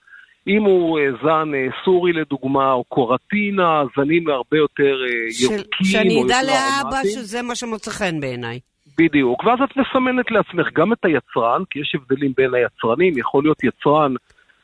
אם 0.49 0.63
הוא 0.63 0.99
אה, 0.99 1.05
זן 1.23 1.55
אה, 1.55 1.67
סורי 1.85 2.13
לדוגמה, 2.13 2.73
או 2.73 2.85
קורטינה, 2.85 3.83
זנים 3.97 4.29
הרבה 4.29 4.57
יותר 4.57 4.97
אה, 5.05 5.33
של- 5.33 5.45
ירוקים, 5.45 5.87
שאני 5.87 6.23
אדע 6.27 6.43
לאבא. 6.43 6.99
שזה 7.05 7.43
מה 7.43 7.55
שמוצא 7.55 7.91
חן 7.91 8.21
בעיניי. 8.21 8.59
בדיוק, 8.99 9.45
ואז 9.45 9.59
את 9.65 9.77
מסמנת 9.77 10.31
לעצמך 10.31 10.69
גם 10.75 10.93
את 10.93 11.05
היצרן, 11.05 11.63
כי 11.71 11.79
יש 11.79 11.95
הבדלים 11.95 12.33
בין 12.37 12.55
היצרנים, 12.55 13.19
יכול 13.19 13.45
להיות 13.45 13.65
יצרן 13.65 14.15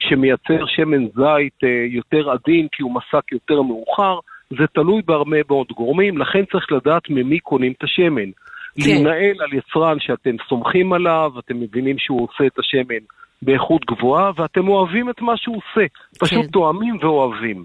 שמייצר 0.01 0.67
שמן 0.67 1.05
זית 1.07 1.59
יותר 1.91 2.31
עדין 2.31 2.69
כי 2.73 2.83
הוא 2.83 2.95
מסק 2.95 3.33
יותר 3.33 3.63
מאוחר, 3.63 4.19
זה 4.51 4.67
תלוי 4.75 5.03
בהרבה 5.07 5.37
מאוד 5.49 5.67
גורמים, 5.77 6.19
לכן 6.19 6.45
צריך 6.53 6.73
לדעת 6.73 7.03
ממי 7.11 7.39
קונים 7.39 7.73
את 7.79 7.85
השמן. 7.85 8.31
כן. 8.31 8.91
להינעל 8.91 9.37
על 9.41 9.55
יצרן 9.55 9.97
שאתם 10.01 10.37
סומכים 10.49 10.93
עליו, 10.93 11.33
אתם 11.39 11.61
מבינים 11.61 11.99
שהוא 11.99 12.29
עושה 12.29 12.47
את 12.47 12.59
השמן 12.59 13.05
באיכות 13.43 13.85
גבוהה, 13.85 14.31
ואתם 14.37 14.69
אוהבים 14.69 15.11
את 15.11 15.21
מה 15.21 15.33
שהוא 15.37 15.57
עושה. 15.57 15.87
פשוט 16.19 16.45
כן. 16.45 16.51
תואמים 16.51 16.99
ואוהבים. 17.03 17.65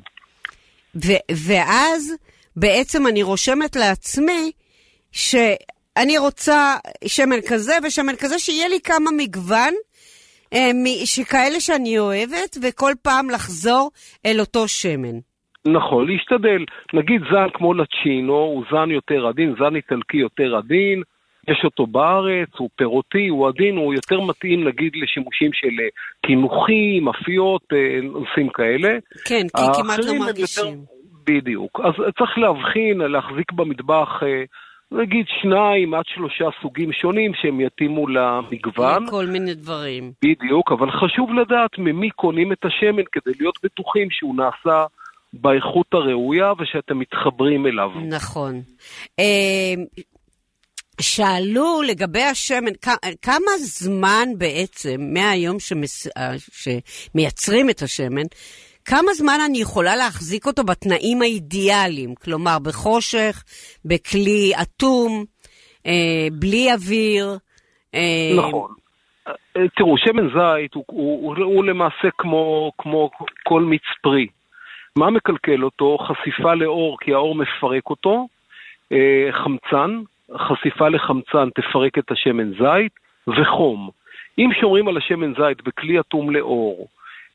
ו- 0.96 1.26
ואז 1.48 2.16
בעצם 2.56 3.08
אני 3.08 3.24
רושמת 3.24 3.76
לעצמי 3.76 4.52
שאני 5.12 6.18
רוצה 6.18 6.76
שמן 7.06 7.42
כזה 7.50 7.74
ושמן 7.84 8.16
כזה, 8.16 8.40
שיהיה 8.40 8.68
לי 8.68 8.80
כמה 8.84 9.12
מגוון, 9.18 9.74
אה, 10.54 10.72
שכאלה 11.06 11.60
שאני 11.60 12.00
אוהבת, 12.00 12.58
וכל 12.64 12.92
פעם 13.02 13.30
לחזור 13.30 13.92
אל 14.26 14.40
אותו 14.40 14.68
שמן. 14.68 15.20
נכון, 15.66 16.08
להשתדל. 16.08 16.66
נגיד 16.94 17.22
זן 17.32 17.48
כמו 17.54 17.74
לצ'ינו, 17.74 18.34
הוא 18.34 18.64
זן 18.72 18.92
יותר 18.92 19.28
עדין, 19.28 19.56
זן 19.60 19.76
איטלקי 19.76 20.18
יותר 20.18 20.56
עדין, 20.56 21.04
יש 21.48 21.62
אותו 21.64 21.88
בארץ, 21.88 22.50
הוא 22.58 22.70
פירותי, 22.76 23.28
הוא 23.28 23.48
עדין, 23.48 23.78
הוא 23.78 23.94
יותר 23.94 24.22
מתאים 24.22 24.68
נגיד 24.68 24.92
לשימושים 24.96 25.50
של 25.54 25.80
אה, 25.80 25.88
קינוחים, 26.26 27.10
אפיות, 27.10 27.62
אה, 27.74 28.00
נושאים 28.02 28.50
כאלה. 28.50 28.90
כן, 29.26 29.48
כי 29.58 29.64
כמעט 29.82 30.00
לא 30.00 30.20
מרגישים. 30.20 30.66
יותר- 30.66 30.80
בדיוק. 31.28 31.80
אז 31.84 31.94
צריך 32.18 32.38
להבחין, 32.38 32.98
להחזיק 32.98 33.52
במטבח, 33.52 34.10
אה, 34.24 34.44
נגיד 34.92 35.26
שניים 35.42 35.94
עד 35.94 36.04
שלושה 36.08 36.46
סוגים 36.62 36.94
שונים 36.94 37.32
שהם 37.42 37.62
יתאימו 37.62 38.08
למגוון. 38.08 39.10
כל 39.10 39.26
מיני 39.26 39.54
דברים. 39.54 40.12
בדיוק, 40.24 40.72
אבל 40.72 40.92
חשוב 40.92 41.34
לדעת 41.34 41.78
ממי 41.78 42.10
קונים 42.10 42.52
את 42.52 42.66
השמן 42.66 43.04
כדי 43.12 43.34
להיות 43.40 43.56
בטוחים 43.64 44.08
שהוא 44.12 44.36
נעשה 44.36 44.86
באיכות 45.34 45.94
הראויה 45.94 46.54
ושאתם 46.60 47.00
מתחברים 47.00 47.68
אליו. 47.68 47.90
נכון. 48.10 48.62
שאלו 51.02 51.82
לגבי 51.82 52.24
השמן, 52.24 52.72
כמה 53.22 53.52
זמן 53.58 54.28
בעצם, 54.38 54.96
מהיום 55.14 55.60
שמס... 55.60 56.08
אה, 56.18 56.32
שמייצרים 56.52 57.70
את 57.70 57.82
השמן, 57.82 58.28
כמה 58.86 59.14
זמן 59.14 59.38
אני 59.50 59.58
יכולה 59.58 59.96
להחזיק 59.96 60.46
אותו 60.46 60.64
בתנאים 60.64 61.22
האידיאליים? 61.22 62.16
כלומר, 62.16 62.58
בחושך, 62.60 63.44
בכלי 63.86 64.52
אטום, 64.62 65.26
אה, 65.86 66.28
בלי 66.32 66.74
אוויר. 66.74 67.38
אה, 67.96 68.34
נכון. 68.38 68.72
אה, 69.28 69.34
תראו, 69.76 69.98
שמן 69.98 70.28
זית 70.28 70.74
הוא, 70.74 70.84
הוא, 70.88 71.36
הוא, 71.36 71.46
הוא 71.46 71.66
למעשה 71.66 72.08
כמו, 72.18 72.72
כמו 72.78 73.10
כל 73.44 73.62
מיץ 73.62 73.84
פרי. 74.02 74.28
מה 74.98 75.10
מקלקל 75.10 75.64
אותו? 75.64 75.98
חשיפה 75.98 76.54
לאור, 76.54 76.98
כי 77.02 77.14
האור 77.14 77.36
מפרק 77.36 77.90
אותו, 77.90 78.28
אה, 78.92 79.30
חמצן, 79.32 80.02
חשיפה 80.38 80.90
לחמצן 80.90 81.50
תפרק 81.56 81.98
את 81.98 82.12
השמן 82.12 82.52
זית, 82.52 82.92
וחום. 83.28 83.90
אם 84.40 84.50
שומרים 84.62 84.88
על 84.88 84.98
השמן 84.98 85.34
זית 85.34 85.64
בכלי 85.64 86.00
אטום 86.00 86.30
לאור, 86.30 86.88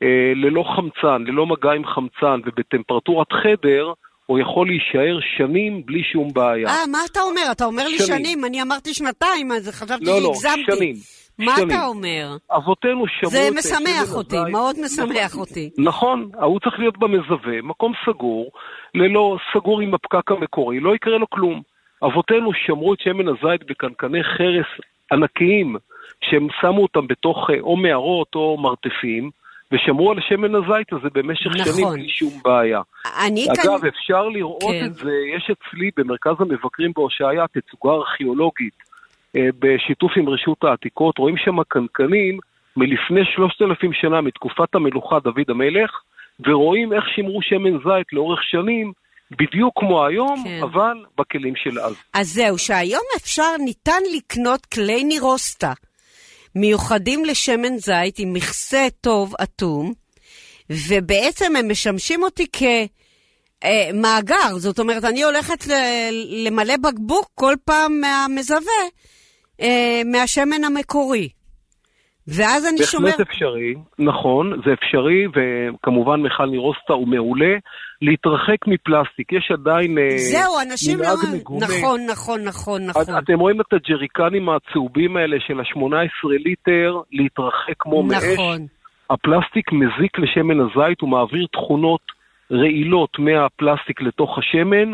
אה, 0.03 0.07
ללא 0.35 0.63
חמצן, 0.75 1.23
ללא 1.27 1.45
מגע 1.45 1.71
עם 1.71 1.85
חמצן 1.85 2.39
ובטמפרטורת 2.45 3.27
חדר, 3.33 3.93
הוא 4.25 4.39
יכול 4.39 4.67
להישאר 4.67 5.19
שנים 5.37 5.85
בלי 5.85 6.03
שום 6.03 6.33
בעיה. 6.33 6.67
אה, 6.67 6.87
מה 6.91 6.97
אתה 7.11 7.19
אומר? 7.21 7.41
אתה 7.51 7.65
אומר 7.65 7.87
לי 7.87 7.97
שנים. 7.99 8.19
שנים, 8.25 8.45
אני 8.45 8.61
אמרתי 8.61 8.93
שנתיים, 8.93 9.51
אז 9.51 9.69
חשבתי 9.69 10.05
לא, 10.05 10.21
לא, 10.21 10.31
שהגזמתי. 10.33 10.71
שנים. 10.75 10.95
מה 11.39 11.55
שנים. 11.55 11.67
אתה 11.69 11.85
אומר? 11.85 12.35
אבותינו 12.51 13.05
שמרו 13.07 13.31
זה 13.31 13.47
את 13.47 13.53
משמח 13.57 14.15
אותי, 14.15 14.37
הזית- 14.37 14.51
מאוד 14.51 14.75
משמח 14.85 15.25
נכון. 15.25 15.39
אותי. 15.39 15.69
נכון, 15.77 16.29
ההוא 16.39 16.59
צריך 16.59 16.79
להיות 16.79 16.97
במזווה, 16.97 17.61
מקום 17.63 17.93
סגור, 18.05 18.51
ללא 18.95 19.37
סגור 19.53 19.81
עם 19.81 19.93
הפקק 19.93 20.31
המקורי, 20.31 20.79
לא 20.79 20.95
יקרה 20.95 21.17
לו 21.17 21.29
כלום. 21.29 21.61
אבותינו 22.03 22.51
שמרו 22.53 22.93
את 22.93 22.99
שמן 22.99 23.27
הזית 23.27 23.63
בקנקני 23.69 24.23
חרס 24.23 24.65
ענקיים, 25.11 25.75
שהם 26.21 26.47
שמו 26.61 26.81
אותם 26.81 27.07
בתוך 27.07 27.49
אה, 27.49 27.59
או 27.59 27.75
מערות 27.75 28.35
או 28.35 28.57
מרתפים, 28.57 29.29
ושמרו 29.71 30.11
על 30.11 30.17
שמן 30.29 30.55
הזית 30.55 30.93
הזה 30.93 31.07
במשך 31.13 31.45
נכון. 31.45 31.73
שנים 31.73 31.87
בלי 31.93 32.09
שום 32.09 32.33
בעיה. 32.43 32.81
אני 33.25 33.47
כאן... 33.55 33.71
אגב, 33.71 33.85
אפשר 33.85 34.27
לראות 34.29 34.63
כן. 34.63 34.85
את 34.85 34.93
זה, 34.93 35.11
יש 35.37 35.51
אצלי 35.51 35.89
במרכז 35.97 36.35
המבקרים 36.39 36.91
בהושעיה 36.95 37.45
תצוגה 37.47 37.91
ארכיאולוגית 37.91 38.73
אה, 39.35 39.49
בשיתוף 39.59 40.11
עם 40.15 40.29
רשות 40.29 40.63
העתיקות, 40.63 41.17
רואים 41.17 41.37
שם 41.37 41.63
קנקנים 41.63 42.39
מלפני 42.77 43.25
שלושת 43.35 43.61
אלפים 43.61 43.93
שנה, 43.93 44.21
מתקופת 44.21 44.75
המלוכה 44.75 45.19
דוד 45.19 45.49
המלך, 45.49 45.91
ורואים 46.47 46.93
איך 46.93 47.03
שימרו 47.15 47.41
שמן 47.41 47.77
זית 47.77 48.13
לאורך 48.13 48.43
שנים, 48.43 48.91
בדיוק 49.31 49.79
כמו 49.79 50.05
היום, 50.05 50.43
כן. 50.43 50.59
אבל 50.63 51.05
בכלים 51.17 51.53
של 51.55 51.79
אז. 51.79 51.95
אז 52.13 52.33
זהו, 52.33 52.57
שהיום 52.57 53.03
אפשר, 53.17 53.51
ניתן 53.65 54.01
לקנות 54.15 54.65
כלי 54.65 55.03
נירוסטה 55.03 55.73
מיוחדים 56.55 57.25
לשמן 57.25 57.77
זית 57.77 58.19
עם 58.19 58.33
מכסה 58.33 58.87
טוב 59.01 59.33
אטום, 59.43 59.93
ובעצם 60.69 61.55
הם 61.55 61.71
משמשים 61.71 62.23
אותי 62.23 62.45
כמאגר. 63.61 64.57
זאת 64.57 64.79
אומרת, 64.79 65.03
אני 65.03 65.23
הולכת 65.23 65.67
ל- 65.67 66.47
למלא 66.47 66.73
בקבוק 66.77 67.29
כל 67.35 67.53
פעם 67.65 68.01
מהמזווה, 68.01 68.81
אה, 69.61 70.01
מהשמן 70.05 70.63
המקורי. 70.63 71.29
ואז 72.27 72.67
אני 72.67 72.83
שומר... 72.83 73.05
בהחלט 73.09 73.27
אפשרי, 73.27 73.73
נכון, 73.99 74.61
זה 74.65 74.73
אפשרי, 74.73 75.25
וכמובן 75.27 76.19
מיכל 76.21 76.45
נירוסטה 76.45 76.93
הוא 76.93 77.07
מעולה. 77.07 77.53
להתרחק 78.01 78.67
מפלסטיק, 78.67 79.31
יש 79.31 79.51
עדיין 79.51 79.97
אה, 79.97 80.17
זהו, 80.17 80.53
אנשים 80.71 80.99
לא... 80.99 81.07
מגונה. 81.33 81.65
נכון, 81.65 82.05
נכון, 82.09 82.43
נכון, 82.43 82.85
נכון. 82.85 83.17
אתם 83.17 83.39
רואים 83.39 83.61
את 83.61 83.73
הג'ריקנים 83.73 84.49
הצהובים 84.49 85.17
האלה 85.17 85.37
של 85.39 85.59
ה-18 85.59 86.29
ליטר, 86.45 87.01
להתרחק 87.11 87.75
כמו 87.79 88.03
מאש. 88.03 88.23
נכון. 88.33 88.67
הפלסטיק 89.09 89.71
מזיק 89.71 90.19
לשמן 90.19 90.59
הזית, 90.59 91.01
הוא 91.01 91.09
מעביר 91.09 91.47
תכונות 91.51 92.01
רעילות 92.51 93.19
מהפלסטיק 93.19 94.01
לתוך 94.01 94.37
השמן, 94.37 94.93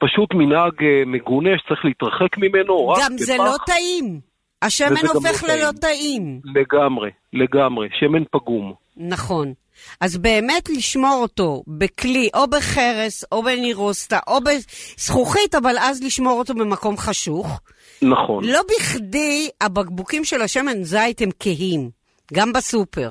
פשוט 0.00 0.34
מנהג 0.34 0.82
אה, 0.82 1.02
מגונה 1.06 1.50
שצריך 1.58 1.84
להתרחק 1.84 2.38
ממנו, 2.38 2.88
רק 2.88 2.98
גם 3.04 3.18
זה 3.18 3.34
בפח. 3.34 3.44
לא 3.44 3.56
טעים. 3.66 4.20
השמן 4.62 4.88
גם 4.88 5.14
הופך 5.14 5.44
לא 5.44 5.54
ללא 5.54 5.70
טעים. 5.80 6.40
טעים. 6.42 6.54
לגמרי, 6.54 7.10
לגמרי, 7.32 7.88
שמן 7.92 8.22
פגום. 8.30 8.74
נכון. 8.96 9.52
אז 10.00 10.18
באמת 10.18 10.68
לשמור 10.76 11.18
אותו 11.22 11.62
בכלי, 11.66 12.28
או 12.34 12.46
בחרס, 12.46 13.24
או 13.32 13.42
בנירוסטה, 13.42 14.18
או 14.26 14.38
בזכוכית, 14.40 15.54
אבל 15.54 15.74
אז 15.80 16.02
לשמור 16.04 16.38
אותו 16.38 16.54
במקום 16.54 16.96
חשוך. 16.96 17.60
נכון. 18.02 18.44
לא 18.44 18.60
בכדי 18.68 19.48
הבקבוקים 19.60 20.24
של 20.24 20.42
השמן 20.42 20.82
זית 20.82 21.20
הם 21.22 21.28
כהים, 21.40 21.90
גם 22.34 22.52
בסופר. 22.52 23.10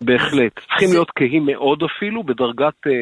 בהחלט. 0.00 0.52
צריכים 0.54 0.88
זה- 0.88 0.94
להיות 0.94 1.10
כהים 1.16 1.46
מאוד 1.46 1.78
אפילו, 1.82 2.22
בדרגת, 2.22 2.74
אה, 2.86 2.92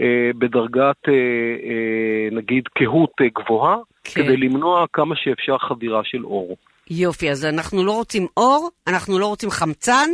אה, 0.00 0.06
בדרגת 0.38 1.02
אה, 1.08 1.12
אה, 1.12 2.36
נגיד 2.36 2.62
כהות 2.74 3.10
אה, 3.20 3.26
גבוהה, 3.44 3.76
כן. 4.04 4.22
כדי 4.24 4.36
למנוע 4.36 4.84
כמה 4.92 5.14
שאפשר 5.16 5.58
חדירה 5.68 6.00
של 6.04 6.24
אור. 6.24 6.56
יופי, 6.90 7.30
אז 7.30 7.44
אנחנו 7.44 7.84
לא 7.84 7.92
רוצים 7.92 8.26
אור, 8.36 8.70
אנחנו 8.86 9.18
לא 9.18 9.26
רוצים 9.26 9.50
חמצן, 9.50 10.08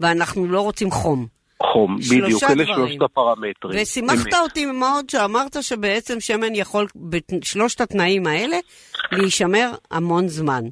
ואנחנו 0.00 0.46
לא 0.46 0.60
רוצים 0.60 0.90
חום. 0.90 1.26
חום, 1.62 1.96
בדיוק, 1.96 2.42
אלה. 2.50 2.66
שלושת 2.66 3.02
הפרמטרים. 3.02 3.82
ושימחת 3.82 4.26
אמת. 4.26 4.34
אותי 4.42 4.66
מאוד 4.66 5.10
שאמרת 5.10 5.56
שבעצם 5.62 6.20
שמן 6.20 6.54
יכול 6.54 6.86
בשלושת 7.40 7.80
התנאים 7.80 8.26
האלה 8.26 8.56
להישמר 9.12 9.70
המון 9.90 10.28
זמן. 10.28 10.62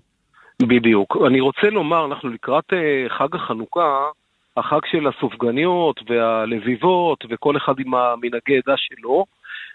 בדיוק. 0.62 1.16
אני 1.26 1.40
רוצה 1.40 1.66
לומר, 1.70 2.04
אנחנו 2.04 2.28
לקראת 2.28 2.64
אה, 2.72 3.18
חג 3.18 3.34
החנוכה, 3.34 4.08
החג 4.56 4.80
של 4.90 5.06
הסופגניות 5.06 6.00
והלביבות, 6.08 7.24
וכל 7.30 7.56
אחד 7.56 7.72
עם 7.78 7.94
המנהגי 7.94 8.58
עדה 8.64 8.74
שלו, 8.76 9.24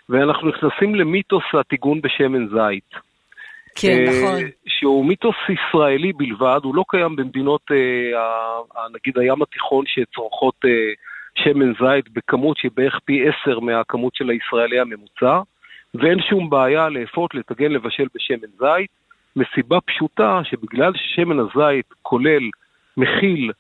ואנחנו 0.10 0.50
נכנסים 0.50 0.96
למיתוס 0.96 1.44
הטיגון 1.54 2.02
בשמן 2.02 2.48
זית. 2.48 3.07
כן, 3.82 4.06
אה, 4.08 4.20
נכון. 4.20 4.50
שהוא 4.68 5.06
מיתוס 5.06 5.36
ישראלי 5.50 6.14
בלבד, 6.14 6.60
הוא 6.64 6.76
לא 6.76 6.84
קיים 6.88 7.16
במדינות, 7.16 7.62
אה, 7.72 8.88
נגיד 8.94 9.18
הים 9.18 9.42
התיכון 9.42 9.86
שצורכות 9.88 10.56
אה, 10.66 10.70
שמן 11.36 11.74
זית 11.74 12.10
בכמות 12.14 12.58
שהיא 12.58 12.72
בערך 12.76 13.00
פי 13.06 13.22
עשר 13.28 13.60
מהכמות 13.60 14.16
של 14.16 14.30
הישראלי 14.30 14.80
הממוצע, 14.80 15.40
ואין 15.96 16.22
שום 16.30 16.50
בעיה 16.50 16.90
לאפות, 16.90 17.36
לטגן, 17.36 17.72
לבשל 17.72 18.08
בשמן 18.16 18.48
זית, 18.60 18.90
מסיבה 19.36 19.82
פשוטה 19.82 20.42
שבגלל 20.44 20.92
ששמן 20.96 21.40
הזית 21.40 21.86
כולל, 22.02 22.44
מכיל 22.98 23.52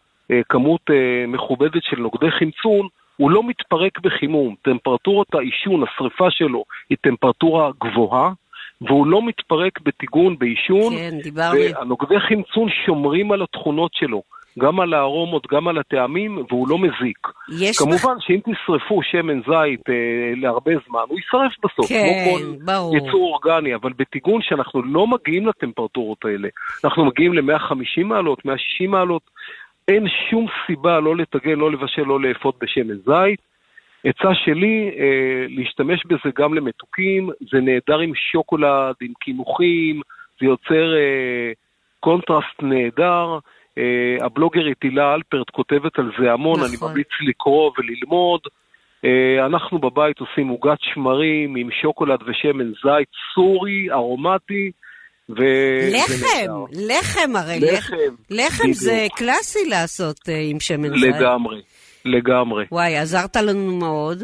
כמות 0.49 0.81
מכובדת 1.27 1.83
של 1.83 1.99
נוגדי 1.99 2.31
חמצון, 2.31 2.87
הוא 3.17 3.31
לא 3.31 3.43
מתפרק 3.43 3.99
בחימום. 3.99 4.55
טמפרטורת 4.61 5.35
העישון, 5.35 5.83
השריפה 5.83 6.31
שלו, 6.31 6.63
היא 6.89 6.97
טמפרטורה 7.01 7.71
גבוהה, 7.81 8.31
והוא 8.81 9.07
לא 9.07 9.25
מתפרק 9.25 9.79
בטיגון, 9.81 10.39
בעישון, 10.39 10.93
כן, 10.95 11.17
דיברנו. 11.23 11.59
והנוגדי 11.59 12.19
חמצון 12.19 12.69
שומרים 12.85 13.31
על 13.31 13.41
התכונות 13.41 13.91
שלו, 13.93 14.21
גם 14.59 14.79
על 14.79 14.93
הארומות, 14.93 15.47
גם 15.51 15.67
על 15.67 15.77
הטעמים, 15.77 16.45
והוא 16.49 16.69
לא 16.69 16.77
מזיק. 16.77 17.27
יש 17.59 17.77
כמובן 17.77 18.15
שאם 18.19 18.39
תשרפו 18.39 18.99
שמן 19.03 19.39
זית 19.39 19.89
אה, 19.89 20.33
להרבה 20.35 20.71
זמן, 20.89 21.01
הוא 21.07 21.17
יישרף 21.17 21.53
בסוף, 21.63 21.89
כן, 21.89 22.07
כמו 22.25 22.37
כל 22.37 22.65
ברור. 22.65 22.97
יצור 22.97 23.33
אורגני, 23.33 23.75
אבל 23.75 23.93
בטיגון 23.93 24.41
שאנחנו 24.41 24.83
לא 24.83 25.07
מגיעים 25.07 25.47
לטמפרטורות 25.47 26.25
האלה, 26.25 26.47
אנחנו 26.83 27.05
מגיעים 27.05 27.33
ל-150 27.33 28.03
מעלות, 28.03 28.45
160 28.45 28.91
מעלות, 28.91 29.21
אין 29.87 30.07
שום 30.29 30.45
סיבה 30.67 30.99
לא 30.99 31.15
לטגן, 31.15 31.59
לא 31.59 31.71
לבשל, 31.71 32.01
לא 32.01 32.21
לאפות 32.21 32.55
בשמן 32.61 32.95
זית. 32.95 33.46
עצה 34.09 34.35
שלי, 34.45 34.91
אה, 34.99 35.45
להשתמש 35.49 36.05
בזה 36.05 36.29
גם 36.37 36.53
למתוקים, 36.53 37.29
זה 37.51 37.59
נהדר 37.59 37.99
עם 37.99 38.11
שוקולד, 38.31 38.95
עם 39.01 39.13
קינוחים, 39.19 40.01
זה 40.39 40.45
יוצר 40.45 40.95
אה, 40.95 41.51
קונטרסט 41.99 42.61
נהדר. 42.61 43.37
אה, 43.77 44.25
הבלוגרית 44.25 44.77
הילה 44.83 45.13
אלפרט 45.13 45.49
כותבת 45.49 45.99
על 45.99 46.11
זה 46.19 46.31
המון, 46.31 46.59
נכון. 46.59 46.69
אני 46.69 46.77
ממליץ 46.81 47.07
לקרוא 47.27 47.71
וללמוד. 47.77 48.41
אה, 49.05 49.45
אנחנו 49.45 49.79
בבית 49.79 50.19
עושים 50.19 50.47
עוגת 50.47 50.77
שמרים 50.81 51.55
עם 51.55 51.69
שוקולד 51.81 52.19
ושמן 52.21 52.67
זית 52.83 53.09
סורי, 53.33 53.91
ארומטי. 53.91 54.71
ו... 55.29 55.43
לחם. 55.93 56.51
לחם 56.89 57.35
הרי. 57.35 57.59
לחם, 57.59 57.95
לחם. 58.29 58.71
זה 58.71 59.05
קלאסי 59.15 59.69
לעשות 59.69 60.29
אה, 60.29 60.33
עם 60.49 60.59
שמן 60.59 60.97
זית. 60.97 61.15
לגמרי, 61.15 61.61
לגמרי. 62.07 62.65
וואי, 62.71 62.97
עזרת 62.97 63.35
לנו 63.35 63.75
מאוד. 63.75 64.23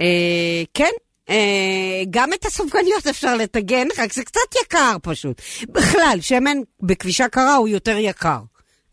אה, 0.00 0.62
כן, 0.74 0.92
אה, 1.30 2.02
גם 2.10 2.28
את 2.34 2.44
הסופגניות 2.44 3.06
אפשר 3.10 3.36
לטגן, 3.36 3.86
רק 4.02 4.12
זה 4.12 4.24
קצת 4.24 4.54
יקר 4.64 4.96
פשוט. 5.02 5.40
בכלל, 5.68 6.18
שמן 6.20 6.58
בכבישה 6.82 7.28
קרה 7.28 7.56
הוא 7.56 7.68
יותר 7.68 7.96
יקר. 7.98 8.38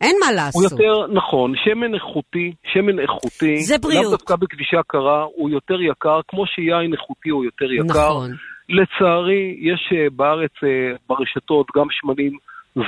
אין 0.00 0.16
מה 0.20 0.26
הוא 0.26 0.34
לעשות. 0.34 0.72
יותר, 0.72 1.06
נכון, 1.12 1.52
שמן 1.64 1.94
איכותי, 1.94 2.52
שמן 2.72 2.98
איכותי, 2.98 3.56
זה 3.56 3.78
בריאות. 3.78 4.04
לאו 4.04 4.10
דווקא 4.10 4.36
בכבישה 4.36 4.80
קרה, 4.86 5.22
הוא 5.34 5.50
יותר 5.50 5.82
יקר, 5.82 6.20
כמו 6.28 6.46
שיין 6.46 6.92
איכותי 6.92 7.28
הוא 7.28 7.44
יותר 7.44 7.72
יקר. 7.72 7.84
נכון. 7.84 8.30
לצערי, 8.68 9.56
יש 9.60 9.92
אה, 9.92 10.10
בארץ, 10.16 10.52
אה, 10.64 10.96
ברשתות, 11.08 11.66
גם 11.76 11.86
שמנים 11.90 12.38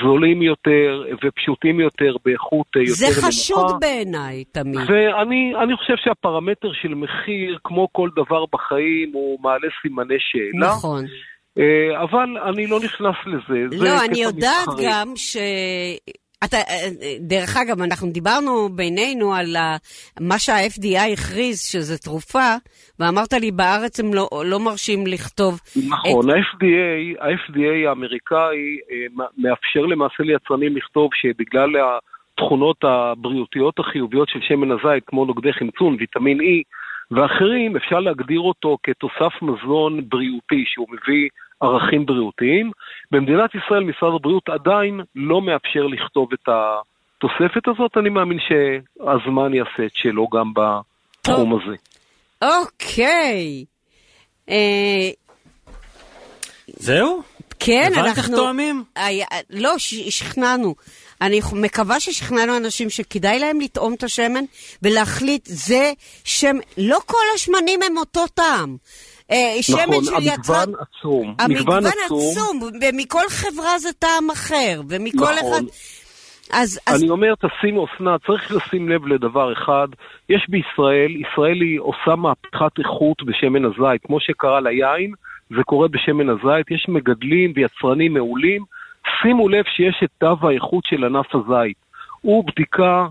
זולים 0.03 0.43
יותר 0.43 1.05
ופשוטים 1.25 1.81
יותר, 1.81 2.17
באיכות 2.25 2.67
אה, 2.77 2.83
יותר 2.83 2.95
זה 2.95 3.07
נמוכה. 3.07 3.27
חשוד 3.27 3.81
בעיניי 3.81 4.45
תמיד. 4.45 4.79
ואני 4.91 5.53
אני 5.63 5.77
חושב 5.77 5.95
שהפרמטר 5.97 6.73
של 6.83 6.95
מחיר, 6.95 7.59
כמו 7.65 7.89
כל 7.93 8.09
דבר 8.17 8.45
בחיים, 8.53 9.11
הוא 9.13 9.39
מעלה 9.43 9.69
סימני 9.83 10.15
שאלה. 10.19 10.67
נכון. 10.67 11.05
אה, 11.59 12.03
אבל 12.03 12.39
אני 12.49 12.67
לא 12.67 12.81
נכנס 12.81 13.17
לזה. 13.27 13.79
זה 13.79 13.85
לא, 13.85 14.05
אני 14.05 14.21
יודעת 14.23 14.69
מסחרי. 14.69 14.87
גם 14.89 15.13
ש... 15.17 15.37
אתה, 16.45 16.57
דרך 17.21 17.57
אגב, 17.57 17.83
אנחנו 17.83 18.11
דיברנו 18.13 18.69
בינינו 18.69 19.35
על 19.35 19.57
מה 20.21 20.39
שה-FDI 20.39 21.13
הכריז 21.13 21.61
שזה 21.61 21.99
תרופה, 21.99 22.55
ואמרת 22.99 23.33
לי, 23.33 23.51
בארץ 23.51 24.01
הם 24.01 24.15
לא, 24.15 24.29
לא 24.45 24.61
מרשים 24.61 25.07
לכתוב... 25.07 25.61
נכון, 25.89 26.31
ה-FDA, 26.31 27.25
ה-FDA 27.25 27.89
האמריקאי 27.89 28.79
אה, 28.91 29.25
מאפשר 29.39 29.81
למעשה 29.81 30.23
ליצרנים 30.23 30.77
לכתוב 30.77 31.11
שבגלל 31.15 31.71
התכונות 32.39 32.77
הבריאותיות 32.85 33.79
החיוביות 33.79 34.29
של 34.29 34.39
שמן 34.43 34.71
הזית, 34.71 35.05
כמו 35.07 35.25
נוגדי 35.25 35.53
חמצון, 35.53 35.97
ויטמין 35.99 36.41
E 36.41 36.63
ואחרים, 37.11 37.77
אפשר 37.77 38.01
להגדיר 38.01 38.41
אותו 38.41 38.79
כתוסף 38.83 39.43
מזון 39.43 40.09
בריאותי 40.09 40.65
שהוא 40.67 40.87
מביא 40.91 41.29
ערכים 41.61 42.07
בריאותיים. 42.07 42.71
במדינת 43.11 43.51
ישראל 43.55 43.85
משרד 43.85 44.15
הבריאות 44.15 44.49
עדיין 44.49 45.01
לא 45.15 45.43
מאפשר 45.43 45.87
לכתוב 45.87 46.29
את 46.33 46.49
התוספת 46.49 47.69
הזאת, 47.69 47.97
אני 47.97 48.09
מאמין 48.09 48.39
שהזמן 48.41 49.55
יעשה 49.55 49.87
את 49.87 49.95
שלו 49.95 50.29
גם 50.29 50.53
בתחום 50.55 51.55
הזה. 51.55 51.77
אוקיי. 52.43 53.65
אה, 54.49 55.11
זהו? 56.67 57.23
כן, 57.61 57.91
הבנת 57.93 58.07
אנחנו... 58.07 58.23
איך 58.23 58.29
תואמים? 58.29 58.85
לא, 59.51 59.75
שכנענו. 60.11 60.75
אני 61.21 61.41
מקווה 61.53 62.01
ששכנענו 62.01 62.57
אנשים 62.57 62.91
שכדאי 62.91 63.39
להם 63.39 63.61
לטעום 63.61 63.95
את 63.95 64.03
השמן 64.03 64.45
ולהחליט, 64.83 65.43
זה 65.45 65.93
שם... 66.25 66.57
לא 66.79 66.99
כל 67.07 67.25
השמנים 67.35 67.81
הם 67.83 67.99
אותו 67.99 68.27
טעם. 68.27 68.77
אה, 69.31 69.63
שמן 69.63 69.79
נכון, 69.89 70.05
של 70.05 70.15
המגוון 70.15 70.35
יצרן... 70.41 70.73
עצום. 70.81 71.35
המגוון 71.39 71.83
עצום. 71.87 72.19
עצום, 72.19 72.61
ומכל 72.63 73.29
חברה 73.29 73.79
זה 73.79 73.93
טעם 73.93 74.31
אחר, 74.31 74.81
ומכל 74.89 75.19
נכון. 75.19 75.53
אחד... 75.53 75.63
אז, 76.53 76.81
אז 76.87 77.03
אני 77.03 77.11
אומר, 77.11 77.35
תשימו, 77.35 77.87
אסנת, 77.87 78.27
צריך 78.27 78.53
לשים 78.53 78.89
לב 78.89 79.07
לדבר 79.07 79.53
אחד. 79.53 79.89
יש 80.29 80.47
בישראל, 80.49 81.17
ישראל 81.17 81.61
היא 81.61 81.81
עושה 81.81 82.17
מהפכת 82.17 82.79
איכות 82.79 83.23
בשמן 83.23 83.65
הזית. 83.65 84.03
כמו 84.07 84.21
שקרה 84.21 84.61
ליין, 84.61 85.13
זה 85.51 85.63
קורה 85.67 85.89
בשמן 85.89 86.29
הזית. 86.29 86.71
יש 86.71 86.87
מגדלים 86.89 87.53
ויצרנים 87.57 88.15
מעולים. 88.15 88.65
שימו 89.23 89.49
לב 89.49 89.65
שיש 89.77 90.01
את 90.05 90.11
תו 90.19 90.49
האיכות 90.49 90.85
של 90.85 91.05
ענף 91.05 91.35
הזית. 91.35 91.77
הוא 92.21 92.45
בדיקה 92.47 93.07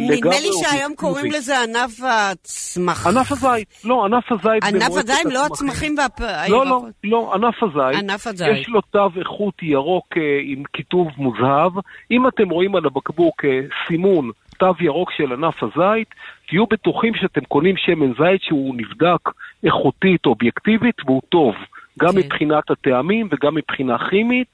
נדמה 0.00 0.40
לי 0.40 0.50
שהיום. 0.62 0.94
קוראים 0.94 1.32
לזה 1.32 1.62
ענף 1.62 2.00
הצמח. 2.02 3.06
ענף 3.06 3.32
הזית, 3.32 3.80
לא, 3.84 4.04
ענף 4.04 4.32
הזית 4.32 4.64
ענף 4.64 4.96
הזית, 4.96 5.24
לא 5.24 5.46
הצמחים. 5.46 5.94
והפ... 5.98 6.20
לא, 6.48 6.66
לא, 6.66 6.82
לא, 7.04 7.34
ענף 7.34 7.62
הזית. 7.62 8.02
ענף 8.02 8.26
הזית. 8.26 8.48
יש 8.52 8.68
לו 8.68 8.80
תו 8.80 9.08
איכות 9.20 9.62
ירוק 9.62 10.06
אה, 10.16 10.22
עם 10.44 10.62
כיתוב 10.72 11.08
מוזהב. 11.16 11.72
אם 12.10 12.28
אתם 12.28 12.48
רואים 12.48 12.76
על 12.76 12.86
הבקבוק 12.86 13.44
אה, 13.44 13.60
סימון 13.88 14.30
תו 14.58 14.72
ירוק 14.80 15.10
של 15.16 15.32
ענף 15.32 15.62
הזית, 15.62 16.08
תהיו 16.48 16.66
בטוחים 16.66 17.14
שאתם 17.14 17.40
קונים 17.40 17.76
שמן 17.76 18.12
זית 18.18 18.42
שהוא 18.42 18.74
נבדק 18.76 19.30
איכותית, 19.64 20.26
אובייקטיבית, 20.26 20.96
והוא 21.06 21.22
טוב. 21.28 21.54
גם 21.98 22.12
כן. 22.12 22.18
מבחינת 22.18 22.70
הטעמים 22.70 23.28
וגם 23.30 23.54
מבחינה 23.54 23.96
כימית, 24.10 24.48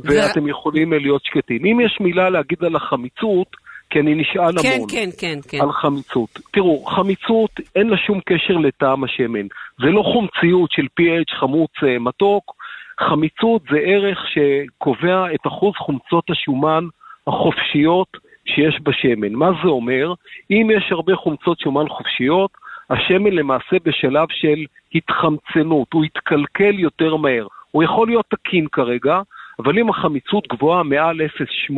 ואתם 0.00 0.48
יכולים 0.48 0.92
אה, 0.92 0.98
להיות 0.98 1.24
שקטים. 1.24 1.64
אם 1.64 1.80
יש 1.80 1.98
מילה 2.00 2.30
להגיד 2.30 2.64
על 2.64 2.76
החמיצות, 2.76 3.56
כי 3.90 4.00
אני 4.00 4.14
נשאל 4.14 4.62
כן, 4.62 4.68
המון. 4.74 4.88
כן, 4.90 5.08
כן, 5.18 5.38
כן. 5.48 5.60
על 5.60 5.72
חמיצות. 5.72 6.38
תראו, 6.52 6.84
חמיצות 6.84 7.50
אין 7.76 7.88
לה 7.88 7.96
שום 7.96 8.20
קשר 8.20 8.54
לטעם 8.54 9.04
השמן. 9.04 9.46
זה 9.78 9.86
לא 9.86 10.02
חומציות 10.02 10.70
של 10.70 10.86
pH 11.00 11.36
חמוץ 11.40 11.70
אה, 11.82 11.98
מתוק. 11.98 12.54
חמיצות 13.00 13.62
זה 13.70 13.78
ערך 13.78 14.18
שקובע 14.28 15.34
את 15.34 15.46
אחוז 15.46 15.74
חומצות 15.76 16.30
השומן 16.30 16.84
החופשיות 17.26 18.16
שיש 18.46 18.78
בשמן. 18.82 19.32
מה 19.32 19.50
זה 19.62 19.68
אומר? 19.68 20.14
אם 20.50 20.70
יש 20.76 20.92
הרבה 20.92 21.16
חומצות 21.16 21.60
שומן 21.60 21.88
חופשיות, 21.88 22.50
השמן 22.90 23.32
למעשה 23.32 23.76
בשלב 23.84 24.26
של 24.30 24.64
התחמצנות, 24.94 25.92
הוא 25.92 26.04
יתקלקל 26.04 26.78
יותר 26.78 27.16
מהר. 27.16 27.46
הוא 27.70 27.82
יכול 27.82 28.06
להיות 28.08 28.26
תקין 28.28 28.66
כרגע, 28.72 29.20
אבל 29.58 29.78
אם 29.78 29.90
החמיצות 29.90 30.48
גבוהה 30.48 30.82
מעל 30.82 31.20
0.8, 31.20 31.74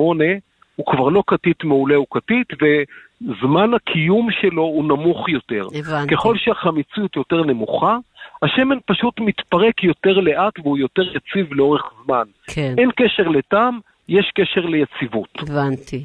הוא 0.81 0.87
כבר 0.87 1.09
לא 1.09 1.23
כתית 1.27 1.65
מעולה, 1.65 1.95
הוא 1.97 2.07
כתית, 2.11 2.47
וזמן 2.53 3.75
הקיום 3.75 4.29
שלו 4.41 4.63
הוא 4.63 4.85
נמוך 4.85 5.29
יותר. 5.29 5.67
הבנתי. 5.75 6.15
ככל 6.15 6.37
שהחמיצות 6.39 7.17
יותר 7.17 7.43
נמוכה, 7.43 7.97
השמן 8.43 8.79
פשוט 8.87 9.21
מתפרק 9.21 9.85
יותר 9.85 10.13
לאט 10.21 10.59
והוא 10.59 10.79
יותר 10.79 11.03
יציב 11.03 11.53
לאורך 11.53 11.83
זמן. 12.05 12.25
כן. 12.47 12.75
אין 12.79 12.91
קשר 12.97 13.29
לטעם, 13.29 13.79
יש 14.09 14.33
קשר 14.35 14.61
ליציבות. 14.61 15.29
הבנתי. 15.39 16.05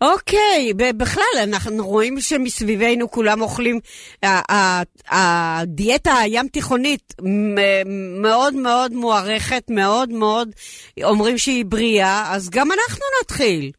אוקיי, 0.00 0.72
בכלל, 0.96 1.38
אנחנו 1.42 1.86
רואים 1.86 2.20
שמסביבנו 2.20 3.10
כולם 3.10 3.40
אוכלים, 3.40 3.80
הדיאטה 5.10 6.14
הים 6.14 6.48
תיכונית 6.48 7.14
מאוד 8.22 8.54
מאוד 8.54 8.92
מוערכת, 8.92 9.62
מאוד 9.70 10.10
מאוד 10.10 10.48
אומרים 11.04 11.38
שהיא 11.38 11.64
בריאה, 11.64 12.34
אז 12.34 12.50
גם 12.50 12.68
אנחנו 12.72 13.04
נתחיל. 13.22 13.70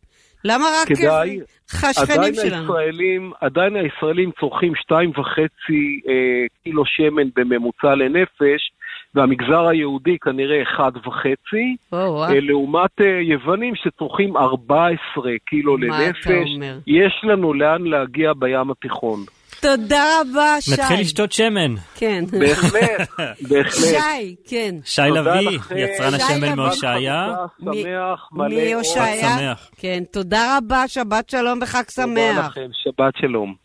למה 0.46 0.66
רק 0.82 0.88
כדאי, 0.88 1.40
השכנים 1.84 2.34
שלנו? 2.34 2.78
הישראלים, 2.78 3.32
עדיין 3.42 3.76
הישראלים 3.76 4.32
צורכים 4.40 4.76
שתיים 4.76 5.10
וחצי 5.10 6.02
אה, 6.08 6.46
קילו 6.64 6.86
שמן 6.86 7.30
בממוצע 7.36 7.96
לנפש, 7.96 8.72
והמגזר 9.16 9.68
היהודי 9.68 10.18
כנראה 10.22 10.62
אחד 10.62 10.92
וחצי, 11.06 11.76
או, 11.92 11.98
וואו. 11.98 12.24
אה, 12.24 12.40
לעומת 12.40 13.02
אה, 13.02 13.20
יוונים 13.22 13.74
שצורכים 13.76 14.38
14 14.38 15.32
קילו 15.46 15.78
מה 15.78 16.00
לנפש. 16.02 16.22
אתה 16.22 16.34
אומר? 16.56 16.78
יש 16.88 17.22
לנו 17.24 17.54
לאן 17.54 17.84
להגיע 17.84 18.34
בים 18.34 18.72
התיכון. 18.72 19.20
תודה 19.64 20.04
רבה, 20.22 20.62
שי. 20.62 20.72
נתחיל 20.72 21.00
לשתות 21.00 21.32
שמן. 21.32 21.76
כן. 21.96 22.24
בהחלט, 22.40 23.10
בהחלט. 23.50 23.74
שי, 23.74 24.36
כן. 24.48 24.76
שי 24.86 25.02
תודה 25.16 25.36
לביא. 25.42 25.60
יצרן 25.76 26.14
השמן. 26.14 26.56
מהושעיה. 26.56 27.36
מי- 27.60 27.84
שמח, 27.84 28.30
מלא 28.32 28.74
אור. 28.74 29.54
כן, 29.78 30.04
תודה 30.12 30.58
רבה, 30.58 30.88
שבת 30.88 31.30
שלום 31.30 31.60
וחג 31.62 31.84
תודה 31.84 32.08
שמח. 32.08 32.46
לכם, 32.50 32.68
שבת 32.74 33.14
שלום. 33.18 33.56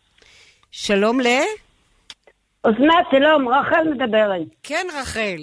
שלום 0.71 1.21
ל... 1.21 1.27
אסנת, 2.63 3.05
שלום, 3.11 3.47
רחל 3.47 3.83
מדברת. 3.91 4.41
כן, 4.63 4.85
רחל. 5.01 5.37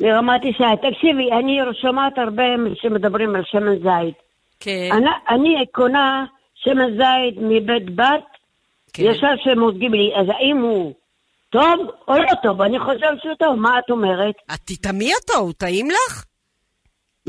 מרמת 0.00 0.44
ישי. 0.44 0.62
תקשיבי, 0.76 1.32
אני 1.38 1.58
שומעת 1.80 2.18
הרבה 2.18 2.42
שמדברים 2.74 3.36
על 3.36 3.42
שמן 3.44 3.76
זית. 3.78 4.14
כן, 4.60 4.88
אני, 4.92 5.06
אני 5.28 5.64
קונה 5.72 6.24
שמן 6.54 6.90
זית 6.90 7.36
מבית 7.42 7.94
בת, 7.96 8.33
כן. 8.94 9.02
ישר 9.02 9.34
שמוזגים 9.44 9.94
לי, 9.94 10.10
אז 10.20 10.26
האם 10.28 10.56
הוא 10.62 10.94
טוב 11.50 11.78
או 12.08 12.14
לא 12.14 12.34
טוב? 12.42 12.60
אני 12.62 12.78
חושבת 12.78 13.18
שהוא 13.22 13.34
טוב, 13.38 13.54
מה 13.54 13.78
את 13.78 13.90
אומרת? 13.90 14.34
את 14.54 14.60
תטעמי 14.64 15.10
אותו, 15.14 15.38
הוא 15.38 15.52
טעים 15.52 15.88
לך? 15.90 16.24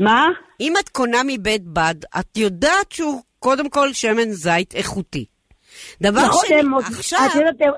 מה? 0.00 0.26
אם 0.60 0.72
את 0.80 0.88
קונה 0.88 1.18
מבית 1.26 1.62
בד, 1.64 1.94
את 2.20 2.36
יודעת 2.36 2.92
שהוא 2.92 3.20
קודם 3.38 3.68
כל 3.70 3.92
שמן 3.92 4.30
זית 4.30 4.74
איכותי. 4.74 5.24
דבר 6.02 6.20
נכון, 6.20 6.44
שני, 6.48 6.62
מוז- 6.62 6.98
עכשיו... 6.98 7.18
את 7.30 7.34
יודעת, 7.34 7.74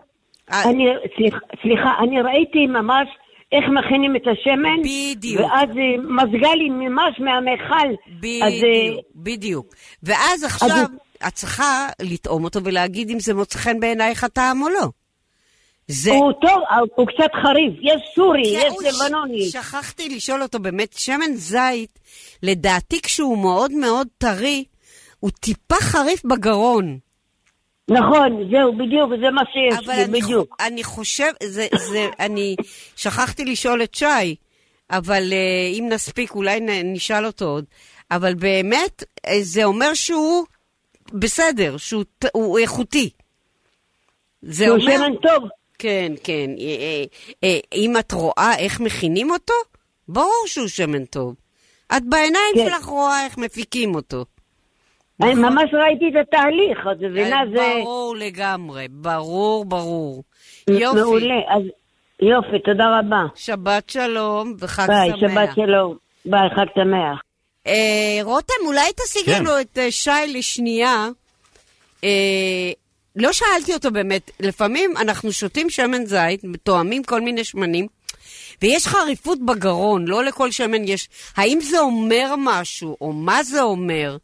אה, 0.53 0.63
אני, 0.71 0.85
סליחה, 1.17 1.39
סליחה, 1.63 1.91
אני 2.03 2.23
ראיתי 2.23 2.67
ממש 2.67 3.09
איך 3.53 3.65
מכינים 3.79 4.17
את 4.17 4.23
השמן, 4.33 4.79
בדיוק. 4.83 5.41
ואז 5.41 5.69
מזגה 6.09 6.55
לי 6.55 6.69
ממש 6.71 7.21
מהמיכל. 7.21 7.89
אז, 8.47 8.65
אה, 8.65 8.69
בדיוק, 8.69 9.05
בדיוק. 9.15 9.75
ואז 10.03 10.45
עכשיו, 10.45 10.85
את 11.27 11.33
צריכה 11.35 11.89
לטעום 12.03 12.45
אותו 12.45 12.65
ולהגיד 12.65 13.11
אם 13.11 13.21
זה 13.21 13.35
מוצא 13.35 13.59
חן 13.59 13.81
בעינייך 13.81 14.25
הטעם 14.25 14.63
או 14.63 14.69
לא. 14.69 14.89
זה... 15.89 16.11
הוא 16.11 16.33
טוב, 16.33 16.63
הוא 16.97 17.07
קצת 17.07 17.31
חריף. 17.43 17.75
יש 17.83 18.03
סורי, 18.15 18.43
כן, 18.61 18.69
יש 18.87 18.95
לבנוני. 19.05 19.43
ש- 19.49 19.53
שכחתי 19.53 20.09
לשאול 20.09 20.43
אותו, 20.43 20.59
באמת, 20.59 20.93
שמן 20.93 21.35
זית, 21.35 21.99
לדעתי 22.43 23.01
כשהוא 23.03 23.39
מאוד 23.39 23.73
מאוד 23.73 24.07
טרי, 24.19 24.65
הוא 25.21 25.31
טיפה 25.31 25.75
חריף 25.75 26.25
בגרון. 26.25 26.99
נכון, 27.91 28.51
זהו, 28.51 28.73
בדיוק, 28.79 29.11
זה 29.25 29.31
מה 29.31 29.43
שיש 29.53 29.85
אבל 29.87 29.95
לי, 29.95 30.05
אני, 30.05 30.21
בדיוק. 30.21 30.49
חו- 30.49 30.67
אני 30.67 30.85
חושב, 30.85 31.31
זה, 31.43 31.67
זה, 31.91 32.07
אני 32.21 32.57
שכחתי 32.97 33.45
לשאול 33.45 33.83
את 33.83 33.95
שי, 33.95 34.35
אבל 34.91 35.23
uh, 35.33 35.79
אם 35.79 35.87
נספיק 35.89 36.35
אולי 36.35 36.61
נ, 36.61 36.93
נשאל 36.93 37.27
אותו 37.27 37.45
עוד. 37.45 37.65
אבל 38.11 38.35
באמת, 38.35 39.03
uh, 39.27 39.31
זה 39.43 39.65
אומר 39.65 39.95
שהוא 39.95 40.45
בסדר, 41.13 41.77
שהוא 41.77 42.05
הוא 42.33 42.59
איכותי. 42.59 43.11
זה 44.43 44.65
שהוא 44.65 44.79
אומר... 44.79 44.97
שמן 44.97 45.17
טוב. 45.17 45.49
כן, 45.79 46.13
כן. 46.25 46.51
אה, 46.59 46.65
אה, 46.65 47.05
אה, 47.45 47.59
אם 47.75 47.97
את 47.99 48.13
רואה 48.13 48.59
איך 48.59 48.81
מכינים 48.81 49.31
אותו, 49.31 49.55
ברור 50.09 50.45
שהוא 50.47 50.69
שמן 50.69 51.05
טוב. 51.05 51.35
את 51.97 52.03
בעיניים 52.05 52.55
כן. 52.55 52.67
שלך 52.67 52.85
רואה 52.85 53.25
איך 53.25 53.39
מפיקים 53.39 53.95
אותו. 53.95 54.25
אני 55.23 55.35
ממש 55.35 55.71
ראיתי 55.73 56.05
את 56.09 56.27
התהליך, 56.27 56.79
את 56.93 57.01
מבינה? 57.01 57.37
זה 57.55 57.81
ברור 57.83 58.17
לגמרי, 58.17 58.87
ברור, 58.91 59.65
ברור. 59.65 60.23
יופי, 60.71 61.01
מעולה. 61.01 61.35
אז 61.49 61.63
יופי, 62.23 62.59
תודה 62.65 62.99
רבה. 62.99 63.23
שבת 63.35 63.91
שלום 63.91 64.55
וחג 64.59 64.87
ביי, 64.87 65.11
שמח. 65.21 65.31
שבת 65.31 65.55
שלום. 65.55 65.97
ביי, 66.25 66.49
חג 66.57 66.67
שמח. 66.75 67.21
אה, 67.69 68.23
רותם, 68.23 68.55
אולי 68.67 68.91
תשיג 69.05 69.25
כן. 69.25 69.41
לנו 69.41 69.61
את 69.61 69.79
אה, 69.79 69.91
שי 69.91 70.11
לשנייה. 70.29 71.09
אה, 72.05 72.73
לא 73.17 73.33
שאלתי 73.33 73.75
אותו 73.75 73.91
באמת, 73.91 74.31
לפעמים 74.41 74.97
אנחנו 74.97 75.33
שותים 75.33 75.71
שמן 75.71 76.07
זית, 76.07 76.41
תואמים 76.63 77.03
כל 77.03 77.21
מיני 77.21 77.45
שמנים, 77.45 77.87
ויש 78.63 78.87
חריפות 78.87 79.39
בגרון, 79.47 80.09
לא 80.09 80.25
לכל 80.25 80.51
שמן 80.51 80.85
יש... 80.85 81.09
האם 81.37 81.61
זה 81.61 81.81
אומר 81.81 82.35
משהו, 82.39 82.97
או 83.01 83.13
מה 83.13 83.43
זה 83.43 83.63
אומר 83.63 84.17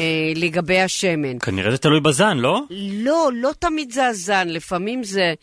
אה, 0.00 0.32
לגבי 0.36 0.80
השמן? 0.80 1.38
כנראה 1.38 1.70
זה 1.70 1.78
תלוי 1.78 2.00
בזן, 2.00 2.38
לא? 2.38 2.60
לא, 2.70 3.30
לא 3.34 3.50
תמיד 3.58 3.90
זה 3.90 4.06
הזן, 4.06 4.48
לפעמים 4.48 5.04
זה 5.04 5.34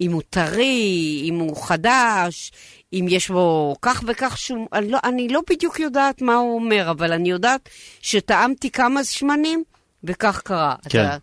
אם 0.00 0.12
הוא 0.12 0.22
טרי, 0.30 1.22
אם 1.24 1.34
הוא 1.34 1.62
חדש, 1.62 2.52
אם 2.92 3.06
יש 3.08 3.28
בו 3.28 3.76
כך 3.82 4.04
וכך 4.06 4.38
שום... 4.38 4.66
אני 4.72 4.90
לא, 4.90 4.98
אני 5.04 5.28
לא 5.28 5.40
בדיוק 5.50 5.80
יודעת 5.80 6.22
מה 6.22 6.34
הוא 6.34 6.54
אומר, 6.54 6.90
אבל 6.90 7.12
אני 7.12 7.30
יודעת 7.30 7.68
שטעמתי 8.00 8.70
כמה 8.70 9.04
שמנים, 9.04 9.64
וכך 10.04 10.40
קרה. 10.44 10.74
כן. 10.88 11.04
אתה 11.04 11.16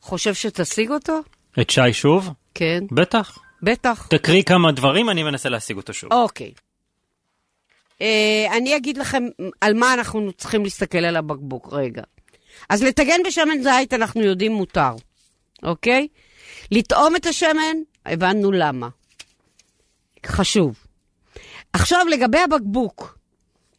חושב 0.00 0.34
שתשיג 0.34 0.90
אותו? 0.90 1.20
את 1.60 1.70
שי 1.70 1.92
שוב? 1.92 2.28
כן, 2.54 2.84
בטח. 2.92 3.38
בטח. 3.62 4.06
תקריא 4.10 4.42
כמה 4.42 4.72
דברים, 4.72 5.10
אני 5.10 5.22
מנסה 5.22 5.48
להשיג 5.48 5.76
אותו 5.76 5.92
שוב. 5.94 6.12
אוקיי. 6.12 6.52
אה, 8.02 8.46
אני 8.56 8.76
אגיד 8.76 8.98
לכם 8.98 9.22
על 9.60 9.74
מה 9.74 9.94
אנחנו 9.94 10.32
צריכים 10.32 10.64
להסתכל 10.64 10.98
על 10.98 11.16
הבקבוק, 11.16 11.68
רגע. 11.72 12.02
אז 12.68 12.82
לטגן 12.82 13.20
בשמן 13.26 13.62
זית 13.62 13.94
אנחנו 13.94 14.22
יודעים 14.22 14.52
מותר, 14.52 14.92
אוקיי? 15.62 16.08
לטעום 16.70 17.16
את 17.16 17.26
השמן, 17.26 17.76
הבנו 18.06 18.52
למה. 18.52 18.88
חשוב. 20.26 20.79
עכשיו, 21.72 22.06
לגבי 22.10 22.38
הבקבוק, 22.38 23.18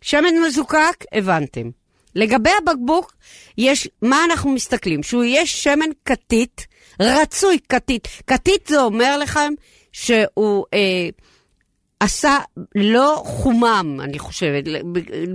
שמן 0.01 0.39
מזוקק, 0.47 1.05
הבנתם. 1.11 1.69
לגבי 2.15 2.49
הבקבוק, 2.61 3.13
יש, 3.57 3.87
מה 4.01 4.25
אנחנו 4.25 4.51
מסתכלים? 4.51 5.03
שהוא 5.03 5.23
יהיה 5.23 5.45
שמן 5.45 5.89
כתית, 6.05 6.67
רצוי 7.01 7.59
כתית. 7.69 8.07
כתית 8.27 8.67
זה 8.67 8.81
אומר 8.81 9.17
לכם 9.17 9.53
שהוא 9.91 10.65
אה, 10.73 11.09
עשה 11.99 12.37
לא 12.75 13.21
חומם, 13.25 13.99
אני 14.03 14.19
חושבת. 14.19 14.63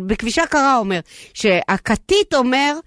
בכבישה 0.07 0.47
קרה 0.47 0.77
אומר, 0.77 1.01
שהכתית 1.35 2.35
אומר 2.35 2.79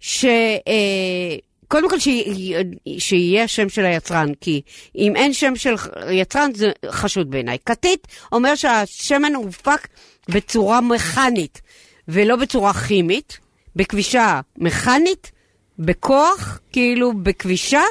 ש... 0.00 0.24
אה, 0.68 1.36
קודם 1.68 1.90
כל 1.90 1.98
שיה- 1.98 2.62
שיהיה 2.98 3.44
השם 3.44 3.68
של 3.68 3.84
היצרן, 3.84 4.32
כי 4.40 4.62
אם 4.96 5.16
אין 5.16 5.32
שם 5.32 5.56
של 5.56 5.74
יצרן 6.10 6.50
זה 6.54 6.70
חשוד 6.90 7.30
בעיניי. 7.30 7.58
כתית 7.66 8.06
אומר 8.32 8.54
שהשמן 8.54 9.34
הופק 9.34 9.88
בצורה 10.28 10.80
מכנית 10.80 11.60
ולא 12.08 12.36
בצורה 12.36 12.72
כימית, 12.74 13.38
בכבישה 13.76 14.40
מכנית, 14.58 15.30
בכוח, 15.78 16.60
כאילו 16.72 17.12
בכבישה. 17.22 17.82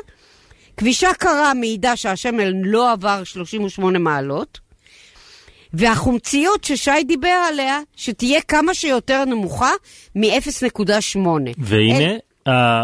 כבישה 0.77 1.13
קרה 1.13 1.53
מעידה 1.53 1.95
שהשמן 1.95 2.51
לא 2.63 2.91
עבר 2.91 3.23
38 3.23 3.99
מעלות, 3.99 4.59
והחומציות 5.73 6.63
ששי 6.63 7.03
דיבר 7.07 7.27
עליה, 7.49 7.79
שתהיה 7.95 8.41
כמה 8.41 8.73
שיותר 8.73 9.25
נמוכה 9.25 9.71
מ-0.8. 10.15 11.19
והנה, 11.57 11.99
אה, 12.11 12.17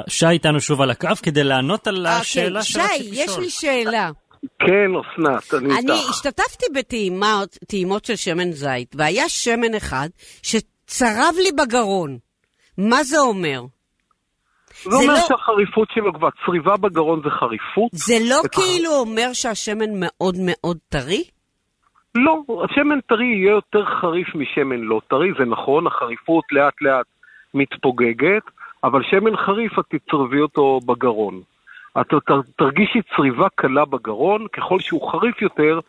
שי 0.07 0.27
איתנו 0.27 0.59
שוב 0.59 0.81
על 0.81 0.89
הקו 0.89 1.07
כדי 1.23 1.43
לענות 1.43 1.87
על 1.87 2.05
השאלה 2.05 2.59
אוקיי, 2.59 2.63
שרציתי 2.63 3.15
שי, 3.15 3.23
לשאול. 3.23 3.23
יש 3.23 3.39
לי 3.39 3.49
שאלה. 3.49 4.09
כן, 4.59 4.91
אסנת, 5.01 5.53
אני 5.53 5.73
אני 5.79 5.91
איתך. 5.91 6.09
השתתפתי 6.09 6.65
בטעימות 6.75 7.57
טעימות 7.67 8.05
של 8.05 8.15
שמן 8.15 8.51
זית, 8.51 8.95
והיה 8.97 9.29
שמן 9.29 9.75
אחד 9.77 10.07
שצרב 10.43 11.35
לי 11.43 11.49
בגרון. 11.51 12.17
מה 12.77 13.03
זה 13.03 13.19
אומר? 13.19 13.61
זה 14.83 14.95
אומר 14.95 15.13
לא- 15.13 15.19
שהחריפות 15.27 15.87
שלו 15.95 16.13
כבר, 16.13 16.29
צריבה 16.45 16.77
בגרון 16.77 17.21
זה 17.23 17.29
חריפות? 17.29 17.89
זה 17.91 18.15
לא 18.29 18.41
כאילו 18.51 18.91
אומר 18.99 19.29
שהשמן 19.33 19.89
מאוד 19.99 20.35
מאוד 20.45 20.77
טרי? 20.89 21.23
לא, 22.15 22.33
השמן 22.63 22.99
טרי 23.07 23.25
יהיה 23.25 23.51
יותר 23.51 23.85
חריף 24.01 24.27
משמן 24.27 24.81
לא 24.81 25.01
טרי, 25.09 25.29
זה 25.39 25.45
נכון, 25.45 25.87
החריפות 25.87 26.43
לאט 26.51 26.73
לאט 26.81 27.05
מתפוגגת, 27.53 28.43
אבל 28.83 29.01
שמן 29.03 29.37
חריף 29.37 29.79
את 29.79 29.85
תצרבי 29.89 30.41
אותו 30.41 30.79
בגרון. 30.85 31.41
את 32.01 32.07
תרגישי 32.57 32.99
צריבה 33.15 33.47
קלה 33.55 33.85
בגרון, 33.85 34.47
ככל 34.53 34.79
שהוא 34.79 35.11
חריף 35.11 35.41
יותר, 35.41 35.79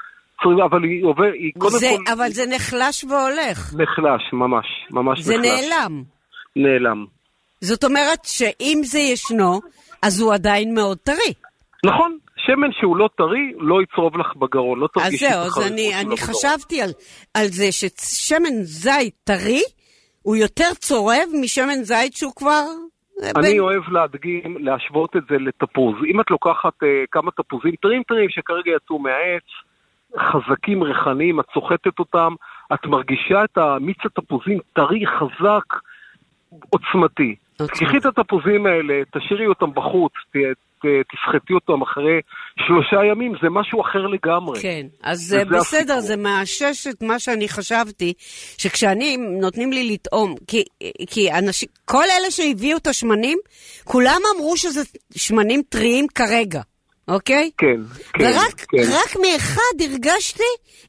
צריבה, 0.42 0.64
אבל 0.64 0.84
היא 0.84 1.04
עובר, 1.04 1.32
היא 1.34 1.52
קודם 1.58 1.78
זה, 1.78 1.90
כל 2.06 2.12
אבל 2.12 2.28
זה 2.28 2.42
נחלש 2.54 3.04
והולך. 3.04 3.74
נחלש, 3.74 4.32
ממש, 4.32 4.66
ממש 4.90 5.20
זה 5.20 5.36
נחלש. 5.36 5.48
נעלם. 5.70 6.02
נעלם. 6.56 7.04
זאת 7.60 7.84
אומרת 7.84 8.24
שאם 8.24 8.80
זה 8.84 8.98
ישנו, 8.98 9.60
אז 10.02 10.20
הוא 10.20 10.34
עדיין 10.34 10.74
מאוד 10.74 10.98
טרי. 10.98 11.32
נכון, 11.84 12.18
שמן 12.36 12.72
שהוא 12.80 12.96
לא 12.96 13.08
טרי, 13.16 13.52
לא 13.58 13.82
יצרוב 13.82 14.16
לך 14.18 14.36
בגרון, 14.36 14.78
לא 14.78 14.86
אז 14.96 15.02
תרגישי 15.02 15.26
את 15.26 15.30
זהו, 15.30 15.40
אז 15.40 15.46
החריפות 15.48 15.72
אני, 15.72 15.90
שלו 15.90 16.00
אני 16.00 16.16
בגרון. 16.16 16.34
חשבתי 16.34 16.82
על, 16.82 16.90
על 17.34 17.46
זה 17.46 17.72
ששמן 17.72 18.62
זית 18.62 19.14
טרי 19.24 19.62
הוא 20.24 20.36
יותר 20.36 20.70
צורב 20.74 21.28
משמן 21.42 21.82
זית 21.82 22.12
שהוא 22.14 22.32
כבר... 22.36 22.62
אה, 23.22 23.30
אני 23.36 23.42
בין- 23.42 23.60
אוהב 23.60 23.88
להדגים, 23.88 24.56
להשוות 24.60 25.16
את 25.16 25.22
זה 25.30 25.38
לתפוז. 25.38 25.94
אם 26.10 26.20
את 26.20 26.30
לוקחת 26.30 26.82
uh, 26.82 26.86
כמה 27.10 27.30
תפוזים 27.30 27.74
טריים 27.82 28.02
טריים 28.02 28.30
שכרגע 28.30 28.70
יצאו 28.76 28.98
מהעץ, 28.98 29.48
חזקים, 30.18 30.82
ריחניים, 30.82 31.40
את 31.40 31.44
סוחטת 31.54 31.98
אותם, 31.98 32.34
את 32.74 32.86
מרגישה 32.86 33.44
את 33.44 33.58
המיץ 33.58 33.96
התפוזים 34.04 34.58
טרי, 34.72 35.04
חזק, 35.06 35.80
עוצמתי. 36.70 37.34
עוצמתי. 37.60 37.84
תקחי 37.84 37.96
את 37.96 38.06
התפוזים 38.06 38.66
האלה, 38.66 39.02
תשאירי 39.16 39.46
אותם 39.46 39.70
בחוץ, 39.74 40.12
ת, 40.84 40.86
ת, 40.86 41.14
תסחטי 41.14 41.52
אותם 41.52 41.82
אחרי 41.82 42.20
שלושה 42.66 43.04
ימים, 43.10 43.32
זה 43.42 43.48
משהו 43.50 43.80
אחר 43.80 44.06
לגמרי. 44.06 44.62
כן, 44.62 44.86
אז 45.02 45.18
זה 45.20 45.44
בסדר, 45.44 45.80
הסיפור. 45.80 46.00
זה 46.00 46.16
מאשש 46.16 46.86
את 46.86 47.02
מה 47.02 47.18
שאני 47.18 47.48
חשבתי, 47.48 48.12
שכשאני, 48.58 49.16
נותנים 49.16 49.72
לי 49.72 49.92
לטעום, 49.92 50.34
כי, 50.46 50.64
כי 51.06 51.32
אנשים, 51.32 51.68
כל 51.84 52.04
אלה 52.04 52.30
שהביאו 52.30 52.78
את 52.78 52.86
השמנים, 52.86 53.38
כולם 53.84 54.20
אמרו 54.36 54.56
שזה 54.56 54.80
שמנים 55.16 55.62
טריים 55.68 56.06
כרגע, 56.14 56.60
אוקיי? 57.08 57.50
כן, 57.58 57.66
כן, 58.12 58.24
ורק 58.24 58.60
כן. 58.60 58.76
רק 58.78 59.16
מאחד 59.22 59.90
הרגשתי 59.90 60.42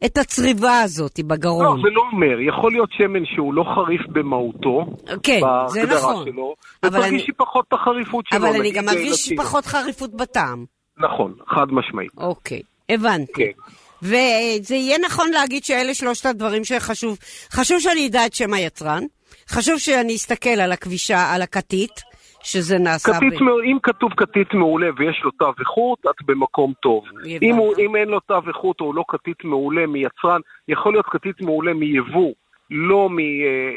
את 0.06 0.18
הצריבה 0.18 0.82
הזאת 0.82 1.20
לא, 1.20 1.26
בגרון. 1.28 1.82
זה 1.82 1.90
לא 1.94 2.02
אומר, 2.12 2.42
יכול 2.50 2.72
להיות 2.72 2.90
שמן 2.92 3.26
שהוא 3.36 3.54
לא 3.54 3.64
חריף 3.64 4.02
במהותו, 4.12 4.86
כן, 5.24 5.42
זה 5.68 5.84
נכון. 5.84 6.26
שלו, 6.26 6.56
ותרגישי 6.86 7.32
פחות 7.38 7.66
את 7.68 7.74
החריפות 7.74 8.26
שלו. 8.28 8.40
אבל 8.40 8.60
אני 8.60 8.72
גם 8.72 8.86
לטינה. 8.86 9.44
פחות 9.44 9.66
חריפות 9.66 10.16
בטעם. 10.16 10.66
נכון, 10.98 11.34
חד 11.48 11.66
משמעית. 11.72 12.12
אוקיי, 12.18 12.62
הבנתי. 12.90 13.34
כן. 13.34 13.62
וזה 14.02 14.76
יהיה 14.76 14.98
נכון 15.06 15.32
להגיד 15.32 15.64
שאלה 15.64 15.94
שלושת 15.94 16.26
הדברים 16.26 16.64
שחשוב. 16.64 17.18
חשוב 17.52 17.80
שאני 17.80 18.08
אדע 18.08 18.26
את 18.26 18.34
שם 18.34 18.54
היצרן, 18.54 19.04
חשוב 19.50 19.78
שאני 19.80 20.16
אסתכל 20.16 20.50
על 20.50 20.72
הכבישה, 20.72 21.34
על 21.34 21.42
הכתית, 21.42 22.02
שזה 22.46 22.78
נעשה 22.78 23.14
כתית, 23.14 23.42
מעול- 23.42 23.64
אם 23.66 23.78
כתוב 23.84 24.12
כתית 24.18 24.54
מעולה 24.54 24.88
ויש 24.98 25.22
לו 25.24 25.32
תו 25.32 25.52
איכות, 25.60 26.00
את 26.10 26.26
במקום 26.26 26.74
טוב. 26.82 27.04
אם, 27.42 27.56
הוא, 27.56 27.74
אם 27.80 27.96
אין 27.96 28.08
לו 28.08 28.20
תו 28.20 28.40
איכות 28.48 28.82
או 28.82 28.94
לא 28.94 29.04
כתית 29.08 29.44
מעולה 29.44 29.88
מיצרן, 29.88 30.42
יכול 30.68 30.94
להיות 30.94 31.06
כתית 31.06 31.42
מעולה 31.42 31.74
מיבוא, 31.74 32.34
לא, 32.72 33.10
מ, 33.10 33.20
אה, 33.20 33.26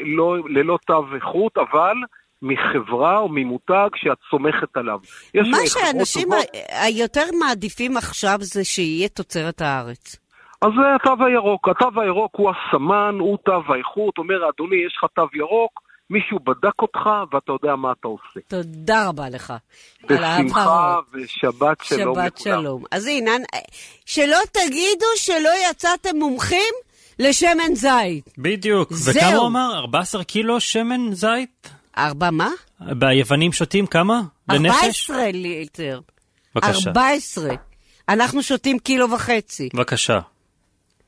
לא 0.05 0.37
ללא 0.49 0.77
תו 0.87 1.05
איכות, 1.15 1.57
אבל 1.57 1.95
מחברה 2.41 3.17
או 3.17 3.29
ממותג 3.29 3.89
שאת 3.95 4.17
סומכת 4.29 4.77
עליו. 4.77 4.99
מה 5.35 5.57
שאנשים 5.65 6.23
טובות. 6.23 6.45
היותר 6.83 7.25
מעדיפים 7.39 7.97
עכשיו 7.97 8.35
זה 8.39 8.63
שיהיה 8.63 9.09
תוצרת 9.09 9.61
הארץ. 9.61 10.19
אז 10.61 10.69
זה 10.75 10.95
התו 10.95 11.25
הירוק. 11.25 11.69
התו 11.69 12.01
הירוק 12.01 12.35
הוא 12.35 12.51
הסמן, 12.51 13.15
הוא 13.19 13.37
תו 13.45 13.61
האיכות. 13.67 14.17
אומר, 14.17 14.49
אדוני, 14.49 14.75
יש 14.75 14.95
לך 14.97 15.09
תו 15.15 15.27
ירוק, 15.33 15.79
מישהו 16.09 16.39
בדק 16.39 16.81
אותך 16.81 16.99
ואתה 17.31 17.51
יודע 17.51 17.75
מה 17.75 17.91
אתה 17.91 18.07
עושה. 18.07 18.39
תודה 18.47 19.07
רבה 19.07 19.29
לך. 19.29 19.53
בשמחה. 20.09 20.99
ושבת 21.13 21.77
שלום 21.83 22.11
לכולם. 22.11 22.25
שבת 22.25 22.37
שלום. 22.37 22.83
אז 22.91 23.07
הנה, 23.07 23.31
שלא 24.05 24.37
תגידו 24.51 25.05
שלא 25.15 25.49
יצאתם 25.71 26.15
מומחים 26.15 26.73
לשמן 27.19 27.75
זית. 27.75 28.29
בדיוק. 28.37 28.93
זהו. 28.93 29.15
וכמה 29.15 29.35
הוא 29.35 29.47
אמר? 29.47 29.79
14 29.79 30.23
קילו 30.23 30.59
שמן 30.59 31.13
זית? 31.13 31.69
ארבע 31.97 32.29
מה? 32.31 32.49
ביוונים 32.79 33.51
שותים 33.53 33.87
כמה? 33.87 34.21
לנפש? 34.49 35.09
14 35.09 35.31
ליטר. 35.31 35.99
בבקשה. 36.55 36.89
14. 36.89 37.49
אנחנו 38.09 38.43
שותים 38.43 38.79
קילו 38.79 39.11
וחצי. 39.11 39.69
בבקשה. 39.73 40.19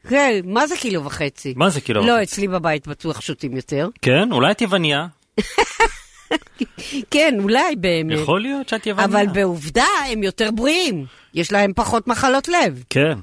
כן, 0.09 0.41
מה 0.45 0.67
זה 0.67 0.75
קילו 0.77 1.05
וחצי? 1.05 1.53
מה 1.57 1.69
זה 1.69 1.81
קילו 1.81 2.01
לא, 2.05 2.11
וחצי? 2.13 2.23
אצלי 2.23 2.47
בבית 2.47 2.87
בטוח 2.87 3.21
שותים 3.21 3.55
יותר. 3.55 3.89
כן? 4.01 4.31
אולי 4.31 4.51
את 4.51 4.61
יווניה? 4.61 5.07
כן, 7.11 7.35
אולי 7.39 7.75
באמת. 7.75 8.19
יכול 8.19 8.41
להיות 8.41 8.69
שאת 8.69 8.85
יווניה. 8.85 9.05
אבל 9.05 9.27
בעובדה 9.33 9.85
הם 10.11 10.23
יותר 10.23 10.49
בריאים. 10.51 11.05
יש 11.33 11.51
להם 11.51 11.71
פחות 11.75 12.07
מחלות 12.07 12.47
לב. 12.47 12.83
כן. 12.89 13.17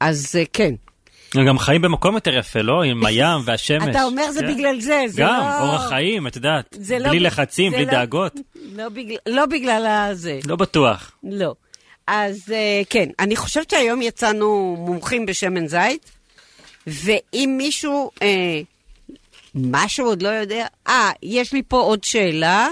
אז 0.00 0.36
אה, 0.38 0.44
כן. 0.52 0.74
הם 1.34 1.46
גם 1.46 1.58
חיים 1.58 1.82
במקום 1.82 2.14
יותר 2.14 2.34
יפה, 2.36 2.60
לא? 2.62 2.82
עם 2.82 3.04
הים 3.06 3.40
והשמש. 3.44 3.88
אתה 3.90 4.02
אומר 4.02 4.30
זה 4.30 4.40
כן. 4.40 4.54
בגלל 4.54 4.80
זה, 4.80 5.02
זה 5.08 5.22
גם, 5.22 5.40
לא... 5.40 5.60
אורח 5.68 5.88
חיים, 5.88 6.26
את 6.26 6.36
יודעת. 6.36 6.76
לא 7.00 7.08
בלי 7.08 7.20
לחצים, 7.20 7.72
בלי 7.72 7.84
לא- 7.84 7.90
דאגות. 7.90 8.34
לא 8.76 8.84
לא 9.26 9.46
בגלל 9.46 9.86
הזה. 9.86 10.38
לא 10.46 10.56
בטוח. 10.56 11.12
לא. 11.24 11.54
אז 12.12 12.52
אה, 12.52 12.82
כן, 12.90 13.08
אני 13.18 13.36
חושבת 13.36 13.70
שהיום 13.70 14.02
יצאנו 14.02 14.76
מומחים 14.78 15.26
בשמן 15.26 15.66
זית, 15.66 16.10
ואם 16.86 17.54
מישהו, 17.58 18.10
אה, 18.22 18.60
משהו 19.54 20.06
עוד 20.06 20.22
לא 20.22 20.28
יודע, 20.28 20.66
אה, 20.88 21.10
יש 21.22 21.52
לי 21.52 21.62
פה 21.68 21.80
עוד 21.80 22.04
שאלה. 22.04 22.68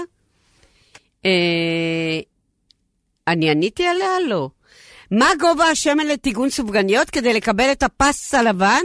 אה, 1.25 2.19
אני 3.27 3.49
עניתי 3.49 3.85
עליה? 3.85 4.19
לא. 4.27 4.49
מה 5.11 5.29
גובה 5.39 5.65
השמן 5.65 6.07
לטיגון 6.07 6.49
סופגניות 6.49 7.09
כדי 7.09 7.33
לקבל 7.33 7.71
את 7.71 7.83
הפס 7.83 8.33
הלבן? 8.33 8.83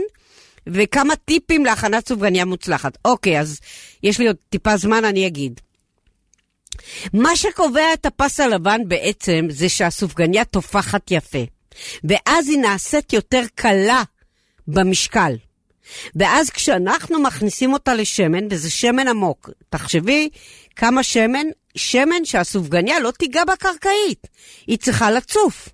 וכמה 0.67 1.15
טיפים 1.15 1.65
להכנת 1.65 2.07
סופגניה 2.07 2.45
מוצלחת. 2.45 2.97
אוקיי, 3.05 3.39
אז 3.39 3.59
יש 4.03 4.19
לי 4.19 4.27
עוד 4.27 4.35
טיפה 4.49 4.77
זמן, 4.77 5.05
אני 5.05 5.27
אגיד. 5.27 5.61
מה 7.13 7.35
שקובע 7.35 7.93
את 7.93 8.05
הפס 8.05 8.39
הלבן 8.39 8.81
בעצם 8.87 9.45
זה 9.49 9.69
שהסופגניה 9.69 10.45
תופחת 10.45 11.11
יפה, 11.11 11.43
ואז 12.03 12.49
היא 12.49 12.57
נעשית 12.57 13.13
יותר 13.13 13.41
קלה 13.55 14.03
במשקל. 14.67 15.35
ואז 16.15 16.49
כשאנחנו 16.49 17.19
מכניסים 17.19 17.73
אותה 17.73 17.93
לשמן, 17.93 18.47
וזה 18.49 18.69
שמן 18.71 19.07
עמוק, 19.07 19.49
תחשבי 19.69 20.29
כמה 20.75 21.03
שמן, 21.03 21.45
שמן 21.75 22.25
שהסופגניה 22.25 22.99
לא 22.99 23.11
תיגע 23.11 23.43
בקרקעית, 23.45 24.27
היא 24.67 24.77
צריכה 24.77 25.11
לצוף. 25.11 25.69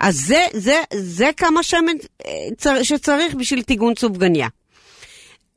אז 0.00 0.16
זה, 0.26 0.46
זה, 0.52 0.80
זה 0.94 1.30
כמה 1.36 1.62
שמן 1.62 1.92
אה, 2.26 2.30
צר- 2.58 2.82
שצריך 2.82 3.34
בשביל 3.34 3.62
טיגון 3.62 3.92
סופגניה. 3.98 4.48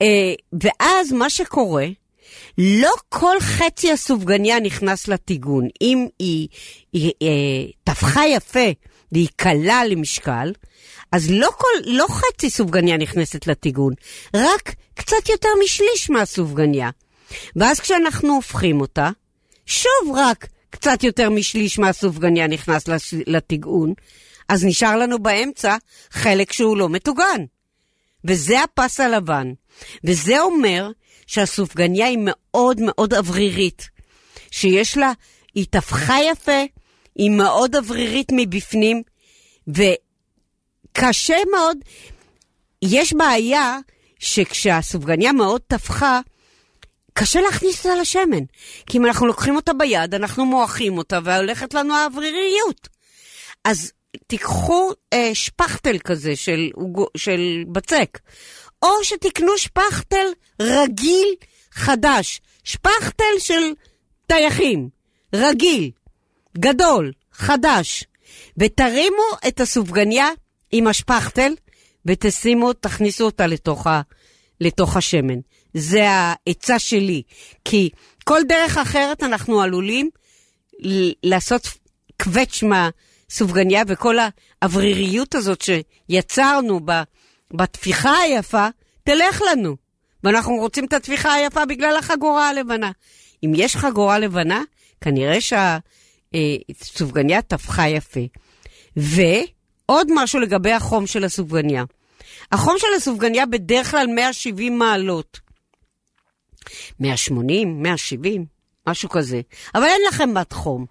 אה, 0.02 0.34
ואז 0.62 1.12
מה 1.12 1.30
שקורה, 1.30 1.86
לא 2.58 2.92
כל 3.10 3.40
חצי 3.40 3.92
הסופגניה 3.92 4.60
נכנס 4.60 5.08
לטיגון. 5.08 5.68
אם 5.82 6.08
היא, 6.20 6.48
היא 6.94 7.12
אה, 7.22 7.72
טפחה 7.84 8.28
יפה 8.28 8.70
והיא 9.12 9.28
קלה 9.36 9.86
למשקל, 9.86 10.52
אז 11.12 11.32
לא, 11.32 11.50
כל, 11.58 11.68
לא 11.86 12.06
חצי 12.10 12.50
סופגניה 12.50 12.98
נכנסת 12.98 13.48
לטיגון, 13.48 13.94
רק 14.36 14.76
קצת 14.94 15.30
יותר 15.30 15.50
משליש 15.64 16.10
מהסופגניה. 16.10 16.90
ואז 17.56 17.80
כשאנחנו 17.80 18.36
הופכים 18.36 18.82
אותה, 18.82 19.10
שוב 19.66 20.16
רק 20.16 20.48
קצת 20.70 21.04
יותר 21.04 21.30
משליש 21.30 21.80
מהסופגניה 21.80 22.48
נכנס 22.48 22.84
לטיגון, 23.28 23.94
אז 24.50 24.66
נשאר 24.66 24.98
לנו 24.98 25.20
באמצע 25.20 25.78
חלק 26.12 26.52
שהוא 26.52 26.78
לא 26.78 26.90
מטוגן. 26.90 27.46
וזה 28.26 28.64
הפס 28.64 29.00
הלבן. 29.00 29.54
וזה 30.04 30.42
אומר 30.42 30.90
שהסופגניה 31.28 32.08
היא 32.08 32.18
מאוד 32.22 32.82
מאוד 32.82 33.14
אוורירית. 33.14 33.90
שיש 34.52 34.98
לה, 34.98 35.12
היא 35.56 35.66
טפחה 35.70 36.16
יפה, 36.32 36.64
היא 37.16 37.32
מאוד 37.32 37.76
אוורירית 37.76 38.28
מבפנים, 38.32 39.02
וקשה 39.68 41.38
מאוד, 41.52 41.78
יש 42.82 43.14
בעיה 43.14 43.78
שכשהסופגניה 44.20 45.32
מאוד 45.32 45.62
טפחה, 45.68 46.20
קשה 47.14 47.42
להכניס 47.42 47.86
אותה 47.86 48.02
לשמן. 48.02 48.44
כי 48.86 48.98
אם 48.98 49.06
אנחנו 49.06 49.28
לוקחים 49.28 49.56
אותה 49.56 49.74
ביד, 49.74 50.14
אנחנו 50.14 50.46
מועכים 50.46 50.98
אותה 50.98 51.20
והולכת 51.24 51.74
לנו 51.74 51.96
האווריריות. 51.96 52.88
אז 53.66 53.92
תיקחו 54.28 54.92
אה, 55.14 55.30
שפכטל 55.34 55.98
כזה 56.00 56.36
של, 56.36 56.70
של 57.18 57.64
בצק, 57.72 58.20
או 58.84 59.04
שתקנו 59.04 59.58
שפכטל 59.58 60.26
רגיל 60.62 61.28
חדש, 61.72 62.42
שפכטל 62.64 63.40
של 63.40 63.74
טייחים, 64.28 64.90
רגיל, 65.36 65.92
גדול, 66.58 67.12
חדש, 67.34 68.04
ותרימו 68.58 69.24
את 69.48 69.60
הסופגניה 69.60 70.28
עם 70.72 70.88
השפכטל 70.88 71.54
ותשימו, 72.06 72.74
תכניסו 72.74 73.26
אותה 73.26 73.48
לתוך, 73.48 73.88
ה, 73.88 74.02
לתוך 74.62 74.98
השמן. 74.98 75.40
זה 75.74 76.10
העצה 76.10 76.80
שלי, 76.80 77.22
כי 77.66 77.90
כל 78.24 78.42
דרך 78.48 78.78
אחרת 78.78 79.24
אנחנו 79.24 79.62
עלולים 79.62 80.10
לעשות 81.24 81.68
קווץ' 82.24 82.64
מהסופגניה 82.64 83.84
וכל 83.88 84.16
האווריריות 84.62 85.36
הזאת 85.36 85.62
שיצרנו 85.62 86.80
ב, 86.86 86.92
בתפיחה 87.54 88.18
היפה, 88.18 88.68
תלך 89.04 89.42
לנו. 89.52 89.76
ואנחנו 90.24 90.56
רוצים 90.56 90.86
את 90.86 90.94
התפיחה 90.94 91.34
היפה 91.34 91.66
בגלל 91.66 91.96
החגורה 92.00 92.50
הלבנה. 92.50 92.92
אם 93.46 93.52
יש 93.56 93.76
חגורה 93.76 94.20
לבנה, 94.20 94.62
כנראה 95.02 95.38
שהסופגניה 96.34 97.42
טפחה 97.42 97.88
יפה. 97.88 98.20
ועוד 98.96 100.08
משהו 100.16 100.40
לגבי 100.40 100.72
החום 100.72 101.08
של 101.08 101.24
הסופגניה. 101.24 101.84
החום 102.52 102.76
של 102.78 102.88
הסופגניה 102.98 103.46
בדרך 103.46 103.92
כלל 103.92 104.08
170 104.08 104.80
מעלות. 104.80 105.40
180, 107.00 107.84
170, 107.84 108.46
משהו 108.88 109.10
כזה. 109.10 109.42
אבל 109.76 109.84
אין 109.84 110.02
לכם 110.08 110.34
בת 110.34 110.54
חום. 110.54 110.86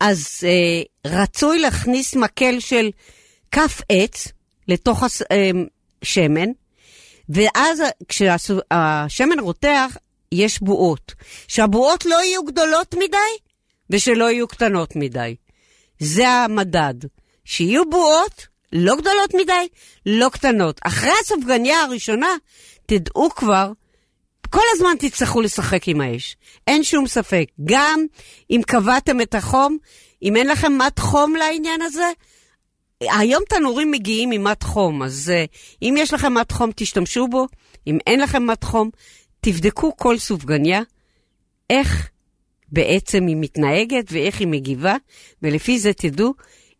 אז 0.00 0.26
אה, 0.44 0.82
רצוי 1.10 1.58
להכניס 1.58 2.14
מקל 2.14 2.60
של 2.60 2.90
כף 3.50 3.80
עץ 3.88 4.28
לתוך 4.68 5.04
השמן, 6.02 6.50
ואז 7.28 7.82
כשהשמן 8.08 9.40
רותח, 9.40 9.96
יש 10.32 10.62
בועות. 10.62 11.14
שהבועות 11.48 12.04
לא 12.04 12.22
יהיו 12.22 12.44
גדולות 12.44 12.94
מדי 12.94 13.34
ושלא 13.90 14.30
יהיו 14.30 14.48
קטנות 14.48 14.96
מדי. 14.96 15.36
זה 15.98 16.28
המדד. 16.28 16.94
שיהיו 17.44 17.90
בועות, 17.90 18.46
לא 18.72 18.96
גדולות 18.96 19.34
מדי, 19.34 19.68
לא 20.06 20.28
קטנות. 20.28 20.80
אחרי 20.84 21.12
הסופגניה 21.20 21.82
הראשונה, 21.82 22.36
תדעו 22.86 23.30
כבר, 23.30 23.72
כל 24.50 24.62
הזמן 24.72 24.94
תצטרכו 24.98 25.40
לשחק 25.40 25.88
עם 25.88 26.00
האש. 26.00 26.36
אין 26.66 26.84
שום 26.84 27.06
ספק. 27.06 27.44
גם 27.64 28.06
אם 28.50 28.60
קבעתם 28.66 29.20
את 29.20 29.34
החום, 29.34 29.78
אם 30.22 30.36
אין 30.36 30.46
לכם 30.46 30.78
מט 30.78 30.98
חום 30.98 31.36
לעניין 31.36 31.82
הזה, 31.82 32.10
היום 33.02 33.42
תנורים 33.48 33.90
מגיעים 33.90 34.30
עם 34.30 34.46
חום, 34.62 35.02
אז 35.02 35.32
uh, 35.34 35.56
אם 35.82 35.94
יש 35.98 36.14
לכם 36.14 36.34
מט 36.34 36.52
חום, 36.52 36.70
תשתמשו 36.76 37.28
בו. 37.28 37.46
אם 37.86 37.98
אין 38.06 38.20
לכם 38.20 38.46
מט 38.46 38.64
חום, 38.64 38.90
תבדקו 39.40 39.96
כל 39.96 40.18
סופגניה, 40.18 40.80
איך 41.70 42.08
בעצם 42.72 43.26
היא 43.26 43.36
מתנהגת 43.40 44.04
ואיך 44.12 44.40
היא 44.40 44.48
מגיבה, 44.48 44.96
ולפי 45.42 45.78
זה 45.78 45.92
תדעו 45.92 46.34